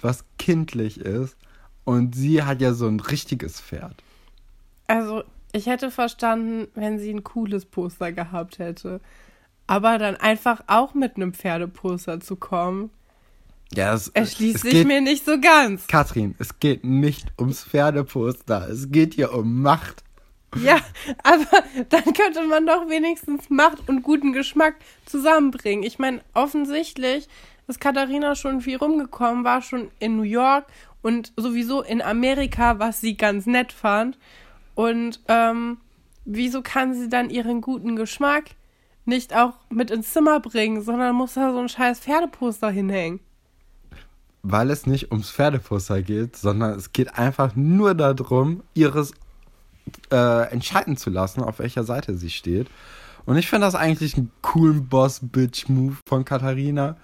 was 0.00 0.24
kindlich 0.38 1.00
ist. 1.00 1.36
Und 1.84 2.14
sie 2.14 2.42
hat 2.42 2.60
ja 2.60 2.72
so 2.72 2.86
ein 2.86 3.00
richtiges 3.00 3.60
Pferd. 3.60 4.02
Also, 4.86 5.24
ich 5.52 5.66
hätte 5.66 5.90
verstanden, 5.90 6.68
wenn 6.74 6.98
sie 6.98 7.10
ein 7.10 7.24
cooles 7.24 7.64
Poster 7.64 8.12
gehabt 8.12 8.58
hätte. 8.58 9.00
Aber 9.66 9.98
dann 9.98 10.16
einfach 10.16 10.62
auch 10.66 10.94
mit 10.94 11.16
einem 11.16 11.32
Pferdeposter 11.32 12.20
zu 12.20 12.36
kommen, 12.36 12.90
Ja, 13.74 13.94
es, 13.94 14.08
erschließt 14.08 14.56
es 14.56 14.62
sich 14.62 14.72
geht, 14.72 14.86
mir 14.86 15.00
nicht 15.00 15.24
so 15.24 15.40
ganz. 15.40 15.86
Katrin, 15.86 16.34
es 16.38 16.58
geht 16.58 16.84
nicht 16.84 17.26
ums 17.38 17.62
Pferdeposter. 17.64 18.68
Es 18.68 18.90
geht 18.90 19.14
hier 19.14 19.32
um 19.32 19.62
Macht. 19.62 20.02
Ja, 20.60 20.80
aber 21.22 21.46
dann 21.88 22.12
könnte 22.12 22.42
man 22.48 22.66
doch 22.66 22.88
wenigstens 22.88 23.48
Macht 23.50 23.88
und 23.88 24.02
guten 24.02 24.32
Geschmack 24.32 24.74
zusammenbringen. 25.06 25.84
Ich 25.84 25.98
meine, 26.00 26.20
offensichtlich 26.34 27.28
ist 27.68 27.80
Katharina 27.80 28.34
schon 28.34 28.60
viel 28.60 28.76
rumgekommen, 28.76 29.44
war 29.44 29.62
schon 29.62 29.90
in 30.00 30.16
New 30.16 30.22
York 30.22 30.66
und 31.02 31.32
sowieso 31.36 31.82
in 31.82 32.02
Amerika, 32.02 32.80
was 32.80 33.00
sie 33.00 33.16
ganz 33.16 33.46
nett 33.46 33.72
fand. 33.72 34.18
Und 34.74 35.20
ähm, 35.28 35.78
wieso 36.24 36.62
kann 36.62 36.94
sie 36.94 37.08
dann 37.08 37.30
ihren 37.30 37.60
guten 37.60 37.94
Geschmack 37.94 38.50
nicht 39.04 39.34
auch 39.34 39.54
mit 39.70 39.90
ins 39.90 40.12
Zimmer 40.12 40.40
bringen, 40.40 40.82
sondern 40.82 41.14
muss 41.14 41.34
da 41.34 41.52
so 41.52 41.60
ein 41.60 41.68
scheiß 41.68 42.00
Pferdeposter 42.00 42.70
hinhängen? 42.70 43.20
Weil 44.42 44.70
es 44.70 44.86
nicht 44.86 45.10
ums 45.10 45.30
Pferdeposter 45.30 46.02
geht, 46.02 46.36
sondern 46.36 46.78
es 46.78 46.92
geht 46.92 47.18
einfach 47.18 47.54
nur 47.56 47.94
darum, 47.94 48.62
ihres 48.74 49.12
äh, 50.10 50.50
entscheiden 50.50 50.96
zu 50.96 51.10
lassen, 51.10 51.42
auf 51.42 51.58
welcher 51.58 51.84
Seite 51.84 52.16
sie 52.16 52.30
steht. 52.30 52.68
Und 53.26 53.36
ich 53.36 53.48
finde 53.48 53.66
das 53.66 53.74
eigentlich 53.74 54.16
einen 54.16 54.30
coolen 54.42 54.88
Boss-Bitch-Move 54.88 55.96
von 56.06 56.24
Katharina. 56.24 56.96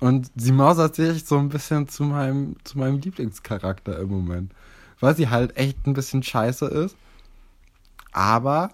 Und 0.00 0.30
sie 0.34 0.52
mausert 0.52 0.94
sich 0.96 1.26
so 1.26 1.38
ein 1.38 1.50
bisschen 1.50 1.86
zu 1.86 2.04
meinem, 2.04 2.56
zu 2.64 2.78
meinem 2.78 2.98
Lieblingscharakter 3.00 3.98
im 3.98 4.08
Moment. 4.08 4.52
Weil 4.98 5.14
sie 5.14 5.28
halt 5.28 5.56
echt 5.56 5.86
ein 5.86 5.92
bisschen 5.92 6.22
scheiße 6.22 6.66
ist. 6.66 6.96
Aber 8.12 8.70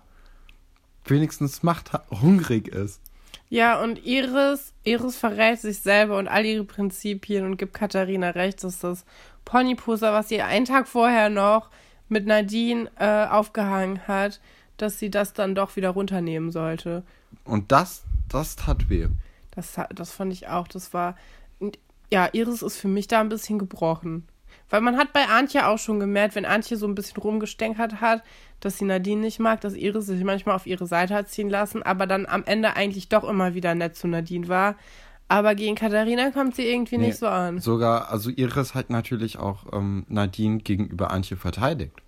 wenigstens 1.04 1.62
macht 1.62 1.92
hungrig 2.10 2.68
ist. 2.68 3.00
Ja, 3.48 3.80
und 3.80 4.04
Iris, 4.04 4.72
Iris 4.84 5.16
verrät 5.16 5.60
sich 5.60 5.78
selber 5.78 6.18
und 6.18 6.28
all 6.28 6.44
ihre 6.44 6.64
Prinzipien 6.64 7.44
und 7.44 7.56
gibt 7.56 7.74
Katharina 7.74 8.30
recht, 8.30 8.64
dass 8.64 8.80
das 8.80 9.04
Ponyposter, 9.44 10.12
was 10.12 10.28
sie 10.28 10.42
einen 10.42 10.64
Tag 10.64 10.88
vorher 10.88 11.28
noch 11.30 11.70
mit 12.08 12.26
Nadine 12.26 12.90
äh, 12.98 13.26
aufgehangen 13.26 14.06
hat, 14.08 14.40
dass 14.76 14.98
sie 14.98 15.10
das 15.10 15.32
dann 15.32 15.54
doch 15.54 15.76
wieder 15.76 15.90
runternehmen 15.90 16.50
sollte. 16.50 17.04
Und 17.44 17.72
das, 17.72 18.02
das 18.28 18.56
tat 18.56 18.88
weh. 18.90 19.08
Das, 19.52 19.78
das 19.94 20.12
fand 20.12 20.32
ich 20.32 20.48
auch, 20.48 20.68
das 20.68 20.92
war. 20.92 21.16
Ja, 22.12 22.28
Iris 22.32 22.62
ist 22.62 22.76
für 22.76 22.88
mich 22.88 23.08
da 23.08 23.20
ein 23.20 23.28
bisschen 23.28 23.58
gebrochen. 23.58 24.26
Weil 24.68 24.80
man 24.80 24.96
hat 24.96 25.12
bei 25.12 25.26
Antje 25.26 25.66
auch 25.66 25.78
schon 25.78 26.00
gemerkt, 26.00 26.34
wenn 26.34 26.44
Antje 26.44 26.76
so 26.76 26.86
ein 26.86 26.94
bisschen 26.94 27.22
rumgestänkert 27.22 28.00
hat, 28.00 28.22
dass 28.60 28.78
sie 28.78 28.84
Nadine 28.84 29.20
nicht 29.20 29.38
mag, 29.38 29.60
dass 29.60 29.74
Iris 29.74 30.06
sich 30.06 30.24
manchmal 30.24 30.56
auf 30.56 30.66
ihre 30.66 30.86
Seite 30.86 31.14
hat 31.14 31.28
ziehen 31.28 31.50
lassen, 31.50 31.82
aber 31.82 32.06
dann 32.06 32.26
am 32.26 32.42
Ende 32.44 32.74
eigentlich 32.74 33.08
doch 33.08 33.24
immer 33.24 33.54
wieder 33.54 33.74
nett 33.74 33.96
zu 33.96 34.08
Nadine 34.08 34.48
war. 34.48 34.74
Aber 35.28 35.54
gegen 35.54 35.74
Katharina 35.74 36.30
kommt 36.30 36.54
sie 36.54 36.66
irgendwie 36.66 36.98
Nee, 36.98 37.08
nicht 37.08 37.18
so 37.18 37.26
an. 37.26 37.60
Sogar, 37.60 38.10
also 38.10 38.30
Iris 38.30 38.74
hat 38.74 38.90
natürlich 38.90 39.38
auch 39.38 39.72
ähm, 39.72 40.04
Nadine 40.08 40.58
gegenüber 40.58 41.10
Antje 41.10 41.36
verteidigt. 41.36 42.00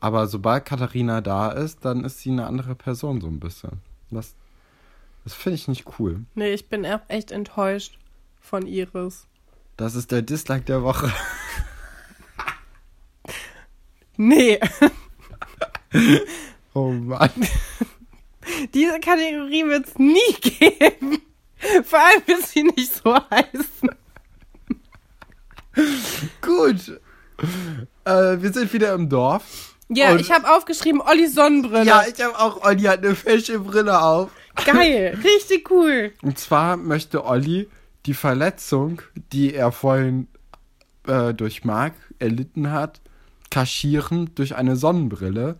Aber 0.00 0.26
sobald 0.26 0.64
Katharina 0.66 1.20
da 1.20 1.50
ist, 1.50 1.84
dann 1.84 2.04
ist 2.04 2.20
sie 2.20 2.30
eine 2.30 2.46
andere 2.46 2.74
Person 2.74 3.20
so 3.20 3.28
ein 3.28 3.40
bisschen. 3.40 3.80
Das, 4.10 4.34
das 5.24 5.32
finde 5.32 5.54
ich 5.54 5.68
nicht 5.68 5.84
cool. 5.98 6.20
Nee, 6.34 6.52
ich 6.52 6.68
bin 6.68 6.84
echt 7.08 7.30
enttäuscht 7.30 7.98
von 8.40 8.66
Iris. 8.66 9.26
Das 9.76 9.94
ist 9.94 10.10
der 10.10 10.22
Dislike 10.22 10.64
der 10.64 10.82
Woche. 10.82 11.10
Nee, 14.16 14.58
Oh 16.74 16.90
Mann. 16.90 17.30
diese 18.74 18.98
Kategorie 19.00 19.64
wird 19.66 19.86
es 19.86 19.98
nie 19.98 20.34
geben. 20.40 21.18
Vor 21.84 21.98
allem, 21.98 22.22
bis 22.26 22.50
sie 22.50 22.64
nicht 22.64 22.94
so 22.94 23.14
heißen. 23.14 23.90
Gut. 26.40 27.00
Äh, 28.04 28.40
wir 28.40 28.52
sind 28.52 28.72
wieder 28.72 28.94
im 28.94 29.08
Dorf. 29.08 29.74
Ja, 29.88 30.16
ich 30.16 30.30
habe 30.30 30.50
aufgeschrieben, 30.50 31.02
Ollis 31.02 31.34
Sonnenbrille. 31.34 31.84
Ja, 31.84 32.04
ich 32.06 32.20
habe 32.22 32.38
auch, 32.38 32.64
Olli 32.64 32.84
hat 32.84 33.04
eine 33.04 33.14
fesche 33.14 33.58
Brille 33.58 34.00
auf. 34.00 34.30
Geil, 34.64 35.18
richtig 35.24 35.70
cool. 35.70 36.12
Und 36.22 36.38
zwar 36.38 36.76
möchte 36.76 37.24
Olli 37.24 37.68
die 38.06 38.14
Verletzung, 38.14 39.02
die 39.32 39.54
er 39.54 39.70
vorhin 39.70 40.28
äh, 41.06 41.34
durch 41.34 41.64
Mark 41.64 41.92
erlitten 42.18 42.70
hat, 42.70 43.01
kaschieren 43.52 44.30
durch 44.34 44.56
eine 44.56 44.76
Sonnenbrille. 44.76 45.56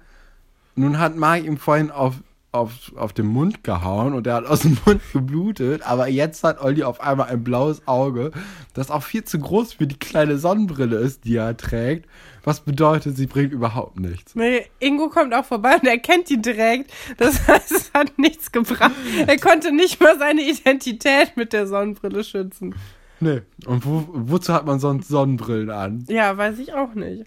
Nun 0.75 0.99
hat 0.99 1.15
Mark 1.15 1.45
ihm 1.45 1.59
vorhin 1.59 1.91
auf, 1.91 2.15
auf, 2.51 2.91
auf 2.97 3.13
den 3.13 3.27
Mund 3.27 3.63
gehauen 3.65 4.15
und 4.15 4.27
er 4.27 4.37
hat 4.37 4.47
aus 4.47 4.61
dem 4.61 4.79
Mund 4.87 5.03
geblutet, 5.13 5.83
aber 5.83 6.09
jetzt 6.09 6.43
hat 6.43 6.63
Olli 6.63 6.85
auf 6.85 7.03
einmal 7.03 7.29
ein 7.29 7.45
blaues 7.45 7.87
Auge, 7.87 8.31
das 8.73 8.91
auch 8.91 9.03
viel 9.03 9.25
zu 9.25 9.39
groß 9.39 9.75
für 9.75 9.87
die 9.87 9.99
kleine 9.99 10.39
Sonnenbrille 10.39 10.97
ist, 10.97 11.27
die 11.27 11.37
er 11.37 11.55
trägt. 11.55 12.09
Was 12.45 12.61
bedeutet, 12.61 13.19
sie 13.19 13.27
bringt 13.27 13.53
überhaupt 13.53 14.01
nichts. 14.01 14.35
Nee, 14.35 14.65
Ingo 14.81 15.11
kommt 15.11 15.35
auch 15.35 15.45
vorbei 15.45 15.77
und 15.77 15.87
er 15.87 15.99
kennt 15.99 16.31
ihn 16.31 16.41
direkt. 16.41 16.91
Das 17.19 17.47
heißt, 17.47 17.73
es 17.73 17.93
hat 17.93 18.19
nichts 18.19 18.53
gebracht. 18.53 18.93
Er 19.27 19.37
konnte 19.37 19.71
nicht 19.71 20.01
mal 20.01 20.19
seine 20.19 20.41
Identität 20.41 21.37
mit 21.37 21.53
der 21.53 21.67
Sonnenbrille 21.67 22.25
schützen. 22.25 22.75
Nee. 23.21 23.43
Und 23.67 23.85
wo, 23.85 24.05
wozu 24.09 24.55
hat 24.55 24.65
man 24.65 24.81
sonst 24.81 25.09
Sonnenbrillen 25.09 25.71
an? 25.71 26.07
Ja, 26.09 26.37
weiß 26.39 26.59
ich 26.59 26.73
auch 26.73 26.95
nicht. 26.95 27.27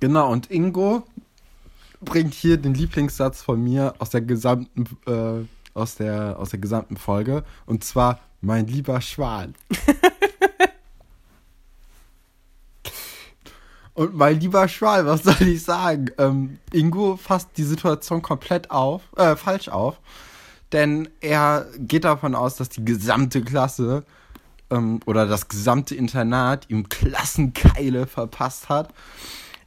Genau, 0.00 0.30
und 0.30 0.50
Ingo 0.50 1.02
bringt 2.00 2.34
hier 2.34 2.56
den 2.56 2.74
Lieblingssatz 2.74 3.42
von 3.42 3.62
mir 3.62 3.94
aus 3.98 4.10
der 4.10 4.20
gesamten, 4.20 4.84
äh, 5.06 5.44
aus 5.74 5.96
der, 5.96 6.38
aus 6.38 6.50
der 6.50 6.60
gesamten 6.60 6.96
Folge. 6.96 7.44
Und 7.66 7.82
zwar, 7.82 8.20
mein 8.40 8.66
lieber 8.66 9.00
Schwan. 9.00 9.54
Und 13.98 14.14
mein 14.14 14.38
lieber 14.38 14.68
Schwal, 14.68 15.06
was 15.06 15.24
soll 15.24 15.42
ich 15.42 15.64
sagen? 15.64 16.06
Ähm, 16.18 16.60
Ingo 16.72 17.16
fasst 17.16 17.48
die 17.56 17.64
Situation 17.64 18.22
komplett 18.22 18.70
auf, 18.70 19.02
äh, 19.16 19.34
falsch 19.34 19.68
auf. 19.68 19.98
Denn 20.70 21.08
er 21.20 21.66
geht 21.78 22.04
davon 22.04 22.36
aus, 22.36 22.54
dass 22.54 22.68
die 22.68 22.84
gesamte 22.84 23.42
Klasse 23.42 24.04
ähm, 24.70 25.00
oder 25.04 25.26
das 25.26 25.48
gesamte 25.48 25.96
Internat 25.96 26.70
ihm 26.70 26.88
Klassenkeile 26.88 28.06
verpasst 28.06 28.68
hat. 28.68 28.94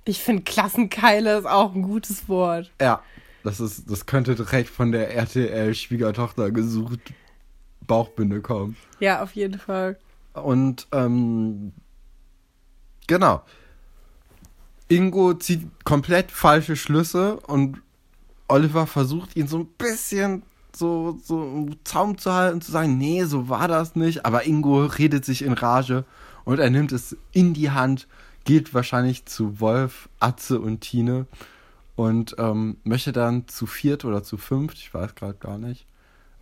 Ich 0.05 0.19
finde 0.19 0.43
Klassenkeile 0.43 1.37
ist 1.37 1.45
auch 1.45 1.75
ein 1.75 1.83
gutes 1.83 2.27
Wort. 2.27 2.71
Ja, 2.81 3.01
das 3.43 3.59
ist, 3.59 3.89
das 3.89 4.05
könnte 4.05 4.35
direkt 4.35 4.69
von 4.69 4.91
der 4.91 5.15
RTL-Schwiegertochter 5.15 6.51
gesucht 6.51 6.99
Bauchbinde 7.87 8.41
kommen. 8.41 8.75
Ja, 8.99 9.21
auf 9.21 9.33
jeden 9.33 9.59
Fall. 9.59 9.97
Und 10.33 10.87
ähm, 10.91 11.73
genau. 13.07 13.43
Ingo 14.87 15.33
zieht 15.33 15.67
komplett 15.83 16.31
falsche 16.31 16.75
Schlüsse 16.75 17.39
und 17.41 17.81
Oliver 18.47 18.87
versucht 18.87 19.35
ihn 19.35 19.47
so 19.47 19.59
ein 19.59 19.67
bisschen 19.77 20.43
so, 20.75 21.19
so 21.23 21.43
im 21.43 21.75
Zaum 21.83 22.17
zu 22.17 22.33
halten, 22.33 22.61
zu 22.61 22.71
sagen, 22.71 22.97
nee, 22.97 23.23
so 23.23 23.49
war 23.49 23.67
das 23.67 23.95
nicht. 23.95 24.25
Aber 24.25 24.45
Ingo 24.45 24.85
redet 24.85 25.25
sich 25.25 25.43
in 25.43 25.53
Rage 25.53 26.05
und 26.43 26.59
er 26.59 26.69
nimmt 26.69 26.91
es 26.91 27.15
in 27.31 27.53
die 27.53 27.71
Hand, 27.71 28.07
geht 28.43 28.73
wahrscheinlich 28.73 29.25
zu 29.25 29.59
Wolf, 29.59 30.09
Atze 30.19 30.59
und 30.59 30.81
Tine 30.81 31.27
und 31.95 32.35
ähm, 32.39 32.77
möchte 32.83 33.11
dann 33.11 33.47
zu 33.47 33.65
viert 33.65 34.05
oder 34.05 34.23
zu 34.23 34.37
fünft, 34.37 34.77
ich 34.77 34.93
weiß 34.93 35.15
gerade 35.15 35.35
gar 35.35 35.57
nicht, 35.57 35.85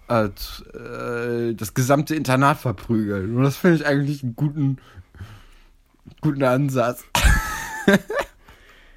äh, 0.10 0.26
äh, 0.26 1.54
das 1.54 1.74
gesamte 1.74 2.16
Internat 2.16 2.60
verprügeln. 2.60 3.36
Und 3.36 3.44
das 3.44 3.58
finde 3.58 3.78
ich 3.78 3.86
eigentlich 3.86 4.24
einen 4.24 4.36
guten, 4.36 4.78
guten 6.22 6.44
Ansatz. 6.44 7.04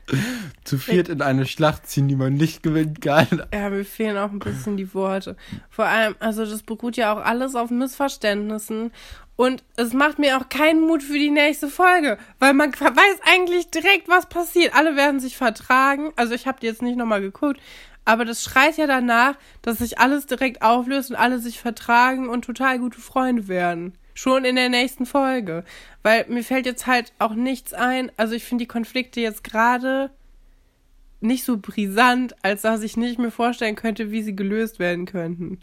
zu 0.64 0.78
viert 0.78 1.08
in 1.08 1.22
eine 1.22 1.46
Schlacht 1.46 1.86
ziehen, 1.86 2.08
die 2.08 2.16
man 2.16 2.34
nicht 2.34 2.62
gewinnen 2.62 3.00
kann. 3.00 3.44
Ja, 3.52 3.70
mir 3.70 3.84
fehlen 3.84 4.16
auch 4.16 4.30
ein 4.30 4.38
bisschen 4.38 4.76
die 4.76 4.92
Worte. 4.94 5.36
Vor 5.70 5.86
allem, 5.86 6.14
also 6.20 6.44
das 6.44 6.62
beruht 6.62 6.96
ja 6.96 7.12
auch 7.12 7.24
alles 7.24 7.54
auf 7.54 7.70
Missverständnissen. 7.70 8.92
Und 9.36 9.64
es 9.76 9.92
macht 9.92 10.18
mir 10.18 10.36
auch 10.36 10.48
keinen 10.48 10.82
Mut 10.82 11.02
für 11.02 11.18
die 11.18 11.30
nächste 11.30 11.68
Folge, 11.68 12.18
weil 12.38 12.52
man 12.52 12.72
weiß 12.72 13.20
eigentlich 13.24 13.70
direkt, 13.70 14.08
was 14.08 14.26
passiert. 14.26 14.74
Alle 14.74 14.94
werden 14.94 15.20
sich 15.20 15.36
vertragen. 15.36 16.12
Also 16.16 16.34
ich 16.34 16.46
habe 16.46 16.60
die 16.60 16.66
jetzt 16.66 16.82
nicht 16.82 16.98
nochmal 16.98 17.22
geguckt, 17.22 17.58
aber 18.04 18.24
das 18.24 18.42
schreit 18.42 18.76
ja 18.76 18.86
danach, 18.86 19.36
dass 19.62 19.78
sich 19.78 19.98
alles 19.98 20.26
direkt 20.26 20.62
auflöst 20.62 21.10
und 21.10 21.16
alle 21.16 21.38
sich 21.38 21.60
vertragen 21.60 22.28
und 22.28 22.44
total 22.44 22.78
gute 22.78 23.00
Freunde 23.00 23.48
werden. 23.48 23.94
Schon 24.14 24.44
in 24.44 24.56
der 24.56 24.68
nächsten 24.68 25.06
Folge. 25.06 25.64
Weil 26.02 26.26
mir 26.28 26.44
fällt 26.44 26.66
jetzt 26.66 26.86
halt 26.86 27.12
auch 27.18 27.34
nichts 27.34 27.72
ein. 27.72 28.10
Also 28.16 28.34
ich 28.34 28.44
finde 28.44 28.64
die 28.64 28.68
Konflikte 28.68 29.20
jetzt 29.20 29.44
gerade 29.44 30.10
nicht 31.20 31.44
so 31.44 31.56
brisant, 31.56 32.34
als 32.42 32.62
dass 32.62 32.82
ich 32.82 32.96
nicht 32.96 33.18
mir 33.18 33.30
vorstellen 33.30 33.76
könnte, 33.76 34.10
wie 34.10 34.22
sie 34.22 34.36
gelöst 34.36 34.78
werden 34.78 35.06
könnten. 35.06 35.60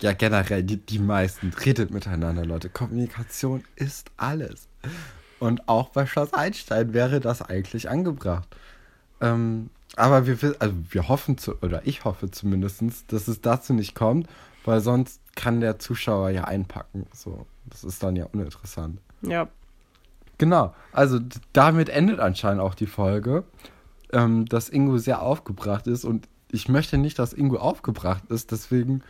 Ja, 0.00 0.12
generell, 0.12 0.62
die, 0.62 0.78
die 0.78 0.98
meisten 0.98 1.52
redet 1.64 1.90
miteinander, 1.90 2.44
Leute. 2.44 2.68
Kommunikation 2.68 3.64
ist 3.76 4.10
alles. 4.16 4.68
Und 5.38 5.68
auch 5.68 5.90
bei 5.90 6.06
Schloss 6.06 6.32
Einstein 6.32 6.94
wäre 6.94 7.20
das 7.20 7.42
eigentlich 7.42 7.88
angebracht. 7.90 8.48
Ähm, 9.20 9.70
aber 9.96 10.26
wir, 10.26 10.56
also 10.58 10.74
wir 10.90 11.08
hoffen, 11.08 11.36
zu, 11.38 11.60
oder 11.62 11.82
ich 11.84 12.04
hoffe 12.04 12.30
zumindest, 12.30 13.12
dass 13.12 13.28
es 13.28 13.40
dazu 13.40 13.74
nicht 13.74 13.94
kommt, 13.94 14.28
weil 14.64 14.80
sonst 14.80 15.20
kann 15.34 15.60
der 15.60 15.78
Zuschauer 15.78 16.30
ja 16.30 16.44
einpacken. 16.44 17.06
So, 17.12 17.46
das 17.66 17.84
ist 17.84 18.02
dann 18.02 18.16
ja 18.16 18.26
uninteressant. 18.26 19.00
Ja. 19.22 19.48
Genau, 20.38 20.74
also 20.92 21.20
damit 21.52 21.88
endet 21.88 22.18
anscheinend 22.18 22.60
auch 22.60 22.74
die 22.74 22.86
Folge, 22.86 23.44
ähm, 24.12 24.46
dass 24.46 24.68
Ingo 24.68 24.98
sehr 24.98 25.22
aufgebracht 25.22 25.86
ist 25.86 26.04
und 26.04 26.28
ich 26.50 26.68
möchte 26.68 26.98
nicht, 26.98 27.18
dass 27.18 27.32
Ingo 27.32 27.56
aufgebracht 27.56 28.24
ist, 28.28 28.50
deswegen 28.50 29.02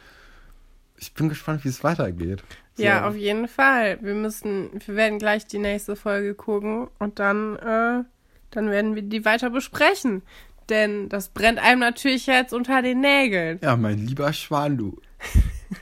ich 1.02 1.14
bin 1.14 1.28
gespannt, 1.28 1.64
wie 1.64 1.68
es 1.68 1.82
weitergeht. 1.82 2.44
So. 2.74 2.84
Ja, 2.84 3.08
auf 3.08 3.16
jeden 3.16 3.48
Fall. 3.48 3.98
Wir 4.02 4.14
müssen, 4.14 4.70
wir 4.86 4.94
werden 4.94 5.18
gleich 5.18 5.46
die 5.46 5.58
nächste 5.58 5.96
Folge 5.96 6.34
gucken 6.34 6.88
und 7.00 7.18
dann, 7.18 7.56
äh, 7.56 8.04
dann 8.50 8.70
werden 8.70 8.94
wir 8.94 9.02
die 9.02 9.24
weiter 9.24 9.50
besprechen. 9.50 10.22
Denn 10.68 11.08
das 11.08 11.28
brennt 11.28 11.58
einem 11.58 11.80
natürlich 11.80 12.26
jetzt 12.26 12.54
unter 12.54 12.82
den 12.82 13.00
Nägeln. 13.00 13.58
Ja, 13.62 13.76
mein 13.76 13.98
lieber 13.98 14.32
Schwan, 14.32 14.78
du. 14.78 15.00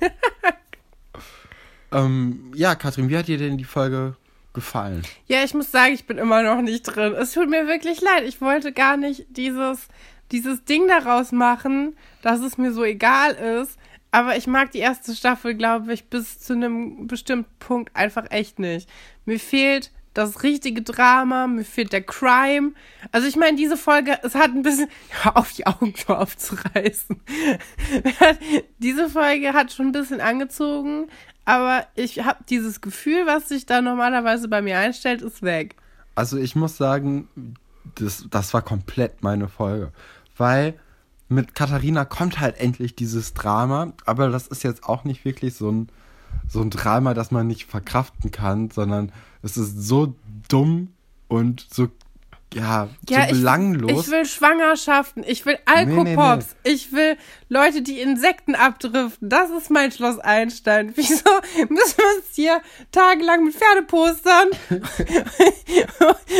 ähm, 1.92 2.52
ja, 2.54 2.74
Katrin, 2.74 3.08
wie 3.08 3.16
hat 3.16 3.28
dir 3.28 3.38
denn 3.38 3.58
die 3.58 3.64
Folge 3.64 4.16
gefallen? 4.52 5.02
Ja, 5.26 5.44
ich 5.44 5.54
muss 5.54 5.70
sagen, 5.70 5.94
ich 5.94 6.06
bin 6.06 6.18
immer 6.18 6.42
noch 6.42 6.62
nicht 6.62 6.82
drin. 6.82 7.14
Es 7.14 7.32
tut 7.32 7.48
mir 7.48 7.66
wirklich 7.66 8.00
leid. 8.00 8.24
Ich 8.26 8.40
wollte 8.40 8.72
gar 8.72 8.96
nicht 8.96 9.26
dieses, 9.30 9.88
dieses 10.32 10.64
Ding 10.64 10.88
daraus 10.88 11.32
machen, 11.32 11.96
dass 12.22 12.40
es 12.40 12.58
mir 12.58 12.72
so 12.72 12.84
egal 12.84 13.32
ist. 13.32 13.78
Aber 14.12 14.36
ich 14.36 14.46
mag 14.46 14.72
die 14.72 14.78
erste 14.78 15.14
Staffel, 15.14 15.54
glaube 15.54 15.92
ich, 15.92 16.06
bis 16.06 16.40
zu 16.40 16.54
einem 16.54 17.06
bestimmten 17.06 17.50
Punkt 17.60 17.94
einfach 17.94 18.26
echt 18.30 18.58
nicht. 18.58 18.88
Mir 19.24 19.38
fehlt 19.38 19.92
das 20.14 20.42
richtige 20.42 20.82
Drama, 20.82 21.46
mir 21.46 21.64
fehlt 21.64 21.92
der 21.92 22.02
Crime. 22.02 22.72
Also 23.12 23.28
ich 23.28 23.36
meine, 23.36 23.56
diese 23.56 23.76
Folge, 23.76 24.18
es 24.22 24.34
hat 24.34 24.50
ein 24.50 24.62
bisschen, 24.62 24.88
hör 25.22 25.36
auf, 25.36 25.52
die 25.52 25.66
Augen 25.66 25.94
so 25.96 26.14
aufzureißen. 26.14 27.20
diese 28.78 29.08
Folge 29.08 29.52
hat 29.52 29.72
schon 29.72 29.86
ein 29.86 29.92
bisschen 29.92 30.20
angezogen, 30.20 31.06
aber 31.50 31.84
ich 31.96 32.24
habe 32.24 32.44
dieses 32.48 32.80
Gefühl, 32.80 33.26
was 33.26 33.48
sich 33.48 33.66
da 33.66 33.82
normalerweise 33.82 34.46
bei 34.46 34.62
mir 34.62 34.78
einstellt, 34.78 35.20
ist 35.20 35.42
weg. 35.42 35.74
Also 36.14 36.36
ich 36.36 36.54
muss 36.54 36.76
sagen, 36.76 37.28
das, 37.96 38.24
das 38.30 38.54
war 38.54 38.62
komplett 38.62 39.24
meine 39.24 39.48
Folge. 39.48 39.90
Weil 40.36 40.78
mit 41.28 41.56
Katharina 41.56 42.04
kommt 42.04 42.38
halt 42.38 42.56
endlich 42.60 42.94
dieses 42.94 43.34
Drama, 43.34 43.94
aber 44.06 44.28
das 44.28 44.46
ist 44.46 44.62
jetzt 44.62 44.84
auch 44.84 45.02
nicht 45.02 45.24
wirklich 45.24 45.54
so 45.54 45.72
ein, 45.72 45.88
so 46.48 46.60
ein 46.60 46.70
Drama, 46.70 47.14
das 47.14 47.32
man 47.32 47.48
nicht 47.48 47.66
verkraften 47.66 48.30
kann, 48.30 48.70
sondern 48.70 49.10
es 49.42 49.56
ist 49.56 49.76
so 49.76 50.14
dumm 50.48 50.92
und 51.26 51.66
so 51.68 51.88
ja, 52.54 52.88
ja 53.08 53.28
so 53.28 53.34
belanglos. 53.34 53.90
Ich, 53.90 53.98
ich, 53.98 54.10
will 54.10 54.24
Schwangerschaften, 54.24 55.24
ich 55.26 55.46
will 55.46 55.58
Alkopops, 55.66 56.04
nee, 56.04 56.54
nee, 56.64 56.70
nee. 56.70 56.72
ich 56.72 56.92
will 56.92 57.16
Leute, 57.48 57.82
die 57.82 58.00
Insekten 58.00 58.54
abdriften. 58.54 59.28
Das 59.28 59.50
ist 59.50 59.70
mein 59.70 59.92
Schloss 59.92 60.18
Einstein. 60.18 60.92
Wieso 60.96 61.30
müssen 61.68 61.98
wir 61.98 62.16
uns 62.16 62.34
hier 62.34 62.60
tagelang 62.92 63.44
mit 63.44 63.54
Pferdepostern 63.54 64.48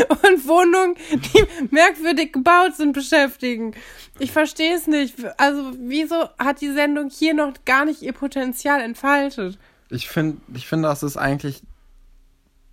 und 0.09 0.49
Wohnungen, 0.49 0.97
die 1.11 1.45
merkwürdig 1.71 2.33
gebaut 2.33 2.77
sind, 2.77 2.93
beschäftigen? 2.93 3.75
Ich 4.19 4.33
verstehe 4.33 4.75
es 4.75 4.87
nicht. 4.87 5.15
Also, 5.39 5.73
wieso 5.79 6.29
hat 6.39 6.61
die 6.61 6.73
Sendung 6.73 7.09
hier 7.11 7.35
noch 7.35 7.55
gar 7.65 7.85
nicht 7.85 8.03
ihr 8.03 8.13
Potenzial 8.13 8.81
entfaltet? 8.81 9.59
Ich 9.89 10.09
finde, 10.09 10.39
ich 10.55 10.67
finde, 10.67 10.89
das 10.89 11.03
ist 11.03 11.17
eigentlich 11.17 11.63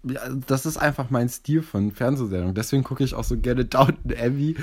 das 0.04 0.66
ist 0.66 0.78
einfach 0.78 1.10
mein 1.10 1.28
Stil 1.30 1.62
von 1.62 1.92
Fernsehsendungen. 1.92 2.56
Deswegen 2.56 2.84
gucke 2.84 3.04
ich 3.04 3.14
auch 3.14 3.24
so 3.24 3.38
gerne 3.38 3.66
Downton 3.66 4.14
Abbey 4.18 4.56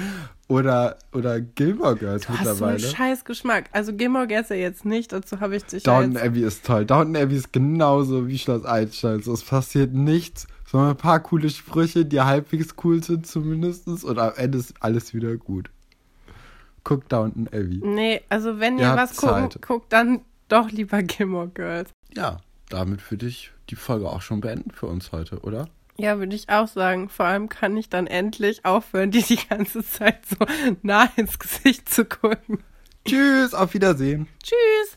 oder, 0.48 0.96
oder 1.12 1.40
Gilmore 1.40 1.96
Girls 1.96 2.26
du 2.26 2.32
mittlerweile. 2.32 2.74
Hast 2.74 2.80
so 2.80 2.86
einen 2.86 2.96
scheiß 2.96 3.24
Geschmack. 3.24 3.68
Also 3.72 3.94
Gilmore 3.94 4.26
Girls 4.26 4.48
ja 4.48 4.56
jetzt 4.56 4.84
nicht, 4.84 5.12
dazu 5.12 5.40
habe 5.40 5.56
ich 5.56 5.64
dich 5.64 5.82
Downton 5.82 6.16
Abbey 6.16 6.42
ist 6.42 6.64
toll. 6.64 6.86
Downton 6.86 7.16
Abbey 7.16 7.36
ist 7.36 7.52
genauso 7.52 8.28
wie 8.28 8.38
Schloss 8.38 8.64
Einstein. 8.64 9.22
So, 9.22 9.32
es 9.32 9.42
passiert 9.42 9.92
nichts, 9.92 10.46
sondern 10.66 10.90
ein 10.90 10.96
paar 10.96 11.20
coole 11.20 11.50
Sprüche, 11.50 12.04
die 12.04 12.20
halbwegs 12.20 12.74
cool 12.84 13.02
sind 13.02 13.26
zumindest. 13.26 13.86
Und 13.86 14.18
am 14.18 14.32
Ende 14.36 14.58
ist 14.58 14.74
alles 14.80 15.14
wieder 15.14 15.36
gut. 15.36 15.70
Guckt 16.84 17.12
Downton 17.12 17.48
Abbey. 17.48 17.80
Nee, 17.82 18.22
also 18.28 18.60
wenn 18.60 18.78
ihr, 18.78 18.90
ihr 18.90 18.96
was 18.96 19.16
guckt, 19.16 19.60
guckt 19.62 19.92
dann 19.92 20.20
doch 20.48 20.70
lieber 20.70 21.02
Gilmore 21.02 21.48
Girls. 21.48 21.90
Ja, 22.14 22.38
damit 22.68 23.10
würde 23.10 23.26
ich 23.26 23.53
die 23.70 23.76
Folge 23.76 24.08
auch 24.08 24.22
schon 24.22 24.40
beenden 24.40 24.70
für 24.70 24.86
uns 24.86 25.12
heute, 25.12 25.40
oder? 25.40 25.68
Ja, 25.96 26.18
würde 26.18 26.34
ich 26.34 26.48
auch 26.48 26.66
sagen. 26.66 27.08
Vor 27.08 27.26
allem 27.26 27.48
kann 27.48 27.76
ich 27.76 27.88
dann 27.88 28.06
endlich 28.06 28.64
aufhören, 28.64 29.10
die 29.10 29.22
die 29.22 29.38
ganze 29.48 29.84
Zeit 29.84 30.26
so 30.26 30.44
nah 30.82 31.08
ins 31.16 31.38
Gesicht 31.38 31.88
zu 31.88 32.04
gucken. 32.04 32.64
Tschüss, 33.04 33.54
auf 33.54 33.74
Wiedersehen. 33.74 34.26
Tschüss. 34.42 34.96